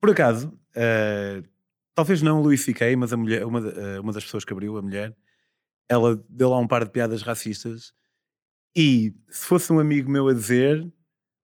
[0.00, 1.46] Por acaso, uh,
[1.94, 4.78] talvez não o Louis C.K., mas a mulher, uma, uh, uma das pessoas que abriu,
[4.78, 5.16] a mulher,
[5.88, 7.92] ela deu lá um par de piadas racistas
[8.76, 10.86] e se fosse um amigo meu a dizer,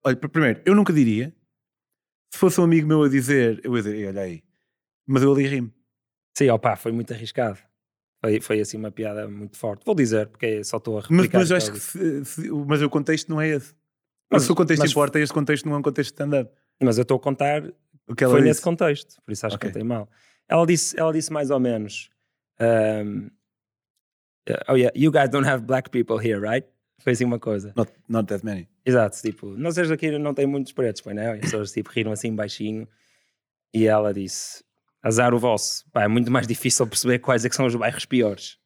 [0.05, 1.35] olha, primeiro, eu nunca diria,
[2.33, 4.45] se fosse um amigo meu a dizer, eu ia dizer, olha aí,
[5.07, 5.73] mas eu ali rimo.
[6.37, 7.59] Sim, opá, foi muito arriscado.
[8.25, 9.85] Foi, foi assim uma piada muito forte.
[9.85, 11.39] Vou dizer, porque só estou a Mas, replicar.
[11.41, 13.75] mas eu o acho que se- se- mas o contexto não é esse.
[14.31, 16.51] Mas- Mas se o contexto mas- importa, este contexto não é um contexto de stand-up.
[16.83, 17.62] Mas eu estou a contar
[18.09, 18.49] O que ela foi disse.
[18.49, 19.68] nesse contexto, por isso acho Ok.
[19.68, 20.09] que contei mal.
[20.49, 22.09] Ela disse, ela disse mais ou menos:
[23.05, 23.29] um,
[24.68, 26.66] Oh yeah, you guys don't have black people here, right?
[27.01, 27.75] Foi assim uma coisa.
[27.77, 28.66] Not, not that many.
[28.87, 31.22] Exato, tipo, nós aqui não tem muitos pretos, pois não?
[31.22, 32.89] E as pessoas tipo, riram assim baixinho.
[33.75, 34.64] E ela disse:
[35.05, 38.07] Azar o vosso, pá, é muito mais difícil perceber quais é que são os bairros
[38.07, 38.57] piores.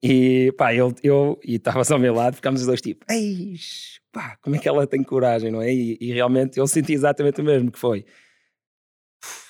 [0.00, 4.36] E pá, eu, eu e estavas ao meu lado, ficámos os dois tipo, eis, pá,
[4.40, 5.74] como é que ela tem coragem, não é?
[5.74, 8.04] E, e realmente eu senti exatamente o mesmo que foi.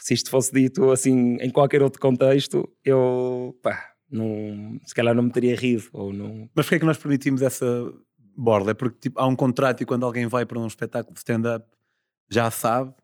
[0.00, 5.24] Se isto fosse dito assim em qualquer outro contexto, eu, pá, não, se calhar não
[5.24, 7.66] me teria rido, ou não, Mas porquê é que nós permitimos essa
[8.34, 8.70] borda?
[8.70, 11.66] É porque tipo, há um contrato e quando alguém vai para um espetáculo de stand-up
[12.30, 12.94] já sabe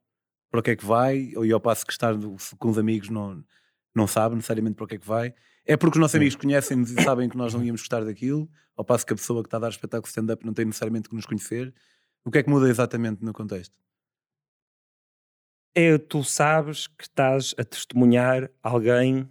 [0.52, 2.14] para o que é que vai, ou ao passo que estar
[2.58, 3.42] com os amigos não,
[3.92, 5.34] não sabe necessariamente para o que é que vai.
[5.66, 8.84] É porque os nossos amigos conhecem-nos e sabem que nós não íamos gostar daquilo, ao
[8.84, 11.26] passo que a pessoa que está a dar espetáculo stand-up não tem necessariamente que nos
[11.26, 11.74] conhecer.
[12.24, 13.82] O que é que muda exatamente no contexto?
[15.74, 19.24] é tu sabes que estás a testemunhar alguém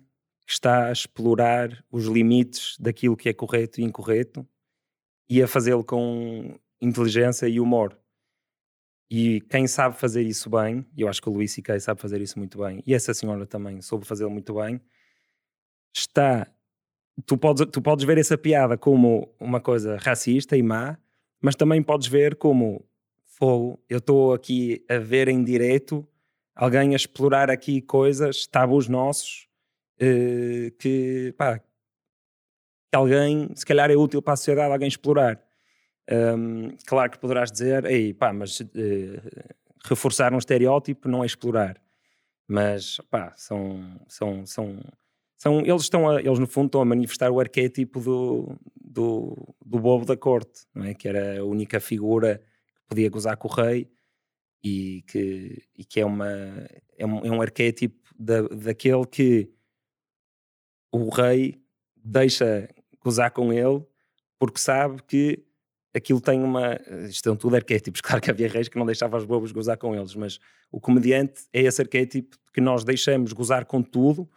[0.46, 4.48] que está a explorar os limites daquilo que é correto e incorreto
[5.30, 7.98] e a fazê-lo com inteligência e humor.
[9.14, 11.78] E quem sabe fazer isso bem, eu acho que o Luís C.K.
[11.82, 14.80] sabe fazer isso muito bem, e essa senhora também soube fazê-lo muito bem,
[15.93, 16.47] está.
[17.26, 20.97] Tu podes, tu podes ver essa piada como uma coisa racista e má,
[21.41, 22.86] mas também podes ver como
[23.26, 23.84] fogo.
[23.89, 26.07] Eu estou aqui a ver em direto
[26.55, 29.47] alguém a explorar aqui coisas, tabus nossos,
[29.99, 31.66] eh, que, pá, que
[32.93, 35.41] alguém, se calhar é útil para a sociedade alguém explorar.
[36.10, 39.22] Hum, claro que poderás dizer, ei, pá, mas eh,
[39.86, 41.82] reforçar um estereótipo não é explorar.
[42.47, 44.80] Mas, pá, são, são, são,
[45.38, 49.80] são eles, estão a, eles no fundo estão a manifestar o arquétipo do, do, do
[49.80, 50.93] bobo da corte, não é?
[50.93, 52.39] Que era a única figura
[52.76, 53.89] que podia gozar com o rei
[54.64, 56.30] e que, e que é, uma,
[56.97, 59.49] é, um, é um arquétipo da, daquele que
[60.91, 61.62] o rei
[61.95, 62.68] deixa
[62.99, 63.86] gozar com ele
[64.38, 65.43] porque sabe que
[65.94, 66.80] aquilo tem uma.
[67.08, 68.02] Isto são tudo arquétipos.
[68.12, 70.39] Claro que havia reis que não deixavam os bobos gozar com eles, mas
[70.72, 74.30] o comediante é esse arquétipo que nós deixamos gozar com tudo,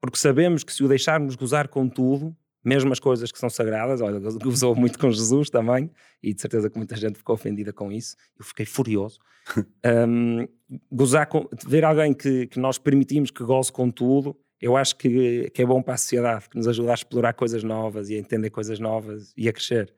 [0.00, 2.34] porque sabemos que se o deixarmos gozar com tudo,
[2.64, 5.90] mesmo as coisas que são sagradas, olha, gozou muito com Jesus também,
[6.22, 9.18] e de certeza que muita gente ficou ofendida com isso, eu fiquei furioso.
[10.08, 10.46] um,
[10.90, 15.50] gozar com, ver alguém que, que nós permitimos que goze com tudo, eu acho que,
[15.50, 18.18] que é bom para a sociedade, que nos ajuda a explorar coisas novas e a
[18.18, 19.92] entender coisas novas e a crescer.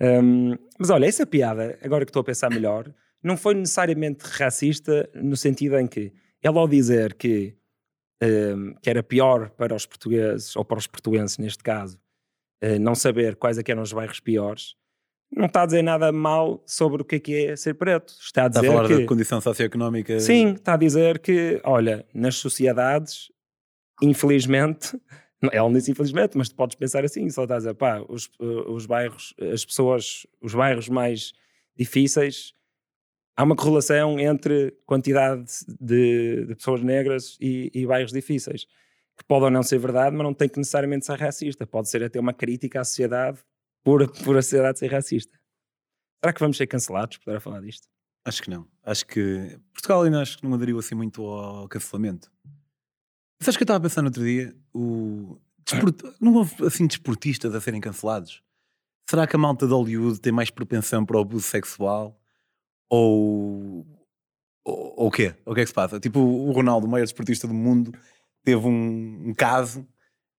[0.00, 2.92] Um, mas olha, essa piada, agora que estou a pensar melhor,
[3.22, 7.54] não foi necessariamente racista no sentido em que ela ao dizer que,
[8.22, 11.98] um, que era pior para os portugueses, ou para os portuenses neste caso,
[12.64, 14.74] uh, não saber quais é eram os bairros piores,
[15.30, 18.12] não está a dizer nada mal sobre o que é que é ser preto.
[18.20, 18.98] Está a Está dizer a falar que...
[18.98, 20.18] da condição socioeconómica.
[20.18, 23.30] Sim, está a dizer que, olha, nas sociedades,
[24.02, 24.98] infelizmente,
[25.52, 28.84] ela disse infelizmente, mas tu podes pensar assim, só está a pá, os, uh, os
[28.84, 31.32] bairros, as pessoas, os bairros mais
[31.76, 32.52] difíceis,
[33.36, 35.46] há uma correlação entre quantidade
[35.80, 38.66] de, de pessoas negras e, e bairros difíceis,
[39.16, 42.02] que pode ou não ser verdade, mas não tem que necessariamente ser racista, pode ser
[42.02, 43.38] até uma crítica à sociedade
[43.82, 45.38] por, por a sociedade ser racista.
[46.22, 47.88] Será que vamos ser cancelados por falar disto?
[48.24, 48.68] Acho que não.
[48.82, 52.30] Acho que Portugal ainda acho que não aderiu assim muito ao cancelamento.
[53.42, 54.54] Sabes que eu estava a pensar no outro dia?
[54.74, 55.38] O...
[55.64, 56.02] Desport...
[56.20, 58.42] Não houve assim desportistas a serem cancelados.
[59.08, 62.20] Será que a malta de Hollywood tem mais propensão para o abuso sexual?
[62.88, 63.86] Ou.
[64.64, 65.34] Ou ou o quê?
[65.44, 65.98] O que é que se passa?
[65.98, 67.92] Tipo, o Ronaldo, o maior desportista do mundo,
[68.44, 69.86] teve um, um caso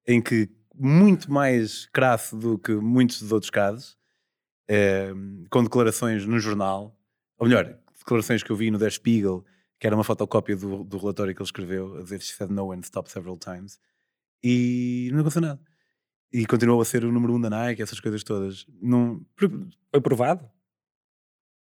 [0.08, 3.98] em que, muito mais crasso do que muitos dos outros casos,
[4.70, 5.12] eh,
[5.50, 6.96] com declarações no jornal,
[7.38, 9.44] ou melhor, declarações que eu vi no Der Spiegel,
[9.82, 12.72] que era uma fotocópia do, do relatório que ele escreveu, a dizer She said no
[12.72, 13.80] and stopped several times,
[14.44, 15.60] e não aconteceu nada.
[16.32, 18.66] E continuou a ser o número um da Nike, essas coisas todas.
[18.82, 19.26] Não,
[19.92, 20.48] Foi provado?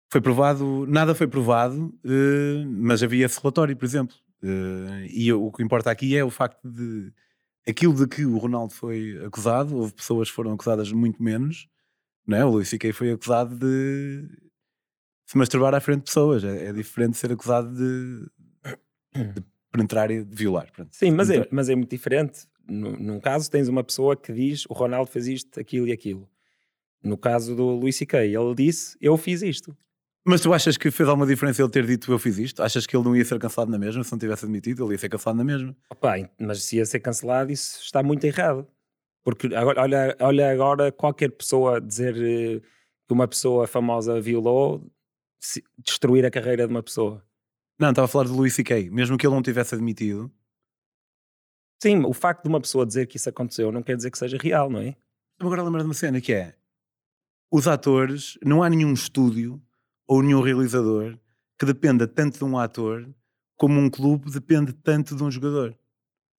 [0.09, 4.15] foi provado, nada foi provado, eh, mas havia esse relatório, por exemplo.
[4.41, 7.11] Eh, e o que importa aqui é o facto de
[7.67, 11.67] aquilo de que o Ronaldo foi acusado, houve pessoas que foram acusadas muito menos,
[12.25, 12.45] não é?
[12.45, 12.93] O Luís C.K.
[12.93, 14.25] foi acusado de
[15.25, 16.43] se masturbar à frente de pessoas.
[16.43, 18.25] É, é diferente ser acusado de,
[19.33, 20.71] de penetrar e de violar.
[20.71, 20.89] Pronto.
[20.91, 22.47] Sim, mas é, mas é muito diferente.
[22.67, 26.27] No, num caso, tens uma pessoa que diz o Ronaldo fez isto, aquilo e aquilo.
[27.03, 29.75] No caso do Luís C.K., ele disse eu fiz isto.
[30.27, 32.63] Mas tu achas que fez alguma diferença ele ter dito eu fiz isto?
[32.63, 34.03] Achas que ele não ia ser cancelado na mesma?
[34.03, 35.75] Se não tivesse admitido, ele ia ser cancelado na mesma?
[35.87, 38.67] Opa, mas se ia ser cancelado, isso está muito errado.
[39.23, 42.59] Porque agora, olha, olha agora qualquer pessoa dizer eh,
[43.07, 44.91] que uma pessoa famosa violou,
[45.77, 47.23] destruir a carreira de uma pessoa.
[47.79, 48.89] Não, estava a falar de Louis C.K.
[48.89, 50.31] Mesmo que ele não tivesse admitido.
[51.81, 54.37] Sim, o facto de uma pessoa dizer que isso aconteceu não quer dizer que seja
[54.37, 54.95] real, não é?
[55.39, 56.55] Agora lembro de uma cena que é:
[57.51, 59.61] os atores, não há nenhum estúdio
[60.07, 61.17] ou nenhum realizador
[61.59, 63.07] que dependa tanto de um ator
[63.57, 65.77] como um clube depende tanto de um jogador.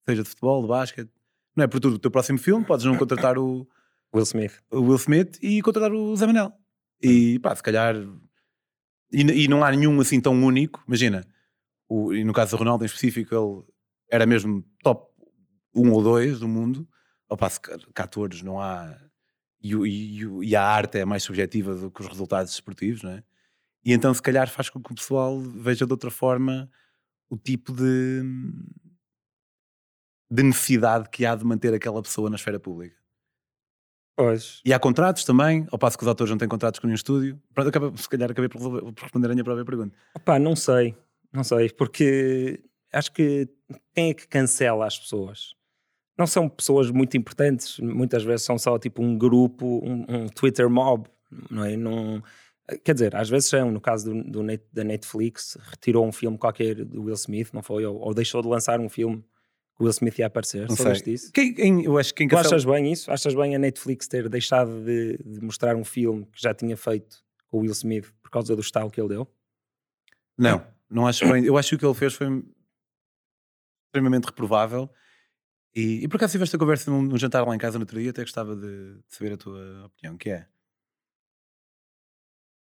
[0.09, 1.11] Seja de futebol, de basquete.
[1.55, 1.97] Não é por tudo.
[1.97, 3.67] O teu próximo filme podes não contratar o,
[4.15, 4.63] Will Smith.
[4.71, 6.53] o Will Smith e contratar o Zé Manel.
[7.03, 7.97] E pá, se calhar.
[9.13, 10.83] E, e não há nenhum assim tão único.
[10.87, 11.27] Imagina,
[11.89, 13.63] o, e no caso do Ronaldo em específico, ele
[14.11, 15.11] era mesmo top
[15.75, 16.89] 1 ou 2 do mundo.
[17.29, 18.97] Ao passo que, que atores não há.
[19.61, 23.25] E, e e a arte é mais subjetiva do que os resultados esportivos, não é?
[23.85, 26.69] E então, se calhar, faz com que o pessoal veja de outra forma
[27.31, 28.23] o tipo de.
[30.31, 32.97] de necessidade que há de manter aquela pessoa na esfera pública.
[34.17, 34.63] Pois.
[34.65, 37.39] E há contratos também, ao passo que os autores não têm contratos com nenhum estúdio.
[37.55, 38.61] Pronto, acaba- se calhar acabei por,
[38.93, 39.95] por responder a minha própria pergunta.
[40.17, 40.97] Opá, não sei.
[41.33, 42.61] Não sei, porque
[42.93, 43.47] acho que
[43.95, 45.55] quem é que cancela as pessoas?
[46.19, 50.71] Não são pessoas muito importantes, muitas vezes são só tipo um grupo, um, um Twitter
[50.71, 51.07] mob,
[51.51, 51.77] não é?
[51.77, 52.23] Não,
[52.83, 56.77] quer dizer, às vezes são, no caso do, do da Netflix, retirou um filme qualquer
[56.87, 57.85] do Will Smith, não foi?
[57.85, 59.23] Ou, ou deixou de lançar um filme
[59.77, 60.67] que o Will Smith ia aparecer.
[60.69, 61.31] Não Soubeste disso?
[61.33, 63.11] Quem, quem- eu acho que Tu achas bem isso?
[63.11, 67.23] Achas bem a Netflix ter deixado de, de mostrar um filme que já tinha feito
[67.49, 69.29] com o Will Smith por causa do estalo que ele deu?
[70.39, 71.45] Não, não acho bem.
[71.45, 72.43] Eu acho que o que ele fez foi
[73.89, 74.91] extremamente reprovável.
[75.75, 78.01] E, e por acaso tive esta conversa num, num jantar lá em casa no outro
[78.01, 80.47] dia, até gostava de, de saber a tua opinião, que é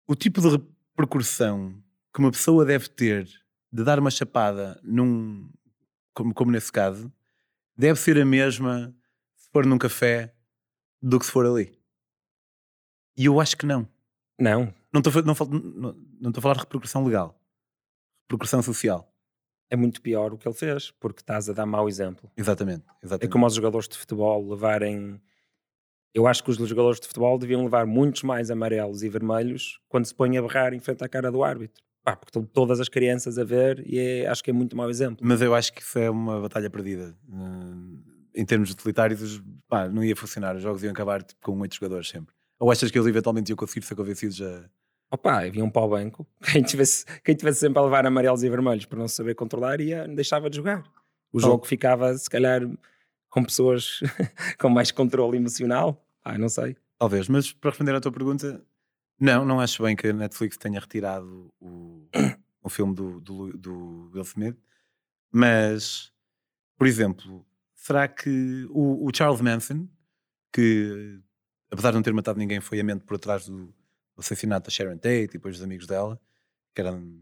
[0.09, 1.83] o tipo de repercussão
[2.13, 3.29] que uma pessoa deve ter
[3.73, 5.51] de dar uma chapada num,
[6.23, 7.13] como, como nesse caso,
[7.77, 8.95] deve ser a mesma
[9.37, 10.35] se for num café
[11.01, 11.77] do que se for ali.
[13.17, 13.89] E eu acho que não.
[14.39, 15.35] Não, Não estou não
[15.73, 17.39] não- não a falar de repercussão legal.
[18.31, 19.09] Repercussão social.
[19.71, 22.31] é muito pior o que ele fez, porque estás a dar mau exemplo.
[22.37, 22.85] Exatamente.
[23.03, 23.33] É exatamente.
[23.33, 25.19] como os jogadores de futebol levarem.
[26.15, 30.05] Eu acho que os jogadores de futebol deviam levar muitos mais amarelos e vermelhos quando
[30.05, 31.83] se põem a berrar em frente à cara do árbitro.
[32.05, 34.91] Pá, porque estão todas as crianças a ver e é- acho que é muito mau
[34.91, 35.25] exemplo.
[35.27, 37.15] Mas eu acho que isso é uma batalha perdida.
[37.29, 38.03] Hum,
[38.35, 40.57] Em termos utilitários, pá, não ia funcionar.
[40.57, 42.35] Os jogos iam acabar tipo, com oito jogadores sempre.
[42.59, 44.65] Ou achas que eles eventualmente iam conseguir ser convencidos a.
[45.11, 46.27] Opa, vinham para o banco.
[46.51, 50.09] Quem tivesse, quem tivesse sempre a levar amarelos e vermelhos por não saber controlar ia,
[50.09, 50.83] deixava de jogar.
[51.31, 52.63] O jogo ficava, se calhar,
[53.29, 54.01] com pessoas
[54.59, 56.03] com mais controle emocional.
[56.25, 56.75] Ah, não sei.
[56.99, 58.65] Talvez, mas para responder à tua pergunta,
[59.23, 62.09] não, não acho bem que a Netflix tenha retirado o,
[62.61, 64.59] o filme do, do, do Will Smith.
[65.31, 66.13] Mas,
[66.77, 69.89] por exemplo, será que o, o Charles Manson,
[70.53, 71.21] que
[71.71, 73.75] apesar de não ter matado ninguém, foi a mente por trás do, do
[74.19, 76.21] assassinato da Sharon Tate e depois dos amigos dela,
[76.75, 77.21] que eram,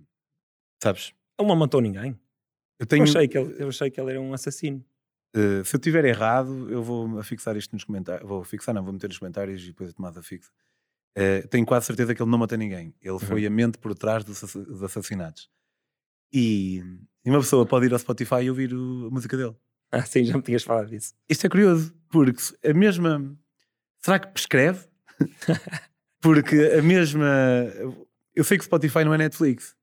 [0.82, 1.12] sabes?
[1.38, 2.18] Ele não matou ninguém.
[2.78, 4.82] Eu tenho, Eu, achei que ele, eu achei que ele era um assassino.
[5.36, 8.26] Uh, se eu tiver errado, eu vou fixar isto nos comentários.
[8.26, 10.50] Vou fixar, não, vou meter nos comentários e depois a tomada fixa.
[11.18, 12.94] Uh, tenho quase certeza que ele não matou ninguém.
[13.02, 15.50] Ele foi a mente por trás dos, dos assassinatos.
[16.32, 16.82] E,
[17.24, 19.54] e uma pessoa pode ir ao Spotify e ouvir o- a música dele.
[19.92, 21.14] Ah, sim, já me tinhas falado disso.
[21.28, 23.36] Isto é curioso, porque a mesma.
[24.00, 24.86] Será que prescreve?
[26.22, 27.26] porque a mesma.
[28.32, 29.74] Eu sei que o Spotify não é Netflix,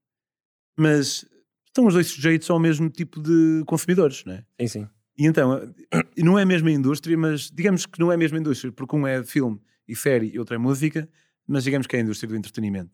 [0.77, 1.25] mas
[1.65, 4.45] estão os dois sujeitos ao mesmo tipo de consumidores, não é?
[4.61, 4.89] Sim, sim.
[5.17, 5.73] E então,
[6.15, 8.95] e não é a mesma indústria, mas digamos que não é a mesma indústria, porque
[8.95, 11.09] um é filme e série e outro é música,
[11.45, 12.91] mas digamos que é a indústria do entretenimento.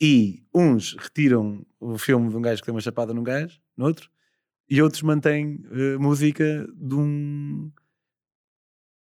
[0.00, 3.86] E uns retiram o filme de um gajo que tem uma chapada num gajo, no
[3.86, 4.10] outro,
[4.68, 7.72] e outros mantêm eh, música de um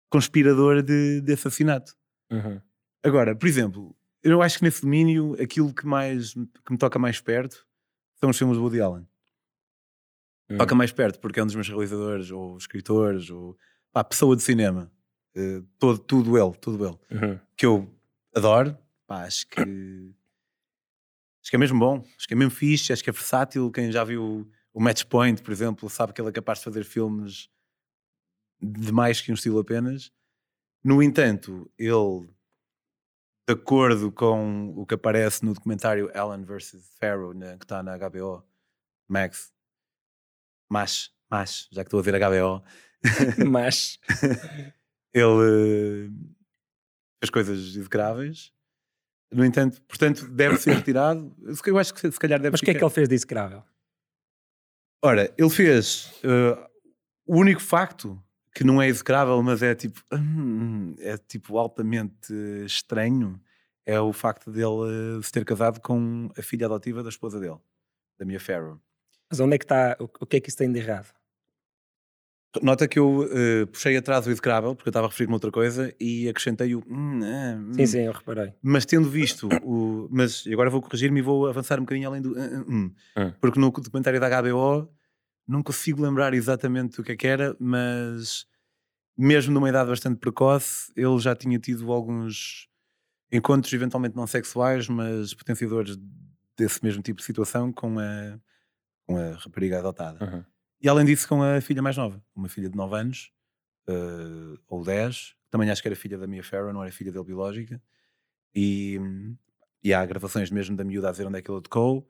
[0.08, 1.96] conspirador de, de assassinato.
[2.30, 2.60] Uhum.
[3.02, 7.20] Agora, por exemplo, eu acho que nesse domínio aquilo que mais que me toca mais
[7.20, 7.66] perto
[8.14, 9.08] são os filmes do Woody Allen.
[10.50, 10.58] Uhum.
[10.58, 13.58] Toca mais perto porque é um dos meus realizadores ou escritores ou
[13.92, 14.92] pá, pessoa de cinema.
[15.36, 16.98] Eh, todo, tudo ele, tudo ele.
[17.20, 17.40] Uhum.
[17.56, 17.88] Que eu
[18.34, 18.76] adoro.
[19.06, 23.10] Pá, acho que acho que é mesmo bom, acho que é mesmo fixe, acho que
[23.10, 23.70] é versátil.
[23.70, 26.84] Quem já viu o Match Point, por exemplo, sabe que ele é capaz de fazer
[26.84, 27.48] filmes
[28.60, 30.10] de mais que um estilo apenas.
[30.82, 32.28] No entanto, ele,
[33.46, 36.96] de acordo com o que aparece no documentário Allen vs.
[36.98, 38.42] Farrow, na- que está na HBO
[39.08, 39.52] Max,
[40.70, 42.62] mas, mas, já que estou a ver HBO,
[43.50, 43.98] Mas,
[45.14, 46.10] ele eh,
[47.20, 48.52] fez coisas execráveis.
[49.32, 51.34] No entanto, portanto, deve ser retirado.
[51.64, 53.62] Eu acho que se calhar deve mas o que é que ele fez de execrável?
[55.02, 56.12] Ora, ele fez.
[56.24, 56.68] eh,
[57.26, 58.22] o único facto
[58.54, 62.32] que não é execrável, mas é tipo, hum, é tipo altamente
[62.64, 63.40] estranho,
[63.84, 67.58] é o facto dele se ter casado com a filha adotiva da esposa dele,
[68.18, 68.80] da Mia Farrow.
[69.28, 71.12] Mas onde é que está, o que é que isso tem de errado?
[72.62, 75.50] Nota que eu uh, puxei atrás o execrável, porque eu estava a referir-me a outra
[75.50, 76.82] coisa, e acrescentei o.
[76.88, 77.72] Hum, ah, hum.
[77.74, 78.52] Sim, sim, eu reparei.
[78.62, 80.08] Mas tendo visto o.
[80.10, 82.34] Mas agora vou corrigir-me e vou avançar um bocadinho além do.
[82.68, 82.92] Hum,
[83.40, 84.88] porque no documentário da HBO
[85.46, 88.46] não consigo lembrar exatamente o que é que era, mas
[89.16, 92.68] mesmo numa idade bastante precoce, ele já tinha tido alguns
[93.30, 95.98] encontros eventualmente não sexuais, mas potenciadores
[96.56, 98.38] desse mesmo tipo de situação com a,
[99.06, 100.24] com a rapariga adotada.
[100.24, 100.44] Uhum.
[100.84, 103.32] E além disso, com a filha mais nova, uma filha de 9 anos,
[103.88, 107.24] uh, ou 10, também acho que era filha da Mia Farrow, não era filha dele
[107.24, 107.82] biológica.
[108.54, 109.00] E,
[109.82, 112.06] e há gravações mesmo da miúda a dizer onde é que ele tocou.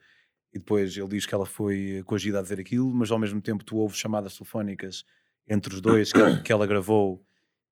[0.52, 3.64] E depois ele diz que ela foi coagida a dizer aquilo, mas ao mesmo tempo
[3.64, 5.05] tu ouves chamadas telefónicas
[5.46, 7.24] entre os dois que, ela, que ela gravou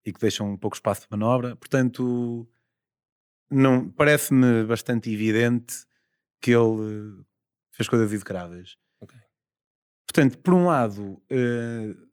[0.07, 1.57] e que deixam um pouco espaço de manobra.
[1.57, 2.49] Portanto,
[3.51, 5.85] não parece-me bastante evidente
[6.41, 7.25] que ele
[7.73, 8.77] fez coisas execráveis.
[10.13, 12.09] Portanto, por um lado, uh,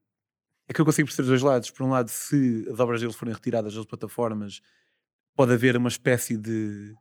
[0.70, 1.70] é que eu consigo perceber os dois lados.
[1.70, 4.62] Por um lado, se as obras dele forem retiradas das plataformas,
[5.36, 6.96] pode haver uma espécie de,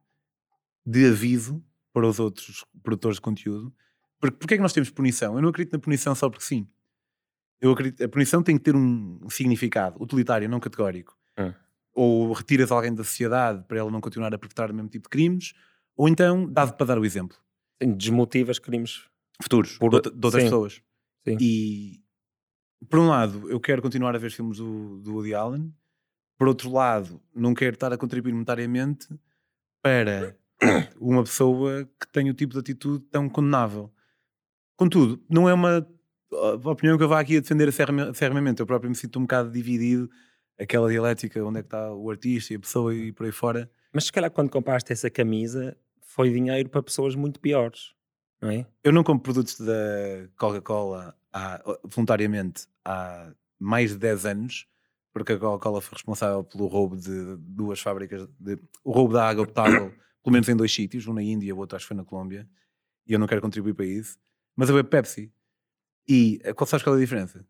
[0.84, 3.72] de aviso para os outros produtores de conteúdo.
[4.18, 5.36] Porque, porque é que nós temos punição?
[5.36, 6.68] Eu não acredito na punição só porque sim.
[7.60, 11.16] Eu acredito, a punição tem que ter um significado utilitário, não categórico.
[11.38, 11.54] Hum.
[11.94, 15.10] Ou retiras alguém da sociedade para ela não continuar a perpetrar o mesmo tipo de
[15.10, 15.52] crimes,
[15.96, 17.36] ou então dá para dar o exemplo.
[17.80, 19.08] Desmotivas crimes
[19.40, 20.48] futuros por, de, de outras sim.
[20.48, 20.87] pessoas.
[21.30, 21.38] Sim.
[21.40, 22.00] E
[22.88, 25.72] por um lado, eu quero continuar a ver filmes do, do Woody Allen,
[26.38, 29.08] por outro lado, não quero estar a contribuir monetariamente
[29.82, 30.36] para
[31.00, 33.92] uma pessoa que tem o tipo de atitude tão condenável.
[34.76, 35.86] Contudo, não é uma
[36.64, 37.72] opinião que eu vá aqui a defender
[38.14, 38.60] fermamente.
[38.60, 40.08] Eu próprio me sinto um bocado dividido.
[40.56, 43.70] Aquela dialética, onde é que está o artista e a pessoa e por aí fora.
[43.92, 47.94] Mas se calhar quando compraste essa camisa, foi dinheiro para pessoas muito piores,
[48.40, 48.66] não é?
[48.82, 51.16] Eu não compro produtos da Coca-Cola
[51.84, 54.66] voluntariamente há mais de 10 anos,
[55.12, 59.46] porque a Coca-Cola foi responsável pelo roubo de duas fábricas, de, o roubo da água
[59.46, 59.90] potável,
[60.22, 62.48] pelo menos em dois sítios, um na Índia, o outro acho que foi na Colômbia,
[63.06, 64.18] e eu não quero contribuir para isso.
[64.54, 65.32] Mas eu bebo Pepsi.
[66.06, 67.44] E eh, qual sabes qual é a diferença?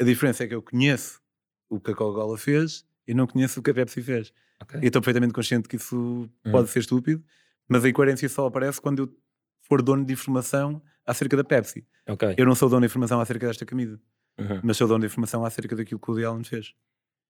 [0.00, 1.20] A diferença é que eu conheço
[1.68, 4.32] o que a Coca-Cola fez e não conheço o que a Pepsi fez.
[4.62, 4.80] Okay.
[4.82, 6.52] E estou perfeitamente consciente que isso uhum.
[6.52, 7.22] pode ser estúpido,
[7.68, 9.16] mas a incoerência só aparece quando eu
[9.62, 11.86] for dono de informação acerca da Pepsi.
[12.08, 12.34] Okay.
[12.36, 14.00] Eu não sou dono de informação acerca desta camisa,
[14.38, 14.60] uhum.
[14.62, 16.74] mas sou dono de informação acerca daquilo que o Woody Allen fez.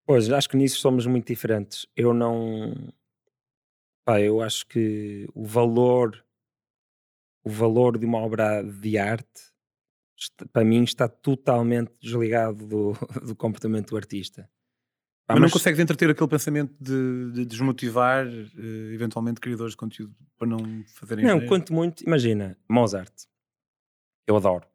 [0.06, 1.86] Pois, acho que nisso somos muito diferentes.
[1.96, 2.92] Eu não.
[4.04, 6.22] Pá, eu acho que o valor,
[7.42, 9.54] o valor de uma obra de arte
[10.52, 12.92] para mim está totalmente desligado do,
[13.26, 14.48] do comportamento do artista.
[15.28, 20.14] mas, mas não consegues entreter aquele pensamento de, de desmotivar uh, eventualmente criadores de conteúdo
[20.38, 23.12] para não fazerem Não, quanto muito, imagina, Mozart,
[24.26, 24.66] eu adoro.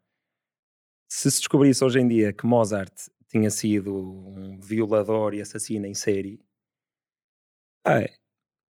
[1.08, 2.94] Se se descobrisse hoje em dia que Mozart
[3.28, 6.40] tinha sido um violador e assassino em série,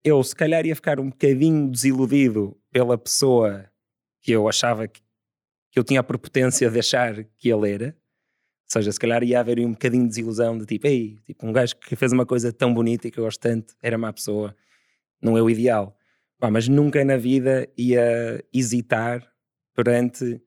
[0.05, 3.70] eu se calhar ia ficar um bocadinho desiludido pela pessoa
[4.20, 5.02] que eu achava que
[5.70, 7.86] que eu tinha a prepotência de achar que ele era.
[7.86, 11.52] Ou seja, se calhar ia haver um bocadinho de desilusão de tipo, ei, tipo, um
[11.52, 14.55] gajo que fez uma coisa tão bonita e que eu gosto tanto, era má pessoa,
[15.22, 15.96] não é o ideal.
[16.40, 19.26] Mas nunca na vida ia hesitar
[19.74, 20.40] perante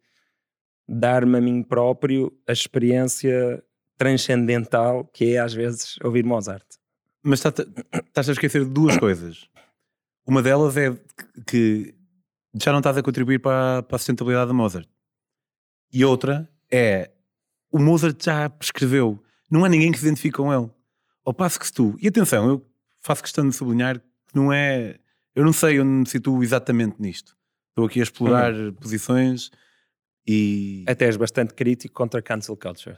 [0.87, 3.63] dar-me a mim próprio a experiência
[3.97, 6.65] transcendental que é às vezes ouvir Mozart.
[7.23, 9.47] Mas estás a esquecer de duas coisas.
[10.25, 10.97] Uma delas é
[11.45, 11.93] que
[12.55, 14.87] já não estás a contribuir para, para a sustentabilidade de Mozart.
[15.93, 17.11] E outra é
[17.71, 20.69] o Mozart já prescreveu, não há ninguém que se identifique com ele.
[21.23, 22.65] Ao passo que se tu, e atenção, eu
[23.01, 24.99] faço questão de sublinhar que não é,
[25.35, 27.37] eu não sei onde me situo exatamente nisto.
[27.69, 28.73] Estou aqui a explorar uhum.
[28.73, 29.51] posições
[30.27, 30.83] e.
[30.87, 32.97] Até és bastante crítico contra a cancel culture.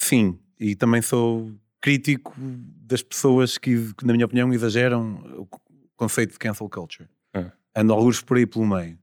[0.00, 5.48] Sim, e também sou crítico das pessoas que, na minha opinião, exageram o
[5.96, 7.08] conceito de cancel culture.
[7.34, 7.50] Uhum.
[7.76, 8.98] Ando alguns por aí pelo meio.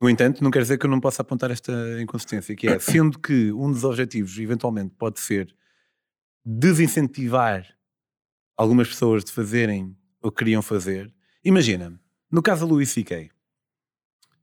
[0.00, 3.18] No entanto, não quer dizer que eu não possa apontar esta inconsistência, que é, sendo
[3.18, 5.54] que um dos objetivos, eventualmente, pode ser
[6.44, 7.64] desincentivar
[8.56, 11.12] algumas pessoas de fazerem o que queriam fazer.
[11.44, 11.98] Imagina,
[12.30, 13.30] no caso do Luís C.K.,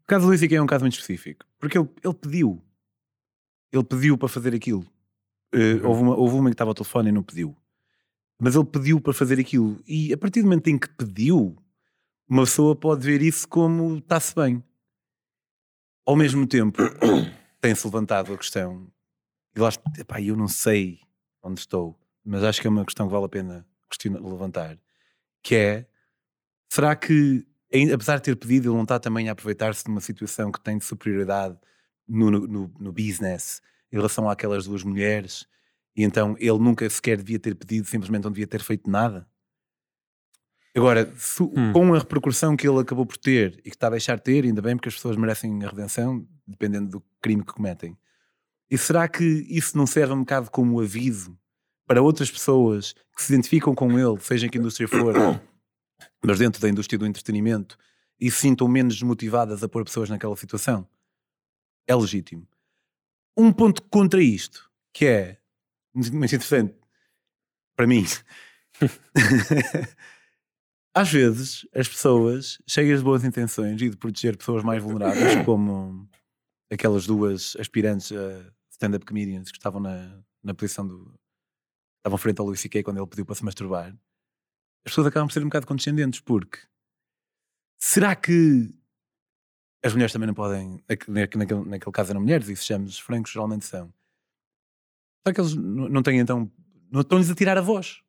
[0.09, 2.61] caso do Luís é um caso muito específico, porque ele, ele pediu.
[3.71, 4.81] Ele pediu para fazer aquilo.
[5.53, 7.55] Uh, houve, uma, houve uma que estava ao telefone e não pediu.
[8.39, 9.81] Mas ele pediu para fazer aquilo.
[9.87, 11.55] E a partir do momento em que pediu,
[12.27, 14.63] uma pessoa pode ver isso como está-se bem.
[16.05, 16.81] Ao mesmo tempo,
[17.61, 18.87] tem-se levantado a questão,
[19.55, 20.99] e lá epá, eu não sei
[21.43, 23.67] onde estou, mas acho que é uma questão que vale a pena
[24.05, 24.77] levantar,
[25.43, 25.87] que é,
[26.69, 27.45] será que,
[27.93, 30.77] apesar de ter pedido, ele não está também a aproveitar-se de uma situação que tem
[30.77, 31.57] de superioridade
[32.07, 35.47] no, no, no business em relação àquelas duas mulheres,
[35.95, 39.27] e então ele nunca sequer devia ter pedido, simplesmente não devia ter feito nada?
[40.75, 41.73] Agora, se, hum.
[41.73, 44.61] com a repercussão que ele acabou por ter e que está a deixar ter, ainda
[44.61, 47.97] bem porque as pessoas merecem a redenção, dependendo do crime que cometem.
[48.69, 51.37] E será que isso não serve um bocado como aviso
[51.87, 55.41] para outras pessoas que se identificam com ele, seja em que indústria for,
[56.23, 57.77] mas dentro da indústria do entretenimento,
[58.19, 60.87] e se sintam menos desmotivadas a pôr pessoas naquela situação?
[61.87, 62.47] É legítimo.
[63.37, 65.37] Um ponto contra isto, que é
[65.93, 66.75] muito interessante
[67.75, 68.05] para mim.
[70.93, 76.09] Às vezes, as pessoas, cheias de boas intenções e de proteger pessoas mais vulneráveis, como
[76.69, 81.13] aquelas duas aspirantes a stand-up comedians que estavam na, na posição do.
[81.97, 82.83] estavam frente ao Louis C.K.
[82.83, 83.95] quando ele pediu para se masturbar,
[84.85, 86.59] as pessoas acabam por ser um bocado condescendentes, porque
[87.79, 88.73] será que
[89.83, 90.83] as mulheres também não podem.
[91.07, 93.93] Naquele, naquele caso eram mulheres, e sejamos francos, geralmente são.
[95.25, 96.51] Será que eles não têm então.
[96.91, 98.01] não estão-lhes a tirar a voz?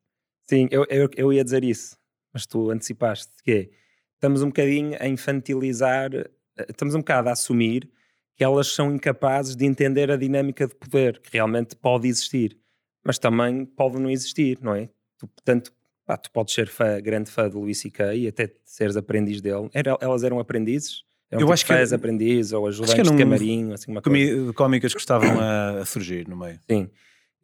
[0.48, 2.00] Sim, eu, eu, eu ia dizer isso
[2.32, 3.70] mas tu antecipaste, que é,
[4.14, 6.30] estamos um bocadinho a infantilizar, eh,
[6.68, 7.90] estamos um bocado a assumir
[8.36, 12.58] que elas são incapazes de entender a dinâmica de poder, que realmente pode existir,
[13.04, 14.88] mas também pode não existir, não é?
[15.18, 15.72] Tu, portanto,
[16.10, 18.14] pá, tu podes ser fã, grande fã do Luís C.K.
[18.16, 19.70] e até seres aprendiz dele.
[19.72, 21.04] Era, elas eram aprendizes?
[21.30, 24.52] Eram eu tipo acho que fãs, aprendizes ou ajudantes de camarim, assim uma coisa.
[24.54, 26.58] Cómicas que estavam a, a surgir no meio.
[26.68, 26.90] Sim.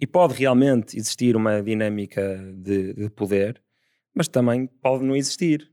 [0.00, 3.62] E pode realmente existir uma dinâmica de, de poder,
[4.12, 5.70] mas também pode não existir.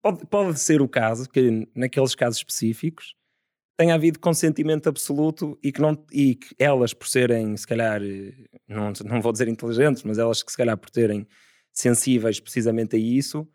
[0.00, 3.16] Pode, pode ser o caso que, naqueles casos específicos,
[3.76, 8.00] tenha havido consentimento absoluto e que, não, e que elas, por serem, se calhar,
[8.68, 11.26] não, não vou dizer inteligentes, mas elas que, se calhar, por terem
[11.74, 13.46] sensíveis precisamente a isso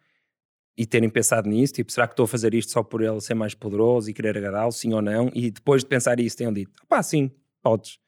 [0.77, 3.33] e terem pensado nisso, tipo, será que estou a fazer isto só por ele ser
[3.33, 5.31] mais poderoso e querer agradá-lo, sim ou não?
[5.33, 7.31] E depois de pensar isso, tenham dito, pá, sim,
[7.61, 7.99] podes.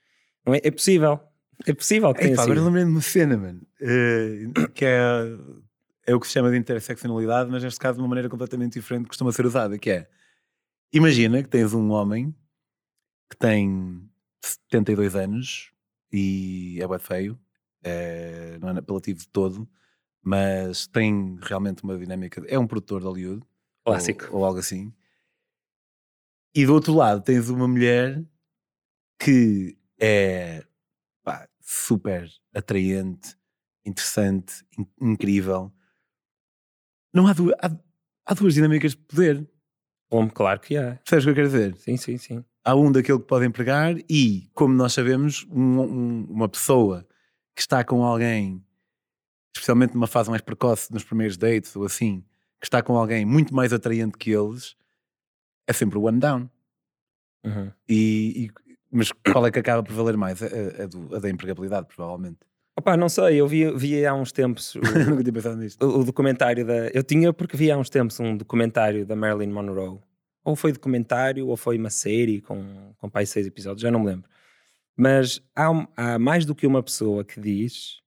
[0.45, 0.61] Não é?
[0.63, 1.19] é possível.
[1.65, 4.97] É possível que tenha Ei, Agora lembrei-me de uma cena, mano, uh, que é,
[6.07, 9.03] é o que se chama de interseccionalidade, mas neste caso de uma maneira completamente diferente
[9.03, 10.09] que costuma ser usada, que é,
[10.91, 12.33] imagina que tens um homem
[13.29, 14.09] que tem
[14.41, 15.71] 72 anos
[16.11, 17.39] e é bem feio,
[17.83, 19.67] é, não é apelativo de todo,
[20.23, 23.45] mas tem realmente uma dinâmica, é um produtor de Hollywood,
[23.85, 24.93] clássico, ou, ou algo assim.
[26.53, 28.23] E do outro lado tens uma mulher
[29.17, 30.65] que é
[31.23, 33.37] pá, super atraente,
[33.85, 35.71] interessante, in incrível.
[37.13, 37.71] Não há, du há,
[38.25, 39.49] há, duas dinâmicas de poder.
[40.09, 40.99] Bom, claro que há.
[41.05, 41.75] Sabes o que eu quero dizer?
[41.77, 42.45] Sim, sim, sim.
[42.63, 47.07] Há um daquele que podem pregar e, como nós sabemos, um, um, uma pessoa
[47.55, 48.63] que está com alguém,
[49.55, 52.23] especialmente numa fase mais precoce, nos primeiros dates ou assim,
[52.59, 54.75] que está com alguém muito mais atraente que eles,
[55.67, 56.49] é sempre o one down.
[57.43, 57.71] Uhum.
[57.89, 58.51] E, e,
[58.91, 60.41] mas qual é que acaba por valer mais?
[60.41, 62.39] A, a, do, a da empregabilidade, provavelmente.
[62.77, 65.85] Opa, não sei, eu vi, vi há uns tempos o, Nunca tinha pensado nisto.
[65.85, 66.87] O, o, documentário da.
[66.87, 69.99] Eu tinha porque vi há uns tempos um documentário da Marilyn Monroe.
[70.43, 74.07] Ou foi documentário, ou foi uma série com, com pai seis episódios, já não me
[74.07, 74.29] lembro.
[74.97, 78.00] Mas há, há mais do que uma pessoa que diz: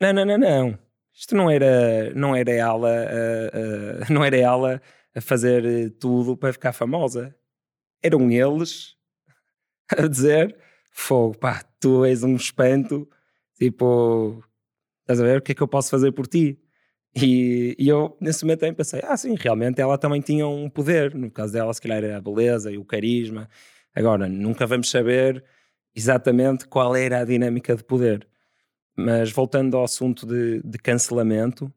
[0.00, 0.78] Não, não, não, não.
[1.12, 4.82] Isto não era, não era ela, uh, uh, não era ela
[5.14, 7.34] a fazer tudo para ficar famosa.
[8.02, 8.96] Eram eles
[9.96, 10.56] a dizer:
[10.92, 13.08] Fogo, pá, tu és um espanto,
[13.58, 14.44] tipo,
[15.02, 15.38] estás a ver?
[15.38, 16.60] O que é que eu posso fazer por ti?
[17.16, 21.14] E, e, eu, nesse momento, também pensei: ah, sim, realmente ela também tinha um poder.
[21.14, 23.48] No caso dela, se calhar era a beleza e o carisma.
[23.94, 25.44] Agora, nunca vamos saber
[25.94, 28.28] exatamente qual era a dinâmica de poder.
[28.98, 31.72] Mas voltando ao assunto de, de cancelamento,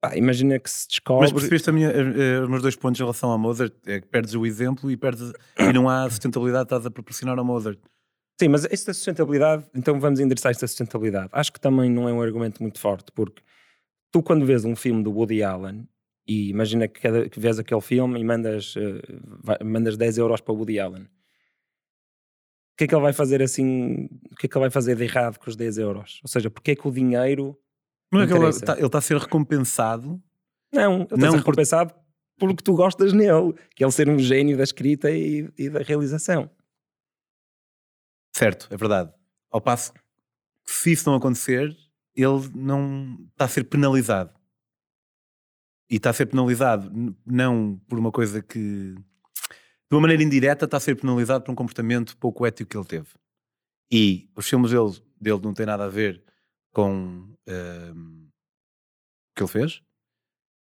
[0.00, 1.24] Pá, imagina que se descobre.
[1.24, 1.90] Mas percebeste a minha,
[2.42, 3.74] os meus dois pontos em relação à Mozart?
[3.84, 7.36] É que perdes o exemplo e, perdes, e não há sustentabilidade que estás a proporcionar
[7.38, 7.80] ao Mozart.
[8.40, 11.30] Sim, mas esta sustentabilidade, então vamos endereçar esta sustentabilidade.
[11.32, 13.42] Acho que também não é um argumento muito forte, porque
[14.12, 15.88] tu, quando vês um filme do Woody Allen,
[16.28, 20.54] e imagina que, cada, que vês aquele filme e mandas, uh, mandas 10 euros para
[20.54, 21.08] o Woody Allen,
[22.78, 24.08] que é que ele vai fazer assim?
[24.30, 26.20] O que é que ele vai fazer de errado com os 10 euros?
[26.22, 27.58] Ou seja, porque é que o dinheiro
[28.14, 30.22] é que ele está, ele está a ser recompensado?
[30.72, 31.92] Não, ele está não a ser recompensado
[32.38, 32.48] por...
[32.48, 35.80] porque tu gostas nele, que é ele ser um gênio da escrita e, e da
[35.80, 36.48] realização.
[38.34, 39.12] Certo, é verdade.
[39.50, 40.00] Ao passo que
[40.66, 41.76] se isso não acontecer,
[42.14, 44.32] ele não está a ser penalizado.
[45.90, 48.94] E está a ser penalizado não por uma coisa que.
[49.90, 52.84] De uma maneira indireta, está a ser penalizado por um comportamento pouco ético que ele
[52.86, 53.08] teve.
[53.90, 56.22] E os filmes dele dele não tem nada a ver
[56.72, 59.82] com ehm, o que ele fez,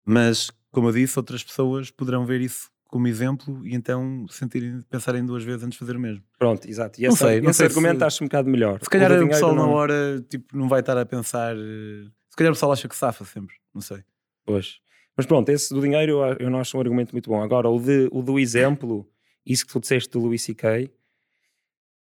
[0.06, 5.26] mas, como eu disse, outras pessoas poderão ver isso como exemplo e então sentirem, pensarem
[5.26, 6.24] duas vezes antes de fazer o mesmo.
[6.38, 7.00] Pronto, exato.
[7.00, 8.80] E Não esse, sei, não esse sei argumento se- acho um bocado melhor.
[8.82, 11.56] Se calhar o pessoal na não- hora tipo, não vai estar a pensar.
[11.56, 14.04] eh, Se calhar o pessoal acha que safa sempre, não sei.
[14.46, 14.80] Pois.
[15.20, 17.44] Mas pronto, esse do dinheiro eu, não acho um argumento muito bom.
[17.44, 19.06] Agora, o, de, o do exemplo,
[19.46, 20.90] isso que tu disseste do Louis C.K.,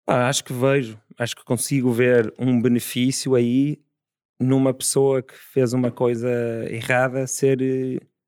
[0.05, 3.81] pá, acho que vejo, acho que consigo ver um benefício aí
[4.37, 6.29] numa pessoa que fez uma coisa
[6.69, 7.57] errada ser,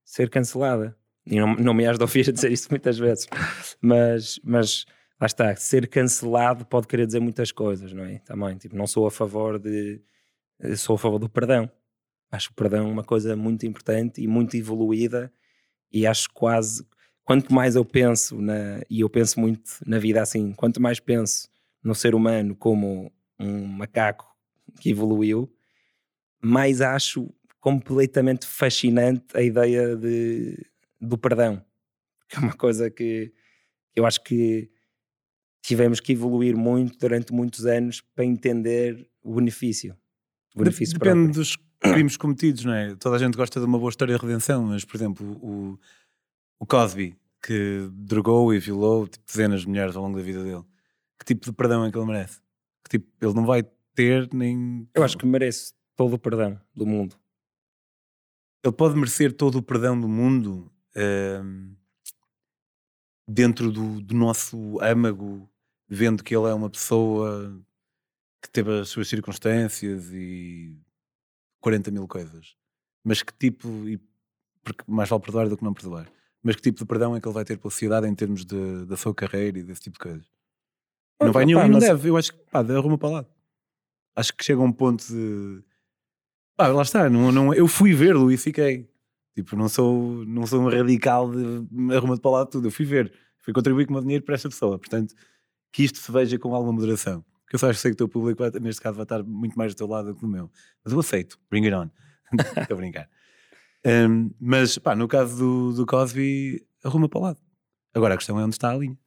[0.06, 0.96] ser cancelada.
[1.26, 3.28] E não, não me has de ouvir dizer isso muitas vezes.
[3.82, 4.86] Mas, mas
[5.20, 8.20] lá está, ser cancelado pode querer dizer muitas coisas, não é?
[8.20, 10.02] Também, tipo, não sou a favor de.
[10.78, 11.70] Sou a favor do perdão.
[12.32, 15.32] Acho o perdão uma coisa muito importante e muito evoluída
[15.92, 16.86] e acho quase
[17.24, 21.50] quanto mais eu penso na e eu penso muito na vida assim, quanto mais penso
[21.84, 24.28] no ser humano como um macaco
[24.80, 25.52] que evoluiu,
[26.42, 30.58] mais acho completamente fascinante a ideia de,
[31.00, 31.64] do perdão.
[32.30, 33.32] Que é uma coisa que
[33.96, 34.70] eu acho que
[35.62, 39.98] tivemos que evoluir muito durante muitos anos para entender o benefício.
[40.54, 41.34] O benefício Depende próprio.
[41.34, 42.96] dos crimes cometidos, não é?
[42.96, 45.80] Toda a gente gosta de uma boa história de redenção, mas, por exemplo, o,
[46.60, 50.64] o Cosby, que drogou e violou tipo, dezenas de mulheres ao longo da vida dele,
[51.20, 52.40] que tipo de perdão é que ele merece?
[52.84, 53.64] Que tipo, ele não vai
[53.96, 54.88] ter nem.
[54.94, 57.16] Eu acho que merece todo o perdão do mundo.
[58.64, 61.76] ele pode merecer todo o perdão do mundo ehm,
[63.28, 65.50] dentro do, do nosso âmago,
[65.90, 67.60] vendo que ele é uma pessoa
[68.42, 70.78] que teve as suas circunstâncias e
[71.62, 72.56] 40 mil coisas.
[73.04, 74.00] Mas que tipo, e,
[74.64, 76.12] porque mais vale perdoar do que não perdoar,
[76.44, 78.86] mas que tipo de perdão é que ele vai ter pela sociedade em termos de,
[78.86, 80.26] da sua carreira e desse tipo de coisas?
[81.22, 82.10] Não vai nenhum e não mas- deve.
[82.10, 83.26] Eu acho que pá, arruma para lá.
[84.16, 85.64] Acho que chega a um ponto de.
[86.56, 87.10] Pá, lá está.
[87.10, 88.88] Não, não, eu fui ver Luís C.K.
[89.36, 92.68] Tipo, não sou, não sou um radical de arruma para lá tudo.
[92.68, 93.14] Eu fui ver.
[93.40, 94.78] Fui contribuir com o meu dinheiro para esta pessoa.
[94.80, 95.14] Portanto,
[95.72, 97.24] que isto se veja com alguma moderação.
[97.48, 99.74] Porque eu acho que sei que o teu público, neste caso, vai estar muito mais
[99.74, 100.52] do teu lado do que do meu.
[100.84, 101.40] Mas eu aceito.
[101.50, 101.90] Bring it on.
[102.62, 103.10] Estou a brincar.
[103.86, 107.40] Um, mas, pá, no caso do, do Cosby, arruma para o lado.
[107.94, 108.98] Agora a questão é onde está a linha.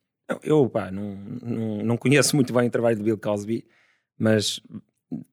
[0.43, 3.67] Eu pá, não, não, não conheço muito bem o trabalho de Bill Cosby,
[4.17, 4.61] mas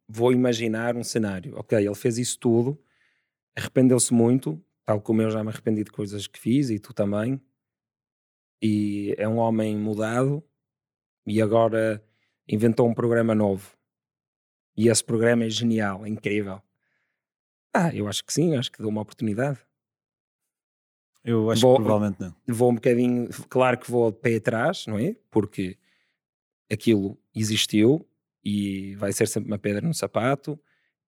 [0.07, 1.55] vou imaginar um cenário.
[1.57, 2.77] Ok, ele fez isso tudo,
[3.55, 7.39] arrependeu-se muito, tal como eu já me arrependi de coisas que fiz e tu também.
[8.61, 10.43] E é um homem mudado
[11.25, 12.03] e agora
[12.47, 13.75] inventou um programa novo.
[14.75, 16.61] E esse programa é genial, é incrível.
[17.73, 19.59] Ah, eu acho que sim, acho que dou uma oportunidade.
[21.23, 22.35] Eu acho Vou- que provavelmente não.
[22.55, 25.15] vou um bocadinho, claro que vou de pé atrás, não é?
[25.29, 25.77] Porque
[26.71, 28.07] aquilo existiu
[28.43, 30.59] e vai ser sempre uma pedra no sapato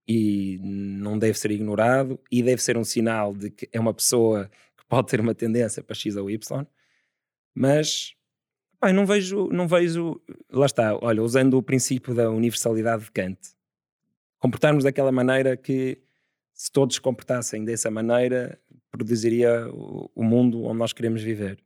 [0.07, 4.49] e não deve ser ignorado e deve ser um sinal de que é uma pessoa
[4.75, 6.65] que pode ter uma tendência para X ou Y,
[7.53, 8.15] mas
[8.79, 13.39] pá, não vejo, não vejo, lá está, olha, usando o princípio da universalidade de Kant,
[14.39, 16.01] comportarmos daquela maneira que
[16.53, 18.59] se todos se comportassem dessa maneira,
[18.91, 21.57] produziria o, o mundo onde nós queremos viver.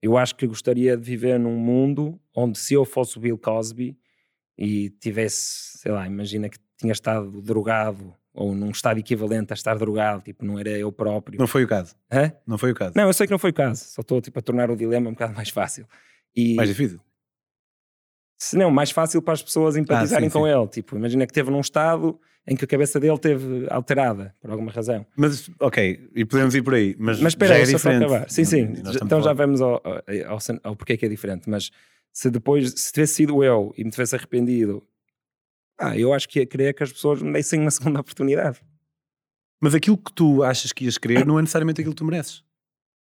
[0.00, 3.98] Eu acho que gostaria de viver num mundo onde se eu fosse o Bill Cosby
[4.56, 9.76] e tivesse, sei lá, imagina que tinha estado drogado ou num estado equivalente a estar
[9.78, 11.38] drogado, tipo, não era eu próprio.
[11.38, 11.94] Não foi o caso.
[12.12, 12.32] Hã?
[12.46, 12.92] Não foi o caso.
[12.96, 15.08] Não, eu sei que não foi o caso, só estou tipo, a tornar o dilema
[15.08, 15.86] um bocado mais fácil.
[16.36, 17.00] E, Mais difícil.
[18.38, 20.52] se não, mais fácil para as pessoas empatizarem Ah, sim, com sim.
[20.52, 20.68] ele.
[20.68, 24.70] Tipo, imagina que teve num estado em que a cabeça dele teve alterada, por alguma
[24.70, 25.04] razão.
[25.16, 26.94] Mas, ok, e podemos ir por aí.
[26.98, 28.04] Mas, Mas espera já é só para diferente.
[28.12, 28.30] acabar.
[28.30, 28.72] Sim, sim.
[29.02, 31.50] Então já vamos ao, ao, ao, ao porquê que é diferente.
[31.50, 31.70] Mas
[32.12, 34.82] se depois, se tivesse sido eu e me tivesse arrependido,
[35.78, 38.60] ah, eu acho que ia querer que as pessoas me dessem uma segunda oportunidade.
[39.60, 42.44] Mas aquilo que tu achas que ias querer não é necessariamente aquilo que tu mereces.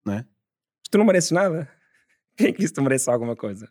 [0.04, 0.26] Não é?
[0.90, 1.70] Tu não mereces nada.
[2.36, 3.70] Quem é que disse que tu mereces alguma coisa?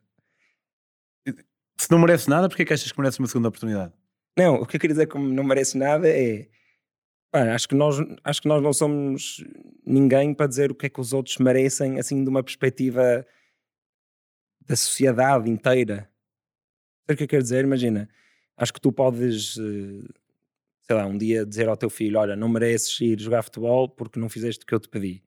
[1.78, 3.94] Se não mereces nada, porque é que achas que mereces uma segunda oportunidade?
[4.38, 6.50] Não, o que eu queria dizer como não merece nada é.
[7.32, 9.44] pá, acho, que nós, acho que nós não somos
[9.86, 13.26] ninguém para dizer o que é que os outros merecem, assim, de uma perspectiva
[14.66, 16.10] da sociedade inteira.
[17.06, 17.64] Sabe o que eu quero dizer?
[17.64, 18.10] Imagina,
[18.58, 20.08] acho que tu podes, eh,
[20.84, 24.20] sei lá, um dia dizer ao teu filho: Olha, não mereces ir jogar futebol porque
[24.20, 25.24] não fizeste o que eu te pedi.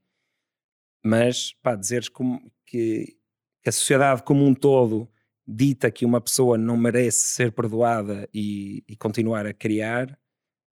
[1.04, 3.16] Mas, pá, dizeres como que,
[3.62, 5.08] que a sociedade como um todo
[5.46, 10.18] dita que uma pessoa não merece ser perdoada e, e continuar a criar,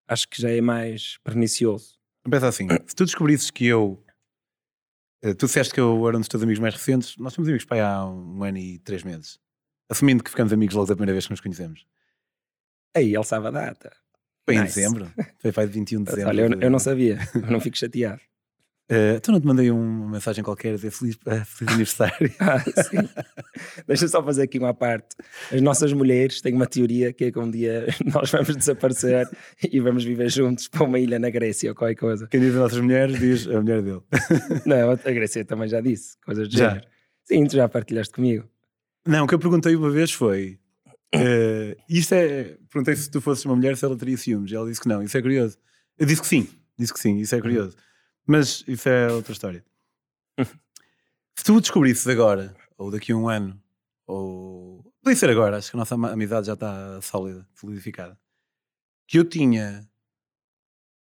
[0.09, 1.97] acho que já é mais pernicioso.
[2.28, 4.02] Pensa assim, se tu descobrisses que eu.
[5.22, 7.64] eh, Tu disseste que eu era um dos teus amigos mais recentes, nós somos amigos
[7.64, 9.39] pai, há um ano e três meses.
[9.89, 11.86] Assumindo que ficamos amigos logo da primeira vez que nos conhecemos.
[12.95, 13.93] Aí ele sabe a data.
[14.45, 14.75] Foi em Nice.
[14.75, 15.11] dezembro.
[15.53, 16.29] Foi de 21 de dezembro.
[16.29, 18.21] Olha, eu, eu não sabia, eu não fico chateado.
[18.87, 22.31] Eh, então não te mandei uma mensagem qualquer a dizer feliz, eh, feliz aniversário.
[22.39, 23.09] Ah, sim.
[23.87, 25.16] Deixa eu só fazer aqui uma parte.
[25.51, 29.27] As nossas mulheres têm uma teoria que é que um dia nós vamos desaparecer
[29.73, 32.27] e vamos viver juntos para uma ilha na Grécia ou qualquer coisa.
[32.27, 34.03] Quem diz as nossas mulheres diz a mulher dele.
[34.66, 36.69] Não, a Grécia também já disse, coisas do Já?
[36.69, 36.87] género.
[37.25, 38.47] Sim, tu já partilhaste comigo.
[39.07, 40.59] Não, o que eu perguntei uma vez foi.
[41.15, 42.57] Eh, isto é.
[42.70, 44.51] Perguntei se tu fosses uma mulher se ela teria ciúmes.
[44.51, 45.03] E ela disse que não.
[45.03, 45.59] Isso é curioso.
[45.99, 46.49] Eu disse que sim.
[46.78, 47.16] Disse que sim.
[47.19, 47.77] Isso é curioso.
[48.27, 49.65] Mas isso é outra história.
[50.39, 53.61] se tu descobrisses agora, ou daqui a um ano,
[54.07, 54.93] ou.
[55.03, 58.19] Podia ser agora, acho que a nossa amizade já está sólida, solidificada.
[59.07, 59.89] Que eu tinha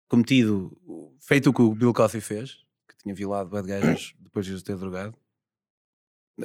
[0.08, 0.78] cometido.
[1.20, 4.64] Feito o que o Bill Cosby fez, que tinha violado bad gajos depois de os
[4.64, 5.16] ter drogado.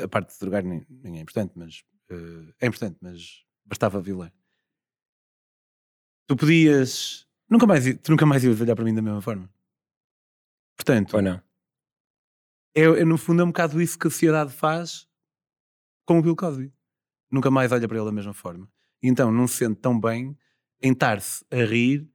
[0.02, 4.32] A parte de drogar nem, nem é importante, mas eh, é importante, mas bastava violar.
[6.26, 7.26] Tu podias.
[7.48, 9.50] Nunca mais, tu nunca mais ias olhar para mim da mesma forma.
[10.76, 11.40] Portanto, Ou não?
[12.74, 15.06] é, é, no fundo é um bocado isso que a sociedade faz
[16.04, 16.72] com o Bill Cosby.
[17.30, 18.68] Nunca mais olha para ele da mesma forma.
[19.02, 20.36] E então não se sente tão bem
[20.82, 22.08] em estar-se a rir.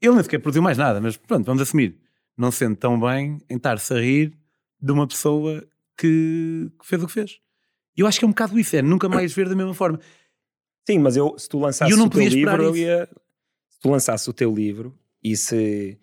[0.00, 1.98] Ele nem sequer produziu mais nada, mas pronto, vamos assumir.
[2.36, 4.32] Não se sente tão bem em estar-se a rir
[4.80, 5.66] de uma pessoa
[5.96, 7.40] que, que fez o que fez.
[7.96, 10.00] E eu acho que é um bocado isso, é nunca mais ver da mesma forma.
[10.86, 13.08] Sim, mas eu, se tu lançasses o teu livro, eu ia.
[13.68, 15.98] Se tu lançasses o teu livro e se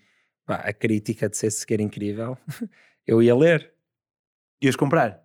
[0.46, 2.38] pá, a crítica de ser sequer incrível,
[3.06, 3.74] eu ia ler.
[4.62, 5.24] Ias comprar.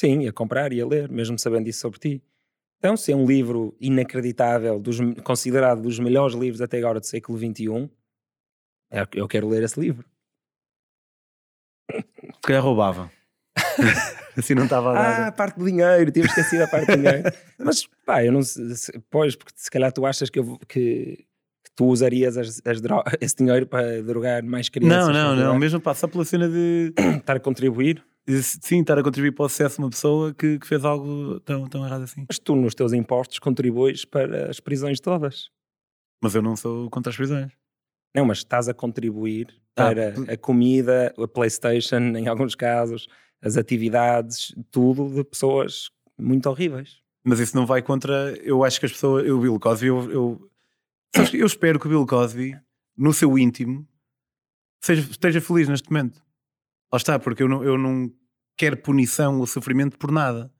[0.00, 2.22] Sim, ia comprar, ia ler, mesmo sabendo isso sobre ti.
[2.78, 7.38] Então, se é um livro inacreditável, dos, considerado dos melhores livros até agora do século
[7.38, 7.88] XXI,
[8.90, 10.04] é- eu quero ler esse livro.
[11.90, 13.10] Se calhar roubava.
[14.38, 15.22] assim não estava a dar.
[15.24, 17.22] Ah, a parte do dinheiro, tive esquecido a parte do dinheiro.
[17.58, 21.24] Mas, pá, eu não sei, se- pois, porque se calhar tu achas que, eu que,
[21.64, 22.80] que tu usarias as, as
[23.20, 25.14] esse dinheiro para drogar mais crianças.
[25.14, 25.58] não, não, não.
[25.58, 26.92] Mesmo só pela cena de.
[27.18, 28.04] Estar a contribuir.
[28.40, 31.66] Sim, estar a contribuir para o sucesso de uma pessoa que, que fez algo tão,
[31.66, 32.24] tão errado assim.
[32.28, 35.50] Mas tu, nos teus impostos, contribuis para as prisões todas.
[36.22, 37.50] Mas eu não sou contra as prisões.
[38.14, 43.08] Não, mas estás a contribuir Ah, para a comida, a Playstation, em alguns casos,
[43.42, 47.02] as atividades, tudo de pessoas muito horríveis.
[47.24, 48.34] Mas isso não vai contra.
[48.42, 49.26] Eu acho que as pessoas.
[49.26, 50.50] Eu, Bill Cosby, eu, eu,
[51.34, 52.58] eu espero que o Bill Cosby,
[52.96, 53.86] no seu íntimo,
[54.80, 56.24] seja, esteja feliz neste momento.
[56.92, 58.12] Lá está, porque eu não, eu não
[58.56, 60.52] quero punição ou sofrimento por nada.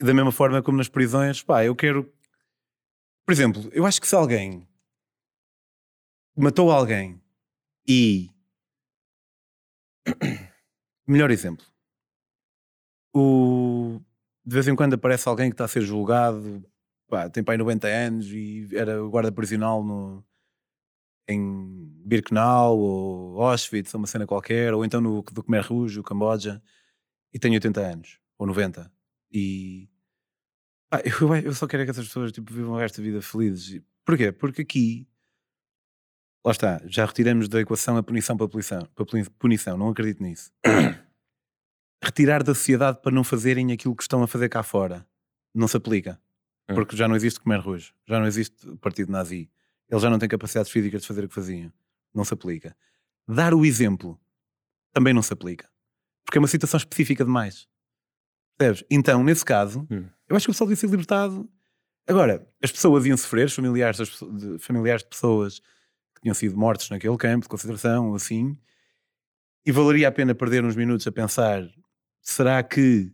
[0.00, 2.10] Da mesma forma como nas prisões, pá, eu quero.
[3.26, 4.66] Por exemplo, eu acho que se alguém
[6.36, 7.20] matou alguém
[7.86, 8.30] e.
[11.10, 11.66] Melhor exemplo.
[13.12, 14.00] O...
[14.44, 16.64] De vez em quando aparece alguém que está a ser julgado,
[17.08, 20.24] pá, tem pai 90 anos e era guarda prisional no...
[21.28, 26.62] em Birkenau ou Auschwitz, uma cena qualquer, ou então no do Khmer Rouge, o Camboja,
[27.34, 28.90] e tem 80 anos, ou 90.
[29.32, 29.88] E
[31.20, 33.82] eu, eu só quero é que essas pessoas tipo, vivam da vida felizes.
[34.04, 34.30] Porquê?
[34.30, 35.08] Porque aqui,
[36.44, 40.22] lá está, já retiramos da equação a punição para punição, para puni- punição não acredito
[40.22, 40.52] nisso.
[42.10, 45.06] Retirar da sociedade para não fazerem aquilo que estão a fazer cá fora
[45.54, 46.20] não se aplica.
[46.68, 46.74] Hum.
[46.74, 49.48] Porque já não existe Khmer Rouge, já não existe partido nazi.
[49.88, 51.72] Eles já não têm capacidades físicas de fazer o que faziam.
[52.12, 52.76] Não se aplica.
[53.28, 54.20] Dar o exemplo
[54.92, 55.70] também não se aplica.
[56.24, 57.68] Porque é uma situação específica demais.
[58.58, 58.84] Percebes?
[58.90, 60.08] Então, nesse caso, Hum.
[60.28, 61.48] eu acho que o pessoal devia ser libertado.
[62.08, 65.60] Agora, as pessoas iam sofrer, os familiares, de, familiares de pessoas
[66.16, 68.58] que tinham sido mortos naquele campo de concentração, ou assim,
[69.64, 71.62] e valeria a pena perder uns minutos a pensar:
[72.20, 73.12] será que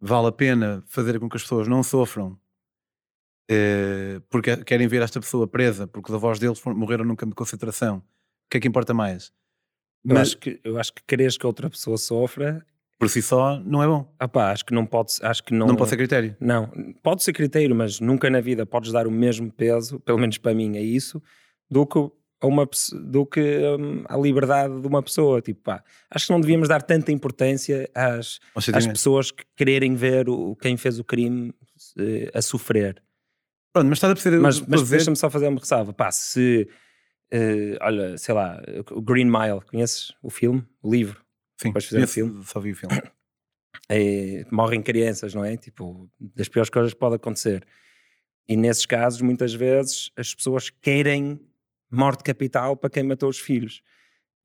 [0.00, 2.38] vale a pena fazer com que as pessoas não sofram
[3.48, 7.36] eh, porque querem ver esta pessoa presa, porque os avós deles morreram num campo de
[7.36, 7.98] concentração?
[7.98, 8.02] O
[8.50, 9.32] que é que importa mais?
[10.04, 12.64] Eu Mas acho, que, eu acho que quereres que outra pessoa sofra,
[12.98, 14.10] por si só não é bom.
[14.18, 16.36] ah pá, acho que não pode, acho que não, Não, pode ser critério.
[16.40, 16.66] Não,
[17.02, 20.54] pode ser critério, mas nunca na vida podes dar o mesmo peso, pelo menos para
[20.54, 21.22] mim é isso,
[21.70, 21.98] do que
[22.46, 22.68] a uma
[23.10, 25.42] do que hum, à liberdade de uma pessoa.
[25.42, 28.38] Tipo, pá, acho que não devíamos dar tanta importância às,
[28.72, 31.52] às pessoas que quererem ver o, quem fez o crime
[31.98, 33.02] eh, a sofrer.
[33.72, 34.38] Pronto, mas estás a perceber.
[34.40, 35.92] Mas, mas dizer- deixa-me só fazer uma ressalva.
[35.92, 36.68] Pá, se,
[37.30, 41.20] eh, olha, sei lá, o Green Mile, conheces o filme, o livro?
[41.60, 42.44] Sim, depois fizeram conheço, filme.
[42.44, 42.96] Só vi o filme.
[43.88, 45.56] é, morrem crianças, não é?
[45.56, 47.66] Tipo, das piores coisas que pode acontecer.
[48.48, 51.40] E nesses casos, muitas vezes, as pessoas querem
[51.90, 53.82] morte capital para quem matou os filhos.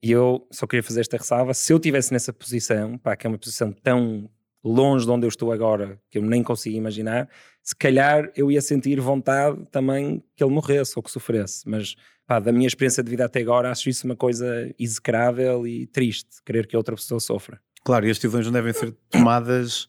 [0.04, 1.54] E eu só queria fazer esta ressalva.
[1.54, 4.30] Se eu estivesse nessa posição, pá, que é uma posição tão
[4.64, 7.30] longe de onde eu estou agora, que eu nem consigo imaginar,
[7.64, 11.68] se calhar eu ia sentir vontade também que ele morresse ou que sofresse.
[11.68, 11.96] Mas
[12.26, 16.42] pá, da minha experiência de vida até agora, acho isso uma coisa execrável e triste,
[16.46, 17.60] querer que outra pessoa sofra.
[17.84, 19.88] Claro, e as decisões não devem ser tomadas.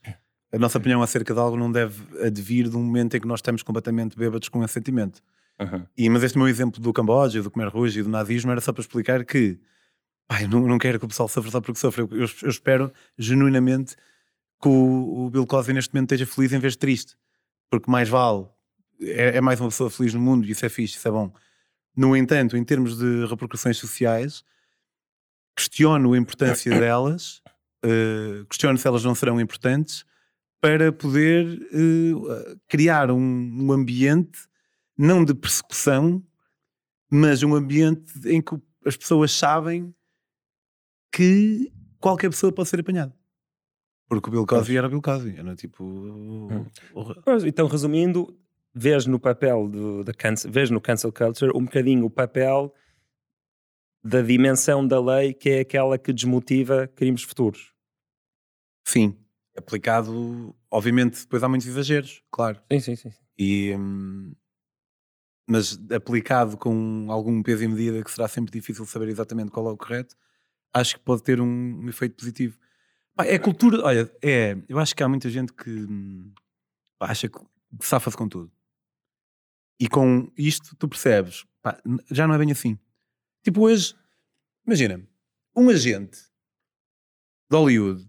[0.51, 3.39] A nossa opinião acerca de algo não deve advir de um momento em que nós
[3.39, 5.23] estamos completamente bêbados com esse sentimento.
[5.62, 5.86] Uhum.
[5.97, 8.72] E, mas este meu exemplo do Camboja, do Khmer Rouge e do nazismo era só
[8.72, 9.59] para explicar que
[10.26, 12.02] pai, não, não quero que o pessoal sofra só porque sofre.
[12.02, 12.09] Eu,
[12.43, 13.97] eu espero genuinamente
[14.60, 17.16] que o, o, Bill Cosby neste momento esteja feliz em vez de triste.
[17.70, 18.47] Porque mais vale,
[19.01, 21.32] é, é, mais uma pessoa feliz no mundo e isso é fixe, isso é bom.
[21.97, 24.44] No entanto, em termos de repercussões sociais,
[25.56, 27.43] questiono a importância delas,
[27.84, 30.05] uh, questiono se elas não serão importantes
[30.60, 34.39] para poder uh, criar um, um ambiente
[34.97, 36.23] não de persecução,
[37.10, 39.94] mas um ambiente em que as pessoas sabem
[41.12, 43.14] que qualquer pessoa pode ser apanhada.
[44.09, 45.85] Porque o Bill Cosby era Bill Cosby, era tipo.
[45.85, 46.66] Hum.
[47.47, 48.36] Então, resumindo,
[48.74, 52.74] vês no papel do, da cancel, vês no cancel culture um bocadinho o papel
[54.05, 57.73] da dimensão da lei que é aquela que desmotiva crimes futuros.
[58.85, 59.16] Sim,
[59.56, 62.60] aplicado, obviamente, depois há muitos exageros, claro.
[62.70, 63.12] Sim, sim, sim.
[63.39, 64.35] E, hum,
[65.47, 69.73] mas aplicado com algum peso e medida que será sempre difícil saber exatamente qual é
[69.73, 70.16] o correto,
[70.73, 72.59] acho que pode ter um, efeito positivo.
[73.14, 76.32] Pá, é cultura, olha, é, eu acho que há muita gente que hum,
[76.98, 77.39] pá, acha que
[77.81, 78.51] safa-se com tudo.
[79.78, 82.78] E com isto tu percebes, pá, já não é bem assim.
[83.43, 83.94] Tipo, hoje,
[84.64, 85.06] imagina,
[85.55, 86.19] um agente
[87.51, 88.09] de Hollywood,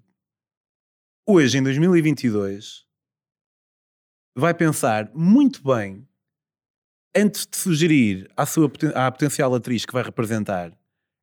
[1.27, 2.85] hoje em 2022,
[4.35, 6.07] vai pensar muito bem
[7.15, 10.71] antes de sugerir à, sua, à potencial atriz que vai representar,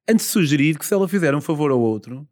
[0.09, 2.27] antes de sugerir que se ela fizer um favor ao outro,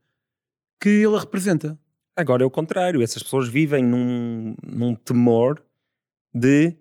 [0.80, 1.78] que ele a representa.
[2.16, 5.62] Agora é o contrário, essas pessoas vivem num, num temor
[6.35, 6.76] de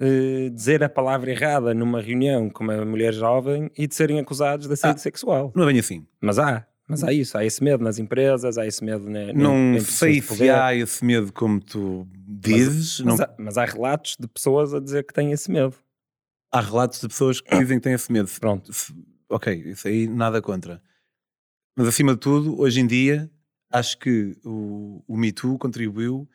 [0.00, 4.66] uh, dizer a palavra errada numa reunião com uma mulher jovem e de serem acusados
[4.66, 5.52] de assédio ah, sexual.
[5.54, 6.06] Não é bem assim.
[6.20, 9.78] Mas há, mas há isso, há esse medo nas empresas, há esse medo na, Não
[9.80, 13.00] sei se há esse medo como tu dizes.
[13.00, 13.16] Mas, não...
[13.16, 15.74] mas, há, mas há relatos de pessoas a dizer que têm esse medo
[16.52, 18.30] há relatos de pessoas que dizem que têm esse medo.
[18.38, 18.70] Pronto.
[19.28, 20.82] Ok, isso aí nada contra.
[21.76, 23.30] Mas acima de tudo, hoje em dia,
[23.70, 26.28] acho que o, o Me Too contribuiu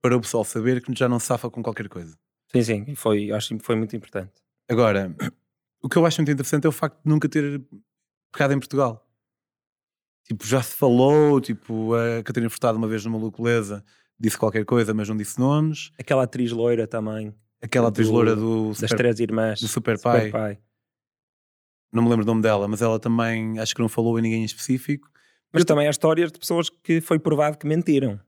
[0.00, 2.16] para o pessoal saber que já não se safa com qualquer coisa.
[2.50, 4.32] Sim, sim, foi, acho que foi muito importante.
[4.68, 5.14] Agora,
[5.82, 7.62] o que eu acho muito interessante é o facto de nunca ter
[8.32, 9.04] pecado em Portugal.
[10.24, 13.84] Tipo, já se falou, tipo, a Catarina Furtado uma vez numa Luculeza
[14.18, 15.90] disse qualquer coisa, mas não disse nomes.
[15.98, 17.34] Aquela atriz loira também.
[17.60, 20.26] Aquela atriz loura do das super, três irmãs do Super Pai.
[20.26, 20.58] Super Pai.
[21.92, 24.42] Não me lembro o nome dela, mas ela também acho que não falou em ninguém
[24.42, 25.10] em específico.
[25.52, 28.20] Mas Eu também há histórias de pessoas que foi provado que mentiram.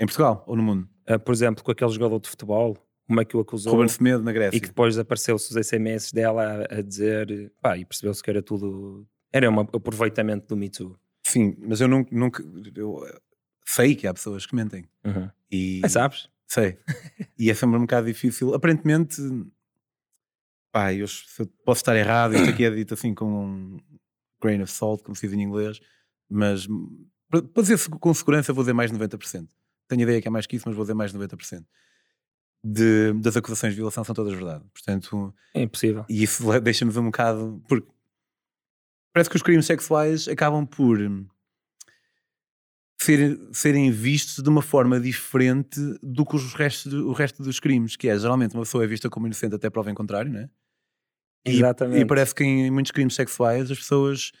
[0.00, 0.88] Em Portugal ou no mundo?
[1.08, 2.76] Uh, por exemplo, com aquele jogador de futebol,
[3.06, 3.74] como é que o acusou?
[3.74, 4.56] Ruben Semedo na Grécia.
[4.56, 8.42] E que depois apareceu-se os SMS dela a, a dizer, pá, e percebeu-se que era
[8.42, 9.06] tudo.
[9.32, 10.98] Era um aproveitamento do Me Too.
[11.22, 12.10] Sim, mas eu nunca.
[12.10, 12.42] nunca
[12.74, 13.02] eu
[13.64, 14.84] sei que há pessoas que mentem.
[15.04, 15.30] Uhum.
[15.50, 16.28] E, Mas sabes?
[16.46, 16.78] Sei.
[17.38, 18.54] e é sempre um bocado difícil.
[18.54, 19.20] Aparentemente,
[20.72, 21.06] pá, eu
[21.64, 23.80] posso estar errado, isto aqui é dito assim com um
[24.42, 25.80] grain of salt, como se diz em inglês,
[26.28, 26.66] mas
[27.30, 29.48] para dizer com segurança vou dizer mais de 90%.
[29.88, 31.64] Tenho ideia que é mais que isso, mas vou dizer mais de 90%.
[32.66, 34.64] De, das acusações de violação são todas verdade.
[34.72, 36.06] Portanto, é impossível.
[36.08, 37.62] E isso deixa-nos um bocado.
[37.68, 37.86] Porque
[39.12, 40.98] parece que os crimes sexuais acabam por
[43.04, 47.96] ser, serem vistos de uma forma diferente do que os restos, o resto dos crimes,
[47.96, 50.48] que é geralmente uma pessoa é vista como inocente até prova em contrário, né?
[51.46, 52.00] E, Exatamente.
[52.00, 54.32] E parece que em muitos crimes sexuais as pessoas,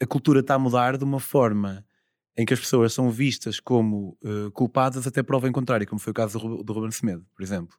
[0.00, 1.84] a cultura está a mudar de uma forma
[2.36, 6.12] em que as pessoas são vistas como uh, culpadas até prova em contrário, como foi
[6.12, 7.76] o caso do, do Ruben Semedo, por exemplo.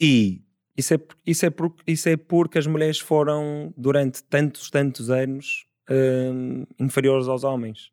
[0.00, 0.44] E
[0.76, 5.66] isso é, isso, é por, isso é porque as mulheres foram, durante tantos, tantos anos,
[5.90, 7.90] uh, inferiores aos homens.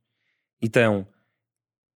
[0.61, 1.07] Então.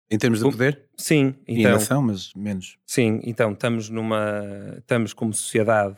[0.10, 0.84] Em termos de poder?
[0.95, 1.36] Sim.
[1.48, 2.77] Então, e nação, mas menos.
[2.86, 4.76] Sim, então estamos numa.
[4.77, 5.98] Estamos como sociedade,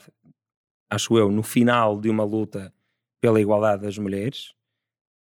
[0.90, 2.74] acho eu, no final de uma luta
[3.20, 4.54] pela igualdade das mulheres.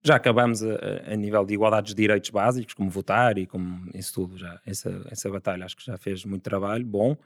[0.03, 4.13] Já acabamos a, a nível de igualdade de direitos básicos, como votar e como isso
[4.13, 4.37] tudo.
[4.37, 7.17] Já, essa, essa batalha acho que já fez muito trabalho, bom.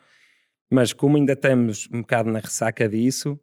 [0.71, 3.41] Mas como ainda estamos um bocado na ressaca disso,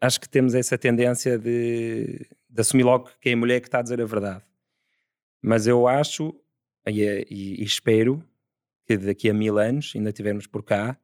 [0.00, 3.80] acho que temos essa tendência de, de assumir logo que é a mulher que está
[3.80, 4.42] a dizer a verdade.
[5.42, 6.34] Mas eu acho
[6.86, 8.22] e, e, e, espero
[8.86, 10.98] que daqui a mil anos, ainda tivermos por cá,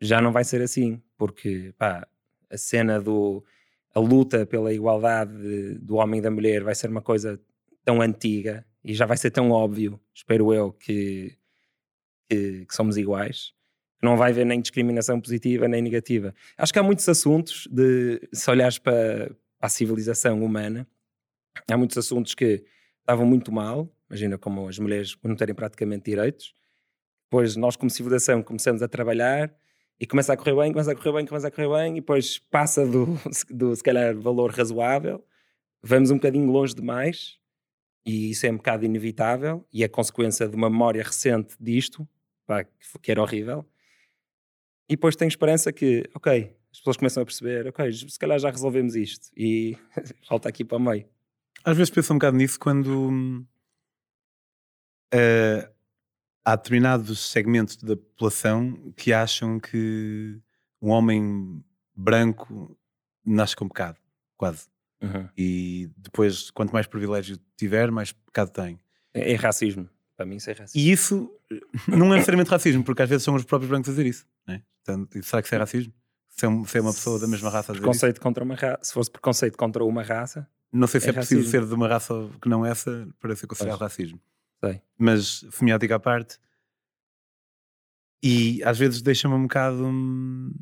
[0.00, 2.06] já não vai ser assim, porque pá,
[2.50, 3.44] a cena do
[3.94, 7.38] a luta pela igualdade do homem e da mulher vai ser uma coisa
[7.84, 11.36] tão antiga e já vai ser tão óbvio, espero eu, que
[12.32, 13.52] que, que somos iguais,
[14.00, 16.34] que não vai haver nem discriminação positiva nem negativa.
[16.56, 20.86] Acho que há muitos assuntos de, se olhares para, para a civilização humana,
[21.70, 22.64] há muitos assuntos que
[23.02, 26.54] estavam muito mal, imagina como as mulheres não terem praticamente direitos,
[27.24, 29.54] depois nós como civilização começamos a trabalhar
[29.98, 32.38] e começa a correr bem, começa a correr bem, começa a correr bem, e depois
[32.38, 33.06] passa do,
[33.50, 35.24] do se calhar, valor razoável,
[35.82, 37.38] vamos um bocadinho longe demais,
[38.04, 42.06] e isso é um bocado inevitável, e é consequência de uma memória recente disto,
[42.46, 42.64] pá,
[43.00, 43.64] que era horrível.
[44.88, 48.50] E depois tenho esperança que, ok, as pessoas começam a perceber, ok, se calhar já
[48.50, 49.76] resolvemos isto, e
[50.28, 51.06] falta aqui para o meio.
[51.64, 53.44] Às vezes penso um bocado nisso quando
[55.14, 55.72] uh,
[56.44, 60.40] há determinados segmentos da população que acham que
[60.80, 61.64] um homem
[61.94, 62.76] branco
[63.24, 63.98] nasce com pecado,
[64.36, 64.66] quase.
[65.00, 65.28] Uhum.
[65.36, 68.78] E depois, quanto mais privilégio tiver, mais pecado tem.
[69.14, 69.88] É, é, racismo.
[70.16, 70.80] Para mim, isso é racismo.
[70.80, 71.30] E isso
[71.88, 74.26] não é necessariamente racismo, porque às vezes são os próprios brancos a dizer isso.
[74.46, 74.62] Né?
[74.84, 75.92] Portanto, será que isso é racismo?
[76.28, 78.22] Se é, se é uma pessoa da mesma raça a dizer preconceito isso?
[78.22, 78.78] contra uma raça.
[78.82, 80.48] Se fosse preconceito contra uma raça.
[80.72, 83.46] Não sei se é, é preciso ser de uma raça que não essa para ser
[83.46, 83.92] considerado pois.
[83.92, 84.20] racismo.
[84.64, 84.80] Sei.
[84.96, 86.38] Mas semiótica à parte.
[88.22, 89.84] E às vezes deixa-me um bocado.
[89.84, 90.52] Hum,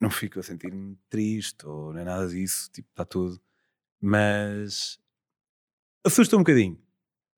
[0.00, 3.40] não fico a sentir-me triste ou nem nada disso, tipo, está tudo.
[4.00, 4.98] Mas
[6.04, 6.76] assusta um bocadinho.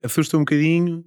[0.02, 1.04] Assusta um bocadinho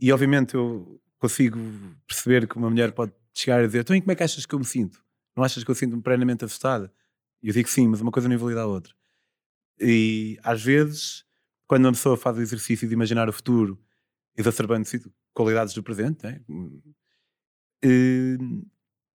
[0.00, 1.58] e obviamente eu consigo
[2.06, 4.58] perceber que uma mulher pode chegar a dizer então como é que achas que eu
[4.58, 5.04] me sinto?
[5.36, 6.92] Não achas que eu sinto-me plenamente assustada?
[7.40, 8.92] E eu digo sim, mas uma coisa não invalida a outra.
[9.80, 11.28] E às vezes
[11.68, 13.78] quando uma pessoa faz o exercício de imaginar o futuro
[14.34, 14.88] exacerbando
[15.34, 16.40] qualidades do presente, né?
[17.84, 18.66] uh,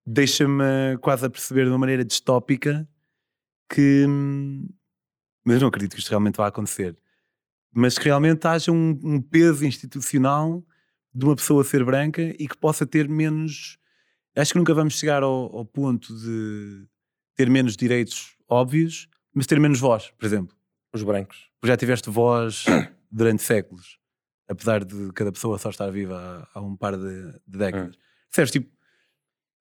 [0.06, 2.88] deixa-me quase a perceber de uma maneira distópica
[3.68, 4.06] que.
[5.44, 6.96] Mas não acredito que isto realmente vá acontecer.
[7.72, 10.64] Mas que realmente haja um, um peso institucional
[11.12, 13.78] de uma pessoa ser branca e que possa ter menos.
[14.36, 16.86] Acho que nunca vamos chegar ao, ao ponto de
[17.34, 20.56] ter menos direitos óbvios, mas ter menos voz, por exemplo.
[20.92, 22.64] Os brancos já tiveste voz
[23.10, 23.98] durante séculos,
[24.48, 27.96] apesar de cada pessoa só estar viva há, há um par de, de décadas.
[27.96, 28.44] Hum.
[28.44, 28.74] tipo.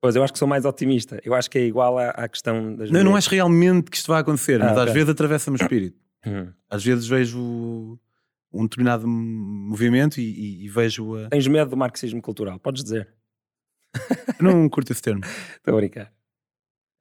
[0.01, 1.21] Pois, eu acho que sou mais otimista.
[1.23, 2.91] Eu acho que é igual à, à questão das.
[2.91, 4.83] Não, eu não acho realmente que isto vai acontecer, ah, mas okay.
[4.83, 6.01] às vezes atravessa-me o espírito.
[6.25, 6.53] Hum.
[6.69, 7.99] Às vezes vejo
[8.49, 11.27] um determinado movimento e, e, e, vejo a.
[11.27, 13.09] Tens medo do marxismo cultural, podes dizer.
[14.39, 15.21] não curto esse termo.
[15.57, 16.13] Estou a brincar.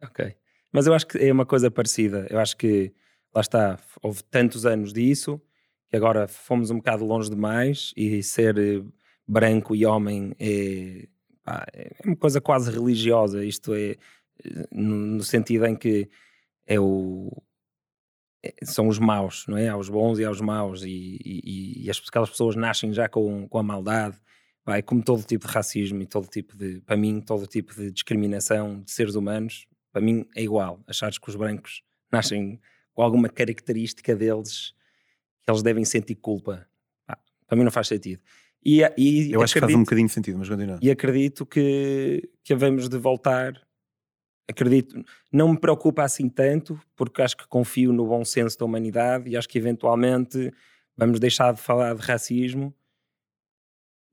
[0.02, 0.34] Ok.
[0.72, 2.26] Mas eu acho que é uma coisa parecida.
[2.30, 2.92] Eu acho que
[3.34, 5.40] lá está, houve tantos anos disso
[5.88, 8.82] que agora fomos um bocado longe demais e ser eh,
[9.28, 11.06] branco e homem é,
[11.44, 13.44] pá, é uma coisa quase religiosa.
[13.44, 13.96] Isto é
[14.72, 16.08] no, sentido em que
[16.66, 17.30] é o
[18.44, 19.68] é, são os maus, não é?
[19.68, 23.08] Há os bons e há os maus, e, e, e as, aquelas pessoas nascem já
[23.08, 24.18] com, com a maldade.
[24.64, 27.74] Vai, é como todo tipo de racismo e todo tipo de, para mim, todo tipo
[27.74, 30.80] de discriminação de seres humanos, para mim é igual.
[30.86, 32.60] Achares que os brancos nascem
[32.94, 34.74] com alguma característica deles
[35.42, 36.66] que eles devem sentir culpa.
[37.06, 38.22] Ah, para mim não faz sentido.
[38.64, 40.78] E, e Eu acho acredito, que faz um bocadinho de sentido, mas continua.
[40.80, 43.60] E acredito que, que havemos de voltar.
[44.48, 49.30] Acredito, não me preocupa assim tanto, porque acho que confio no bom senso da humanidade
[49.30, 50.52] e acho que eventualmente
[50.96, 52.74] vamos deixar de falar de racismo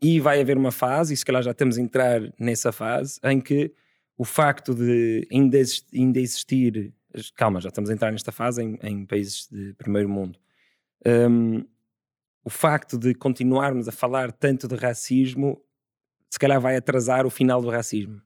[0.01, 3.41] e vai haver uma fase, e se calhar já estamos a entrar nessa fase, em
[3.41, 3.73] que
[4.20, 6.94] o facto de ainda existir, ainda existir
[7.38, 10.38] calma, já estamos a entrar nesta fase em, em países de primeiro mundo.
[11.06, 11.66] Um,
[12.44, 15.62] o facto de continuarmos a falar tanto de racismo,
[16.30, 18.22] se calhar vai atrasar o final do racismo.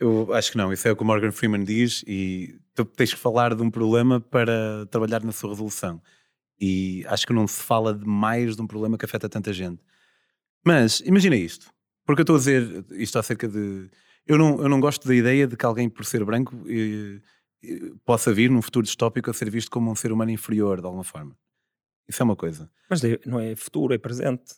[0.00, 3.14] Eu acho que não, isso é o que o Morgan Freeman diz e tu tens
[3.14, 6.02] que falar de um problema para trabalhar na sua resolução.
[6.60, 9.80] E acho que não se fala demais de um problema que afeta tanta gente.
[10.64, 11.72] Mas imagina isto,
[12.04, 13.88] porque eu estou a dizer isto acerca de.
[14.28, 16.54] Eu não, eu não gosto da ideia de que alguém, por ser branco,
[18.04, 21.02] possa vir num futuro distópico a ser visto como um ser humano inferior de alguma
[21.02, 21.34] forma.
[22.06, 22.70] Isso é uma coisa.
[22.88, 24.54] Mas não é futuro, é presente.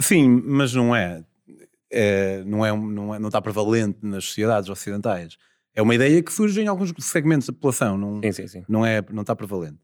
[0.00, 1.24] Sim, mas não é.
[1.90, 5.36] é não, é não, é, não está prevalente nas sociedades ocidentais.
[5.74, 8.64] É uma ideia que surge em alguns segmentos da população, não, sim, sim, sim.
[8.68, 9.78] não, é, não está prevalente.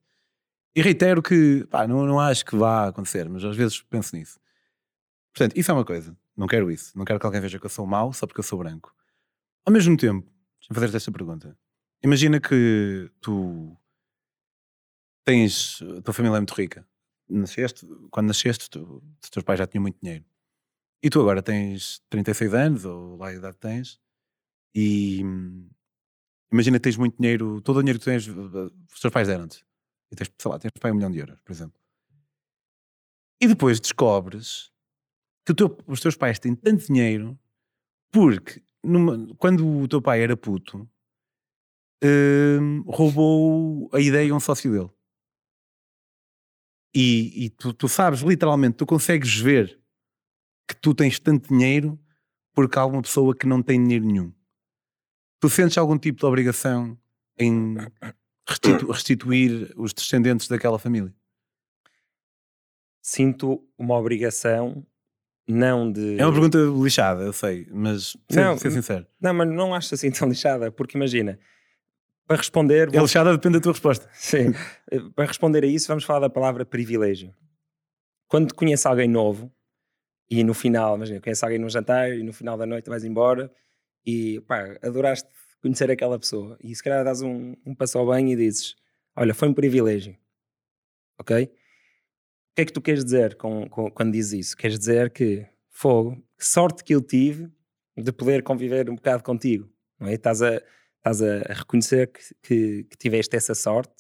[0.74, 4.38] E reitero que pá, não, não acho que vá acontecer, mas às vezes penso nisso.
[5.32, 6.16] Portanto, isso é uma coisa.
[6.38, 6.96] Não quero isso.
[6.96, 8.94] Não quero que alguém veja que eu sou mau só porque eu sou branco.
[9.66, 10.32] Ao mesmo tempo,
[10.72, 11.58] fazer-te esta pergunta.
[12.00, 13.76] Imagina que tu
[15.24, 15.82] tens.
[15.98, 16.86] A tua família é muito rica.
[17.28, 20.24] Nasceste, quando nasceste, tu, os teus pais já tinham muito dinheiro.
[21.02, 24.00] E tu agora tens 36 anos, ou lá a idade tens,
[24.74, 25.20] e
[26.52, 29.64] imagina que tens muito dinheiro, todo o dinheiro que tens, os teus pais deram-te.
[30.10, 31.78] E tens, sei lá, tens pai um milhão de euros, por exemplo.
[33.40, 34.72] E depois descobres
[35.48, 37.38] que teu, os teus pais têm tanto dinheiro
[38.10, 40.88] porque numa, quando o teu pai era puto,
[42.04, 44.90] hum, roubou a ideia a um sócio dele.
[46.94, 49.80] E, e tu, tu sabes, literalmente, tu consegues ver
[50.68, 51.98] que tu tens tanto dinheiro
[52.52, 54.32] porque há alguma pessoa que não tem dinheiro nenhum.
[55.40, 56.98] Tu sentes algum tipo de obrigação
[57.38, 57.76] em
[58.46, 61.14] restitu- restituir os descendentes daquela família?
[63.00, 64.84] Sinto uma obrigação,
[65.48, 66.18] não de.
[66.18, 69.06] É uma pergunta lixada, eu sei, mas ser, Não, ser sincero.
[69.20, 71.38] Não, mas não acho assim tão lixada, porque imagina,
[72.26, 72.88] para responder.
[72.88, 74.08] É vou- lixada, depende da tua resposta.
[74.14, 74.52] Sim.
[75.14, 77.34] Para responder a isso, vamos falar da palavra privilégio.
[78.26, 79.50] Quando conheces alguém novo
[80.30, 83.50] e no final, imagina, conheces alguém num jantar e no final da noite vais embora
[84.04, 85.28] e pá, adoraste
[85.62, 88.76] conhecer aquela pessoa e se calhar dás um, um passo ao banho e dizes:
[89.16, 90.14] Olha, foi um privilégio.
[91.18, 91.50] Ok?
[92.58, 94.56] O que é que tu queres dizer com, com- quando dizes isso?
[94.56, 97.48] Queres dizer que fogo, que sorte que eu tive
[97.96, 100.14] de poder conviver um bocado contigo, não é?
[100.14, 100.60] Estás a,
[100.96, 103.94] estás a reconhecer que, que, que tiveste essa sorte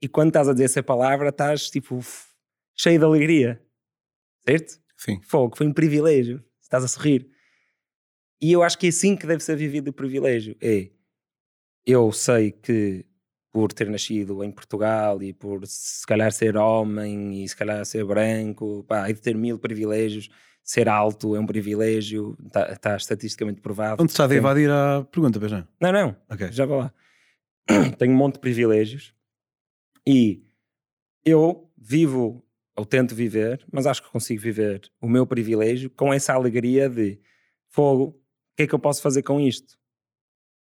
[0.00, 2.00] e quando estás a dizer essa palavra estás tipo
[2.74, 3.62] cheio de alegria,
[4.48, 4.80] certo?
[4.96, 5.20] Sim.
[5.22, 7.28] Fogo, foi um privilégio, estás a sorrir.
[8.40, 10.56] E eu acho que é assim que deve ser vivido o privilégio.
[10.62, 10.90] É,
[11.84, 13.04] eu sei que
[13.54, 18.04] por ter nascido em Portugal e por se calhar ser homem e se calhar ser
[18.04, 20.28] branco, pá, e de ter mil privilégios,
[20.60, 22.36] ser alto é um privilégio,
[22.72, 24.02] está estatisticamente provado.
[24.02, 25.68] Onde estás a Tem- invadir a pergunta, pois não?
[25.80, 26.50] Não, não, Ok.
[26.50, 26.92] já vou lá.
[27.96, 29.14] Tenho um monte de privilégios
[30.04, 30.42] e
[31.24, 32.44] eu vivo,
[32.76, 37.20] ou tento viver, mas acho que consigo viver o meu privilégio com essa alegria de
[37.68, 39.78] fogo, o que é que eu posso fazer com isto?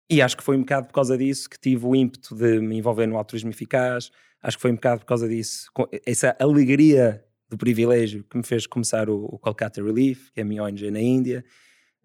[0.10, 2.78] E acho que foi um bocado por causa disso que tive o ímpeto de me
[2.78, 4.12] envolver no altruísmo eficaz.
[4.42, 5.72] Acho que foi um bocado por causa disso,
[6.06, 10.46] essa alegria do privilégio que me fez começar o, o Kolkata Relief, que é a
[10.46, 11.44] minha ONG na Índia.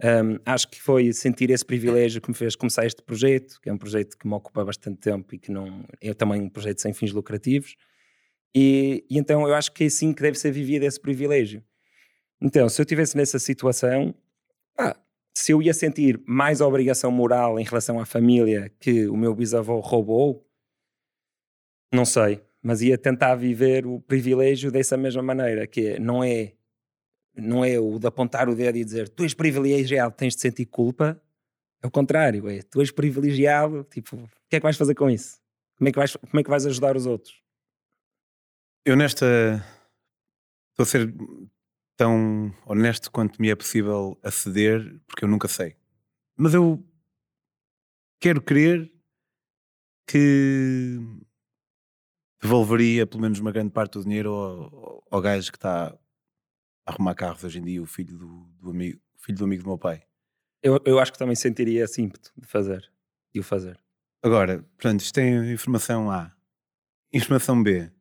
[0.03, 3.73] Um, acho que foi sentir esse privilégio que me fez começar este projeto, que é
[3.73, 6.95] um projeto que me ocupa bastante tempo e que não é também um projeto sem
[6.95, 7.77] fins lucrativos.
[8.55, 11.63] E, e então eu acho que é assim que deve ser vivido esse privilégio.
[12.41, 14.15] Então, se eu estivesse nessa situação,
[14.79, 14.97] ah,
[15.35, 19.81] se eu ia sentir mais obrigação moral em relação à família que o meu bisavô
[19.81, 20.47] roubou,
[21.93, 26.55] não sei, mas ia tentar viver o privilégio dessa mesma maneira, que é, não é
[27.35, 30.67] não é o de apontar o dedo e dizer tu és privilegiado, tens de sentir
[30.67, 31.21] culpa.
[31.83, 35.09] É o contrário, é tu és privilegiado, tipo, o que é que vais fazer com
[35.09, 35.41] isso?
[35.79, 37.41] Como é que vais, como é que vais ajudar os outros?
[38.85, 39.65] Eu nesta.
[40.73, 41.15] Estou a ser
[42.01, 45.77] tão honesto quanto me é possível aceder, porque eu nunca sei.
[46.35, 46.83] Mas eu
[48.19, 48.91] quero crer
[50.07, 50.99] que
[52.41, 55.89] devolveria pelo menos uma grande parte do dinheiro ao, ao gajo que está
[56.87, 59.69] a arrumar carros hoje em dia, o filho do, do amigo, filho do amigo do
[59.69, 60.03] meu pai.
[60.63, 62.91] Eu, eu acho que também sentiria esse ímpeto de fazer,
[63.31, 63.79] de o fazer.
[64.23, 66.35] Agora, portanto, isto tem informação A.
[67.13, 67.93] Informação B.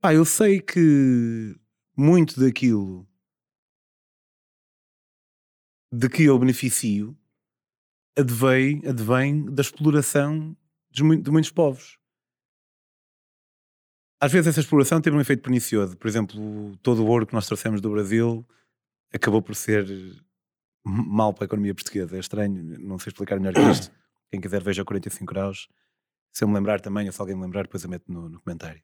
[0.00, 1.54] Pá, eu sei que
[1.96, 3.06] muito daquilo
[5.92, 7.16] de que eu beneficio
[8.16, 10.56] advém, advém da exploração
[10.90, 11.98] de, de muitos povos.
[14.20, 15.96] Às vezes essa exploração teve um efeito pernicioso.
[15.96, 18.46] Por exemplo, todo o ouro que nós trouxemos do Brasil
[19.12, 19.86] acabou por ser
[20.84, 22.16] mal para a economia portuguesa.
[22.16, 23.92] É estranho, não sei explicar melhor que isto.
[24.30, 25.68] Quem quiser veja 45 graus.
[26.32, 28.40] Se eu me lembrar também, ou se alguém me lembrar, depois eu meto no, no
[28.40, 28.82] comentário.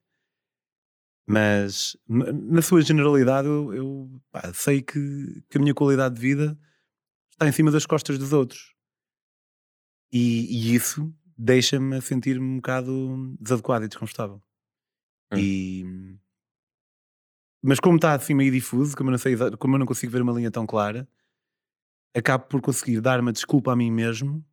[1.32, 6.58] Mas na sua generalidade, eu, eu, pá, sei que, que a minha qualidade de vida
[7.30, 8.74] está em cima das costas dos outros.
[10.12, 14.42] E, e isso deixa-me a sentir-me um bocado desadequado e desconfortável.
[15.32, 15.38] Hum.
[15.38, 16.18] E,
[17.62, 20.22] mas como está assim meio difuso, como eu, não sei, como eu não consigo ver
[20.22, 21.08] uma linha tão clara,
[22.14, 24.44] acabo por conseguir dar uma desculpa a mim mesmo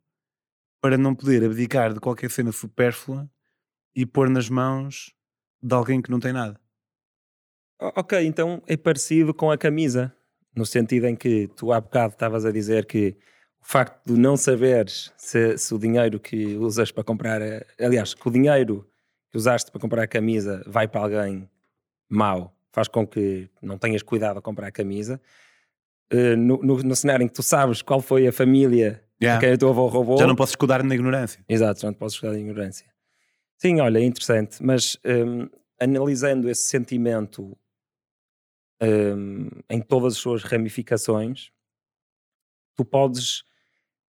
[0.80, 3.28] para não poder abdicar de qualquer cena supérflua
[3.94, 5.12] e pôr nas mãos
[5.60, 6.60] de alguém que não tem nada.
[7.80, 10.12] Ok, então é parecido com a camisa,
[10.54, 13.16] no sentido em que tu há bocado estavas a dizer que
[13.62, 17.40] o facto de não saberes se, se o dinheiro que usas para comprar,
[17.80, 18.88] aliás, que o dinheiro
[19.30, 21.48] que usaste para comprar a camisa vai para alguém
[22.08, 25.20] mau, faz com que não tenhas cuidado a comprar a camisa.
[26.10, 29.04] Eh, no, no- no cenário em que tu sabes qual foi a família
[29.36, 31.44] a quem o teu avô roubou, Já não posso escudar-me na ignorância.
[31.48, 32.86] Exato, já não te posso estar de ignorância.
[33.58, 35.48] Sim, olha, é interessante, mas hum,
[35.80, 37.56] analisando esse sentimento
[38.82, 41.50] hum, em todas as suas ramificações,
[42.76, 43.44] tu podes.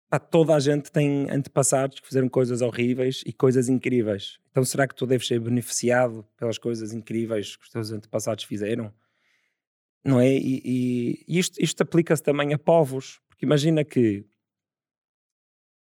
[0.09, 4.39] pá, toda a gente tem antepassados que fizeram coisas horríveis e coisas incríveis.
[4.51, 8.93] Então será que tu deves ser beneficiado pelas coisas incríveis que os teus antepassados fizeram?
[10.05, 10.29] não é?
[10.35, 14.25] E, e isto, isto aplica-se também a povos, porque imagina que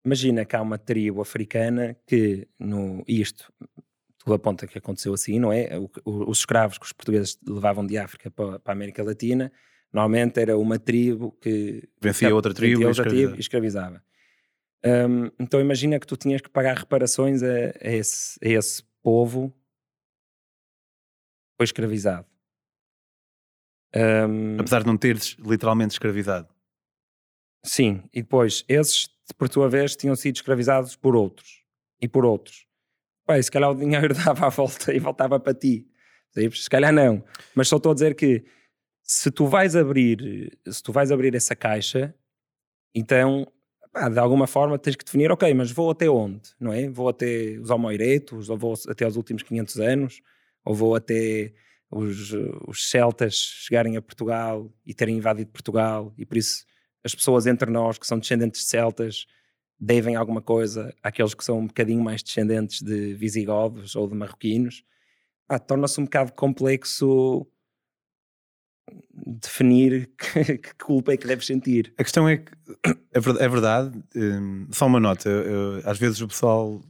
[0.04, 3.52] imagina que há uma tribo africana que no isto
[4.28, 5.78] tudo aponta que aconteceu assim, não é?
[5.78, 9.50] O, o, os escravos que os portugueses levavam de África para, para a América Latina,
[9.92, 14.02] normalmente era uma tribo que vencia outra tribo, vencia outra tribo e escravizava.
[14.84, 17.46] Um, então imagina que tu tinhas que pagar reparações a,
[17.82, 19.52] a, esse, a esse povo
[21.56, 22.26] foi escravizado.
[23.96, 26.48] Um, Apesar de não teres literalmente escravizado.
[27.64, 31.64] Sim, e depois esses, por tua vez, tinham sido escravizados por outros
[32.00, 32.67] e por outros.
[33.28, 35.86] Pai, se calhar o dinheiro dava a volta e voltava para ti.
[36.54, 37.22] Se calhar não.
[37.54, 38.42] Mas só estou a dizer que
[39.02, 42.14] se tu vais abrir, se tu vais abrir essa caixa,
[42.94, 43.46] então
[43.92, 46.88] pá, de alguma forma tens que definir, ok, mas vou até onde, não é?
[46.88, 50.22] Vou até os Almoiretos, ou vou até os últimos 500 anos,
[50.64, 51.52] ou vou até
[51.90, 52.32] os,
[52.66, 56.64] os celtas chegarem a Portugal e terem invadido Portugal, e por isso
[57.04, 59.26] as pessoas entre nós que são descendentes de celtas
[59.78, 64.84] devem alguma coisa àqueles que são um bocadinho mais descendentes de visigodos ou de marroquinos.
[65.66, 67.46] Torna-se um bocado complexo
[69.14, 71.92] definir que, que, culpa é que deves sentir.
[71.98, 72.52] A questão é que
[73.12, 76.82] é verdade, é verdade hum, só uma nota, eu, às vezes o pessoal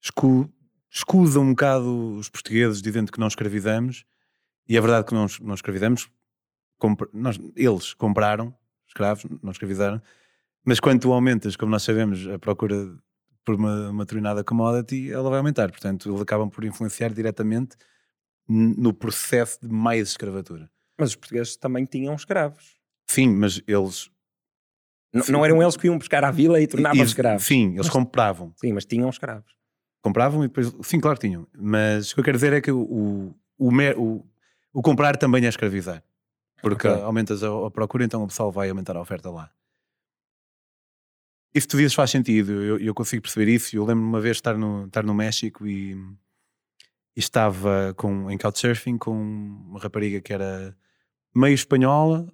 [0.00, 0.50] escu,
[0.90, 4.04] escusa um bocado os portugueses dizendo que não escravizamos
[4.68, 6.10] e é verdade que não, não escravizamos,
[7.12, 8.54] nós, eles compraram
[8.86, 10.00] escravos, não escravizaram,
[10.66, 12.92] mas quando tu aumentas, como nós sabemos, a procura
[13.44, 17.76] por uma, uma determinada commodity, ela vai aumentar, portanto eles acabam por influenciar diretamente
[18.48, 20.68] no processo de mais escravatura.
[20.98, 22.76] Mas os portugueses também tinham escravos.
[23.06, 24.10] Sim, mas eles.
[25.14, 27.44] N não eram eles que iam buscar à vila e tornavam escravos.
[27.44, 28.52] Sim, eles mas, compravam.
[28.56, 29.54] Sim, mas tinham escravos.
[30.02, 30.72] Compravam e depois.
[30.82, 31.46] Sim, claro que tinham.
[31.56, 34.26] Mas o que eu quero dizer é que o, o, o, o,
[34.72, 36.02] o comprar também é escravizar.
[36.60, 37.02] Porque okay.
[37.02, 39.50] aumentas a, a, procura, então o pessoal vai aumentar a oferta lá.
[41.54, 43.74] Isso tu dizes faz sentido, eu, eu consigo perceber isso.
[43.74, 48.98] Eu lembro-me uma vez estar no, estar no México e, e estava com, em Couchsurfing
[48.98, 50.76] com uma rapariga que era
[51.34, 52.30] meio espanhola,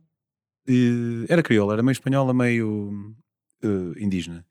[1.28, 3.14] era crioula, era meio espanhola, meio
[3.64, 4.46] uh, indígena.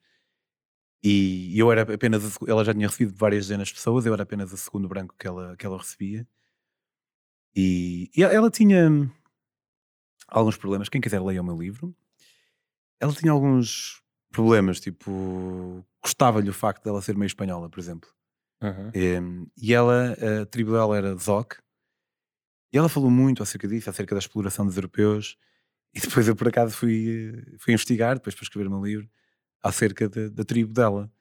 [1.03, 4.53] E eu era apenas, ela já tinha recebido várias dezenas de pessoas, eu era apenas
[4.53, 6.27] o segundo branco que ela, que ela recebia.
[7.55, 8.87] E, e ela tinha
[10.27, 10.89] alguns problemas.
[10.89, 11.95] Quem quiser ler o meu livro,
[12.99, 14.01] ela tinha alguns
[14.31, 18.09] problemas, tipo, gostava-lhe o facto dela ser meio espanhola, por exemplo.
[18.61, 18.91] Uhum.
[18.93, 21.55] E, e, ela, a tribo dela era Zoc,
[22.73, 25.37] e ela falou muito acerca disso, acerca da exploração dos europeus.
[25.93, 29.09] E depois eu, por acaso, fui, fui investigar, depois para escrever meu livro,
[29.61, 31.11] acerca de, da tribo dela.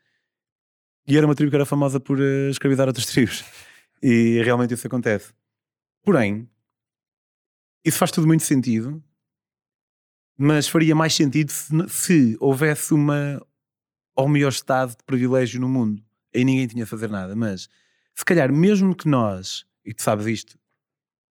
[1.07, 3.45] E era uma tribo que era famosa por uh, escravizar outras tribos.
[4.03, 5.35] E realmente isso acontece.
[6.03, 6.49] Porém,
[7.85, 9.03] isso faz tudo muito sentido,
[10.43, 13.47] mas faria mais sentido se, se houvesse uma
[14.17, 16.03] homeostase de privilégio no mundo.
[16.35, 17.37] Aí ninguém tinha a fazer nada.
[17.37, 17.69] Mas,
[18.15, 20.59] se calhar, mesmo que nós, e tu sabes isto,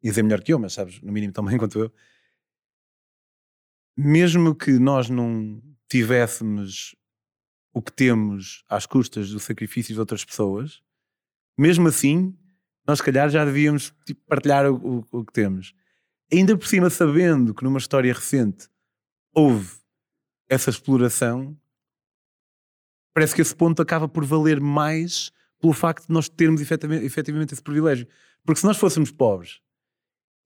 [0.04, 1.92] e dizer melhor que eu, mas sabes, no mínimo tão bem quanto eu,
[3.98, 5.60] mesmo que nós não
[5.90, 6.96] tivéssemos
[7.74, 10.84] o que temos às custas do sacrifício de outras pessoas,
[11.58, 12.38] mesmo assim,
[12.88, 15.74] nós se calhar já devíamos tipo, partilhar o, o, o, que temos.
[16.32, 18.70] Ainda por cima, sabendo que numa história recente
[19.34, 19.78] houve
[20.48, 21.58] essa exploração,
[23.14, 27.54] parece que esse ponto acaba por valer mais pelo facto de nós termos efetivamente, efetivamente
[27.54, 28.08] esse privilégio.
[28.46, 29.60] Porque se nós fôssemos pobres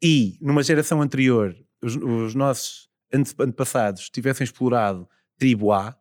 [0.01, 5.07] e numa geração anterior os, os nossos antepassados tivessem explorado
[5.37, 5.95] tribo A,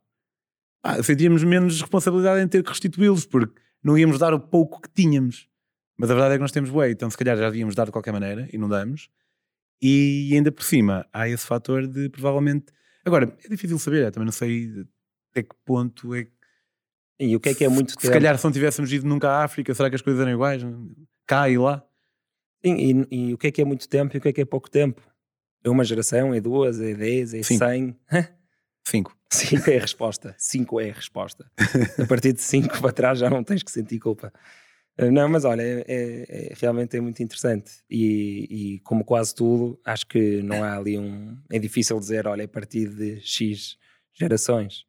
[0.82, 4.88] ah, sentíamos menos responsabilidade em ter que restituí-los, porque não íamos dar o pouco que
[4.88, 5.48] tínhamos.
[5.96, 7.92] Mas a verdade é que nós temos bué, então se calhar já devíamos dar de
[7.92, 9.08] qualquer maneira e não damos.
[9.82, 12.66] E ainda por cima há esse fator de provavelmente.
[13.04, 14.86] Agora, é difícil saber, também não sei
[15.32, 16.30] até que ponto é que.
[17.18, 18.00] E o que é que é muito tempo?
[18.06, 20.62] Se calhar se não tivéssemos ido nunca à África, será que as coisas eram iguais?
[21.26, 21.84] Cá e lá?
[22.64, 24.40] E, e, e, o que é que é muito tempo e o que é que
[24.40, 25.02] é pouco tempo?
[25.64, 27.64] É uma geração, é duas, é dez, é cinco.
[27.64, 27.96] cem?
[28.86, 29.16] Cinco.
[29.32, 30.34] Cinco é a resposta.
[30.36, 31.50] Cinco é a resposta.
[31.98, 34.30] a partir de cinco para trás já não tens que sentir culpa.
[34.98, 39.34] Eh, não, mas olha, é, é, é realmente é muito interessante e, e, como quase
[39.34, 41.36] tudo, acho que não há ali um.
[41.50, 43.76] É difícil dizer, olha, a partir de X
[44.12, 44.84] gerações.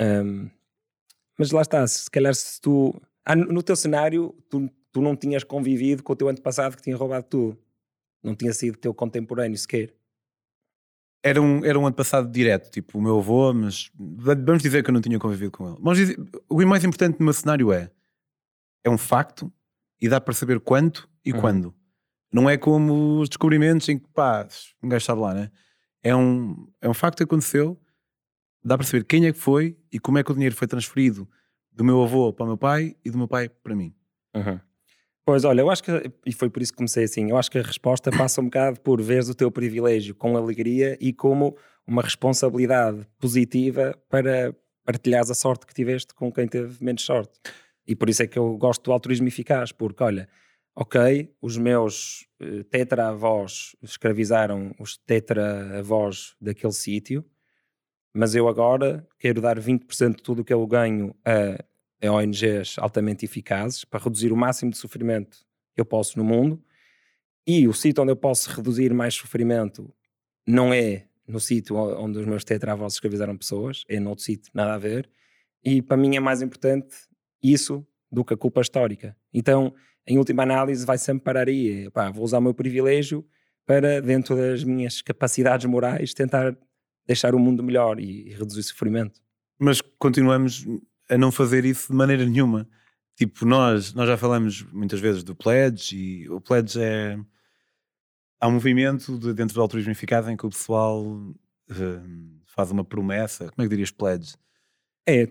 [0.00, 0.48] Um,
[1.38, 3.00] mas lá está, se calhar se tu.
[3.24, 6.96] Ah, no teu cenário, tu tu não tinhas convivido com o teu antepassado que tinha
[6.96, 7.58] roubado tudo.
[8.22, 9.94] Não tinha sido teu contemporâneo sequer.
[11.22, 12.98] Era um, era um antepassado direto, tipo
[18.84, 19.52] é um facto
[20.00, 21.40] e dá para saber quanto e uhum.
[21.40, 21.74] quando.
[22.32, 24.46] Não é como os descobrimentos em que, pá,
[24.82, 25.50] um gajo sabe lá, né?
[26.02, 27.78] É um, é um facto que aconteceu,
[28.64, 31.28] dá para saber quem é que foi e como é que o dinheiro foi transferido
[31.72, 33.94] do meu avô para o meu pai e do meu pai para mim.
[34.34, 34.60] Uhum.
[35.24, 35.90] Pois olha, eu acho que,
[36.24, 38.80] e foi por isso que comecei assim, eu acho que a resposta passa um bocado
[38.80, 44.54] por veres o teu privilégio com alegria e como uma responsabilidade positiva para
[44.84, 47.38] partilhares a sorte que tiveste com quem teve menos sorte.
[47.90, 50.28] E por isso é que eu gosto do altruísmo eficaz, porque olha,
[50.76, 57.24] ok, os meus uh, tetra-avós escravizaram os tetra-avós daquele sítio,
[58.14, 62.78] mas eu agora quero dar 20% de tudo o que eu ganho a, a ONGs
[62.78, 65.38] altamente eficazes para reduzir o máximo de sofrimento
[65.74, 66.62] que eu posso no mundo.
[67.44, 69.92] E o sítio onde eu posso reduzir mais sofrimento
[70.46, 74.78] não é no sítio onde os meus tetravós escravizaram pessoas, é noutro sítio, nada a
[74.78, 75.10] ver.
[75.64, 77.09] E para mim é mais importante
[77.42, 79.16] isso do que a culpa histórica.
[79.32, 79.72] Então,
[80.06, 81.88] em última análise, vai sempre parar aí.
[81.90, 83.24] Pá, vou usar o meu privilégio
[83.66, 86.56] para, dentro das minhas capacidades morais, tentar
[87.06, 89.20] deixar o mundo melhor e, reduzir o sofrimento.
[89.58, 90.66] Mas continuamos
[91.08, 92.68] a não fazer isso de maneira nenhuma.
[93.16, 97.18] Tipo, nós, nós já falamos muitas vezes do pledge e o pledge é.
[98.40, 102.82] Há um movimento de, dentro do altruísmo eficaz em que o pessoal uh, faz uma
[102.82, 103.50] promessa.
[103.50, 104.34] Como é que dirias pledge?
[105.10, 105.26] É,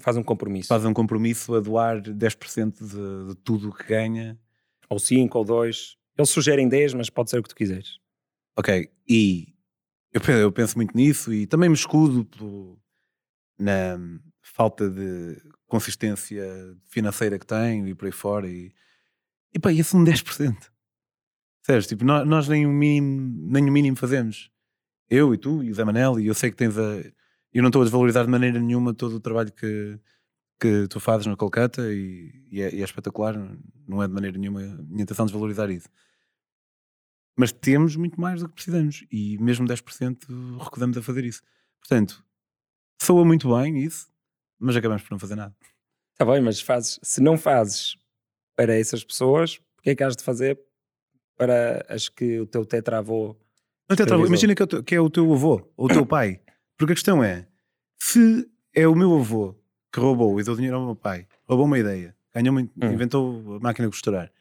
[0.00, 0.68] faz um compromisso.
[0.68, 4.38] Faz um compromisso a doar 10% de, de tudo o que ganha.
[4.88, 5.96] Ou 5 ou 2.
[6.18, 7.98] Eles sugerem 10, mas pode ser o que tu quiseres.
[8.56, 9.54] Ok, e
[10.12, 12.78] eu, eu penso muito nisso e também me escudo pelo,
[13.58, 13.98] na
[14.42, 16.44] falta de consistência
[16.84, 18.46] financeira que tenho e por aí fora.
[18.46, 18.70] E,
[19.54, 20.70] e pá, isso um 10%.
[21.62, 24.50] Sério, tipo, nós, nós, nem, o mínimo, nem o mínimo fazemos.
[25.08, 27.02] Eu e tu e o Zé Manel, e eu sei que tens a.
[27.52, 29.98] Eu não estou a desvalorizar de maneira nenhuma todo o trabalho que,
[30.58, 33.34] que tu fazes no Colcata e, e, é, e, é, espetacular,
[33.86, 35.88] não é de maneira nenhuma a minha intenção desvalorizar isso.
[37.36, 41.42] Mas temos muito mais do que precisamos e mesmo 10% recusamos a fazer isso.
[41.80, 42.24] Portanto,
[43.02, 44.08] soa muito bem isso,
[44.58, 45.54] mas acabamos por não fazer nada.
[46.12, 47.96] Está bem, mas fazes, se não fazes
[48.54, 50.58] para essas pessoas, o que é que has de fazer
[51.36, 53.36] para as que o teu tetravô.
[53.96, 56.40] Tetravô, imagina que é, que é o teu avô ou o teu pai.
[56.82, 57.46] Porque a questão é:
[57.96, 59.54] se é o meu avô
[59.92, 62.92] que roubou e deu dinheiro ao meu pai, roubou uma ideia, ganhou uma, hum.
[62.92, 64.32] inventou a máquina de costurar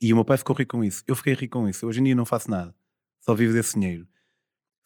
[0.00, 1.04] e o meu pai ficou rico com isso.
[1.06, 1.86] Eu fiquei rico com isso.
[1.86, 2.74] Hoje em dia não faço nada.
[3.20, 4.08] Só vivo desse dinheiro.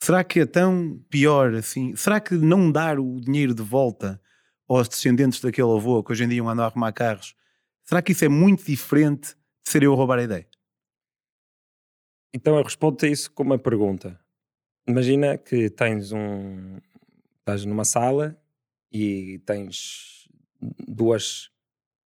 [0.03, 1.95] Será que é tão pior assim?
[1.95, 4.21] Será que não dar o dinheiro de volta
[4.69, 7.37] aos descendentes daquele avô que hoje em dia andam a arrumar carros,
[7.85, 9.29] será que isso é muito diferente
[9.65, 10.49] de ser eu a roubar a ideia?
[12.35, 14.19] Então eu respondo-te a isso com uma pergunta.
[14.89, 16.79] Imagina que tens um.
[17.47, 18.37] Estás numa sala
[18.93, 20.29] e tens
[20.61, 21.49] duas,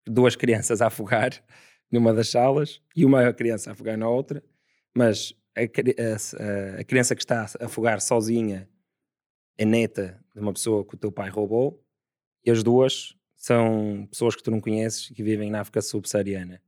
[0.06, 1.32] duas crianças a afogar
[1.90, 4.44] numa das salas e uma criança a afogar na outra,
[4.94, 8.70] mas a, a, a, criança que está a afogar sozinha
[9.57, 11.82] é neta de uma pessoa que o teu pai roubou
[12.45, 16.61] e as duas são pessoas que tu não conheces que vivem na África subsaariana.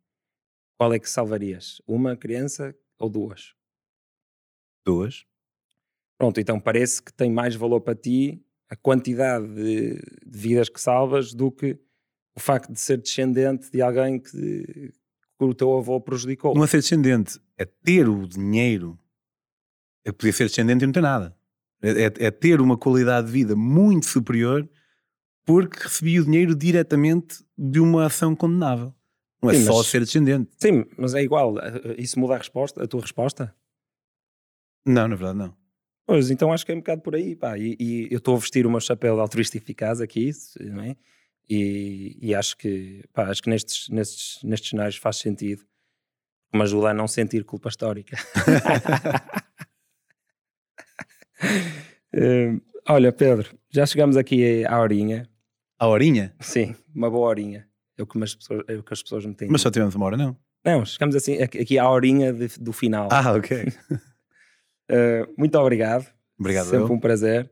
[0.77, 1.81] Qual é que salvarias?
[1.85, 3.53] Uma criança ou duas?
[4.85, 5.25] Duas.
[6.17, 8.41] Pronto, então parece que tem mais valor para ti
[8.71, 9.95] a quantidade de,
[10.25, 11.77] de vidas que salvas do que
[12.33, 14.93] o facto de ser descendente de alguém que,
[15.37, 16.55] que o teu avô prejudicou.
[16.55, 18.97] Não é ser descendente, é ter o dinheiro.
[20.05, 21.35] É poder ser descendente e não ter nada.
[21.81, 24.67] É, é, é, ter uma qualidade de vida muito superior
[25.45, 28.95] porque recebi o dinheiro diretamente de uma ação condenável.
[29.43, 30.49] Não é sim, só mas, ser descendente.
[30.57, 31.55] Sim, mas é igual.
[31.97, 33.53] Isso muda a resposta, a tua resposta?
[34.85, 35.60] Não, na verdade não.
[36.11, 37.57] Pois, então acho que é um bocado por aí, pá.
[37.57, 40.29] E, e eu estou a vestir o meu chapéu de altruísta eficaz aqui,
[40.59, 40.97] não é?
[41.49, 45.63] E, e acho que, pá, acho que nestes, nestes, nestes cenários faz sentido.
[46.53, 48.17] Me ajuda a não sentir culpa histórica.
[52.13, 55.29] uh, olha, Pedro, já chegamos aqui à horinha.
[55.79, 56.35] À horinha?
[56.41, 57.69] Sim, uma boa horinha.
[57.97, 59.47] É o que as pessoas, é o que as pessoas me têm.
[59.47, 60.35] Mas só tivemos uma hora, não?
[60.65, 63.07] Não, chegamos assim, aqui à horinha de, do final.
[63.09, 63.71] Ah, ok.
[64.91, 66.07] uh, muito obrigado.
[66.39, 66.65] Obrigado.
[66.65, 66.93] Sempre eu.
[66.93, 67.49] um prazer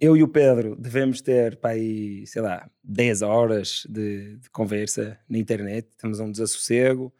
[0.00, 5.18] eu e o Pedro devemos ter, para aí, sei lá, 10 horas de, de conversa
[5.28, 5.88] na internet.
[5.98, 7.12] Temos um desassossego,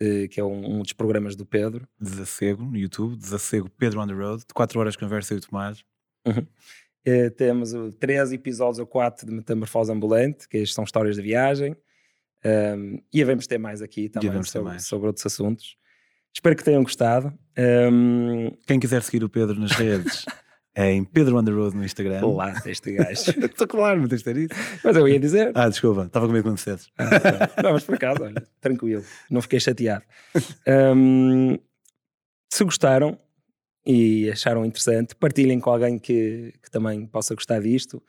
[0.00, 1.86] eh, que é um, um, dos programas do Pedro.
[2.00, 5.40] Desassego no YouTube, Desassego Pedro on the Road, de 4 horas de conversa e o
[5.40, 5.84] Tomás.
[6.26, 6.46] Uhum.
[7.04, 11.76] Eh, temos uh, 3 episódios ou 4 de Metamorfose Ambulante, que são histórias de viagem.
[12.42, 14.86] Um, e devemos ter mais aqui também sobre, mais.
[14.86, 15.76] sobre outros assuntos.
[16.34, 17.32] Espero que tenham gostado.
[17.56, 18.50] Um...
[18.66, 20.24] Quem quiser seguir o Pedro nas redes.
[20.76, 22.26] É em Pedro Underwood no Instagram.
[22.26, 23.30] Lá, este gajo.
[23.46, 24.54] Estou claro, mas tens de ter isso.
[24.82, 25.52] Mas eu ia dizer.
[25.54, 26.88] Ah, desculpa, estava com medo quando dissesses.
[26.98, 30.04] Ah, não, mas por acaso, olha, tranquilo, não fiquei chateado.
[30.66, 31.56] Um,
[32.52, 33.16] Se gostaram
[33.86, 38.02] e acharam interessante, partilhem com alguém que, que também possa gostar disto.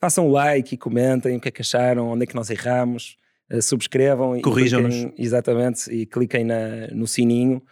[0.00, 3.16] Façam o like e comentem o que é que acharam, onde é que nós erramos,
[3.60, 7.62] subscrevam corrijam-nos exatamente e cliquem na, no sininho.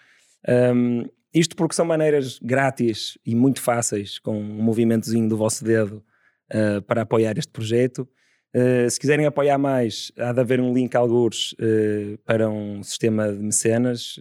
[0.48, 1.04] Um,
[1.34, 6.04] isto porque são maneiras grátis e muito fáceis, com um movimentozinho do vosso dedo,
[6.52, 8.06] uh, para apoiar este projeto.
[8.54, 13.32] Uh, se quiserem apoiar mais, há de haver um link algures uh, para um sistema
[13.32, 14.20] de mecenas.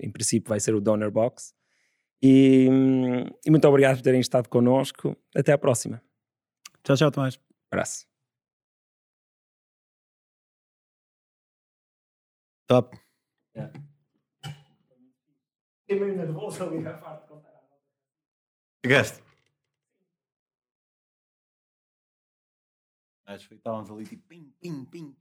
[0.00, 1.52] em princípio vai ser o Donor Box.
[2.22, 2.68] E,
[3.44, 5.16] e, muito obrigado por terem estado connosco.
[5.34, 6.02] Até à próxima.
[6.82, 7.38] Tchau, tchau, Tomás.
[7.70, 8.07] Abraço.
[12.68, 12.94] Top.
[13.56, 13.72] Yeah.
[15.80, 17.64] Fiquei meio nervoso ali na parte de contar.
[18.84, 19.22] Chegaste?
[23.24, 25.16] Acho que estávamos ali tipo pim, pim,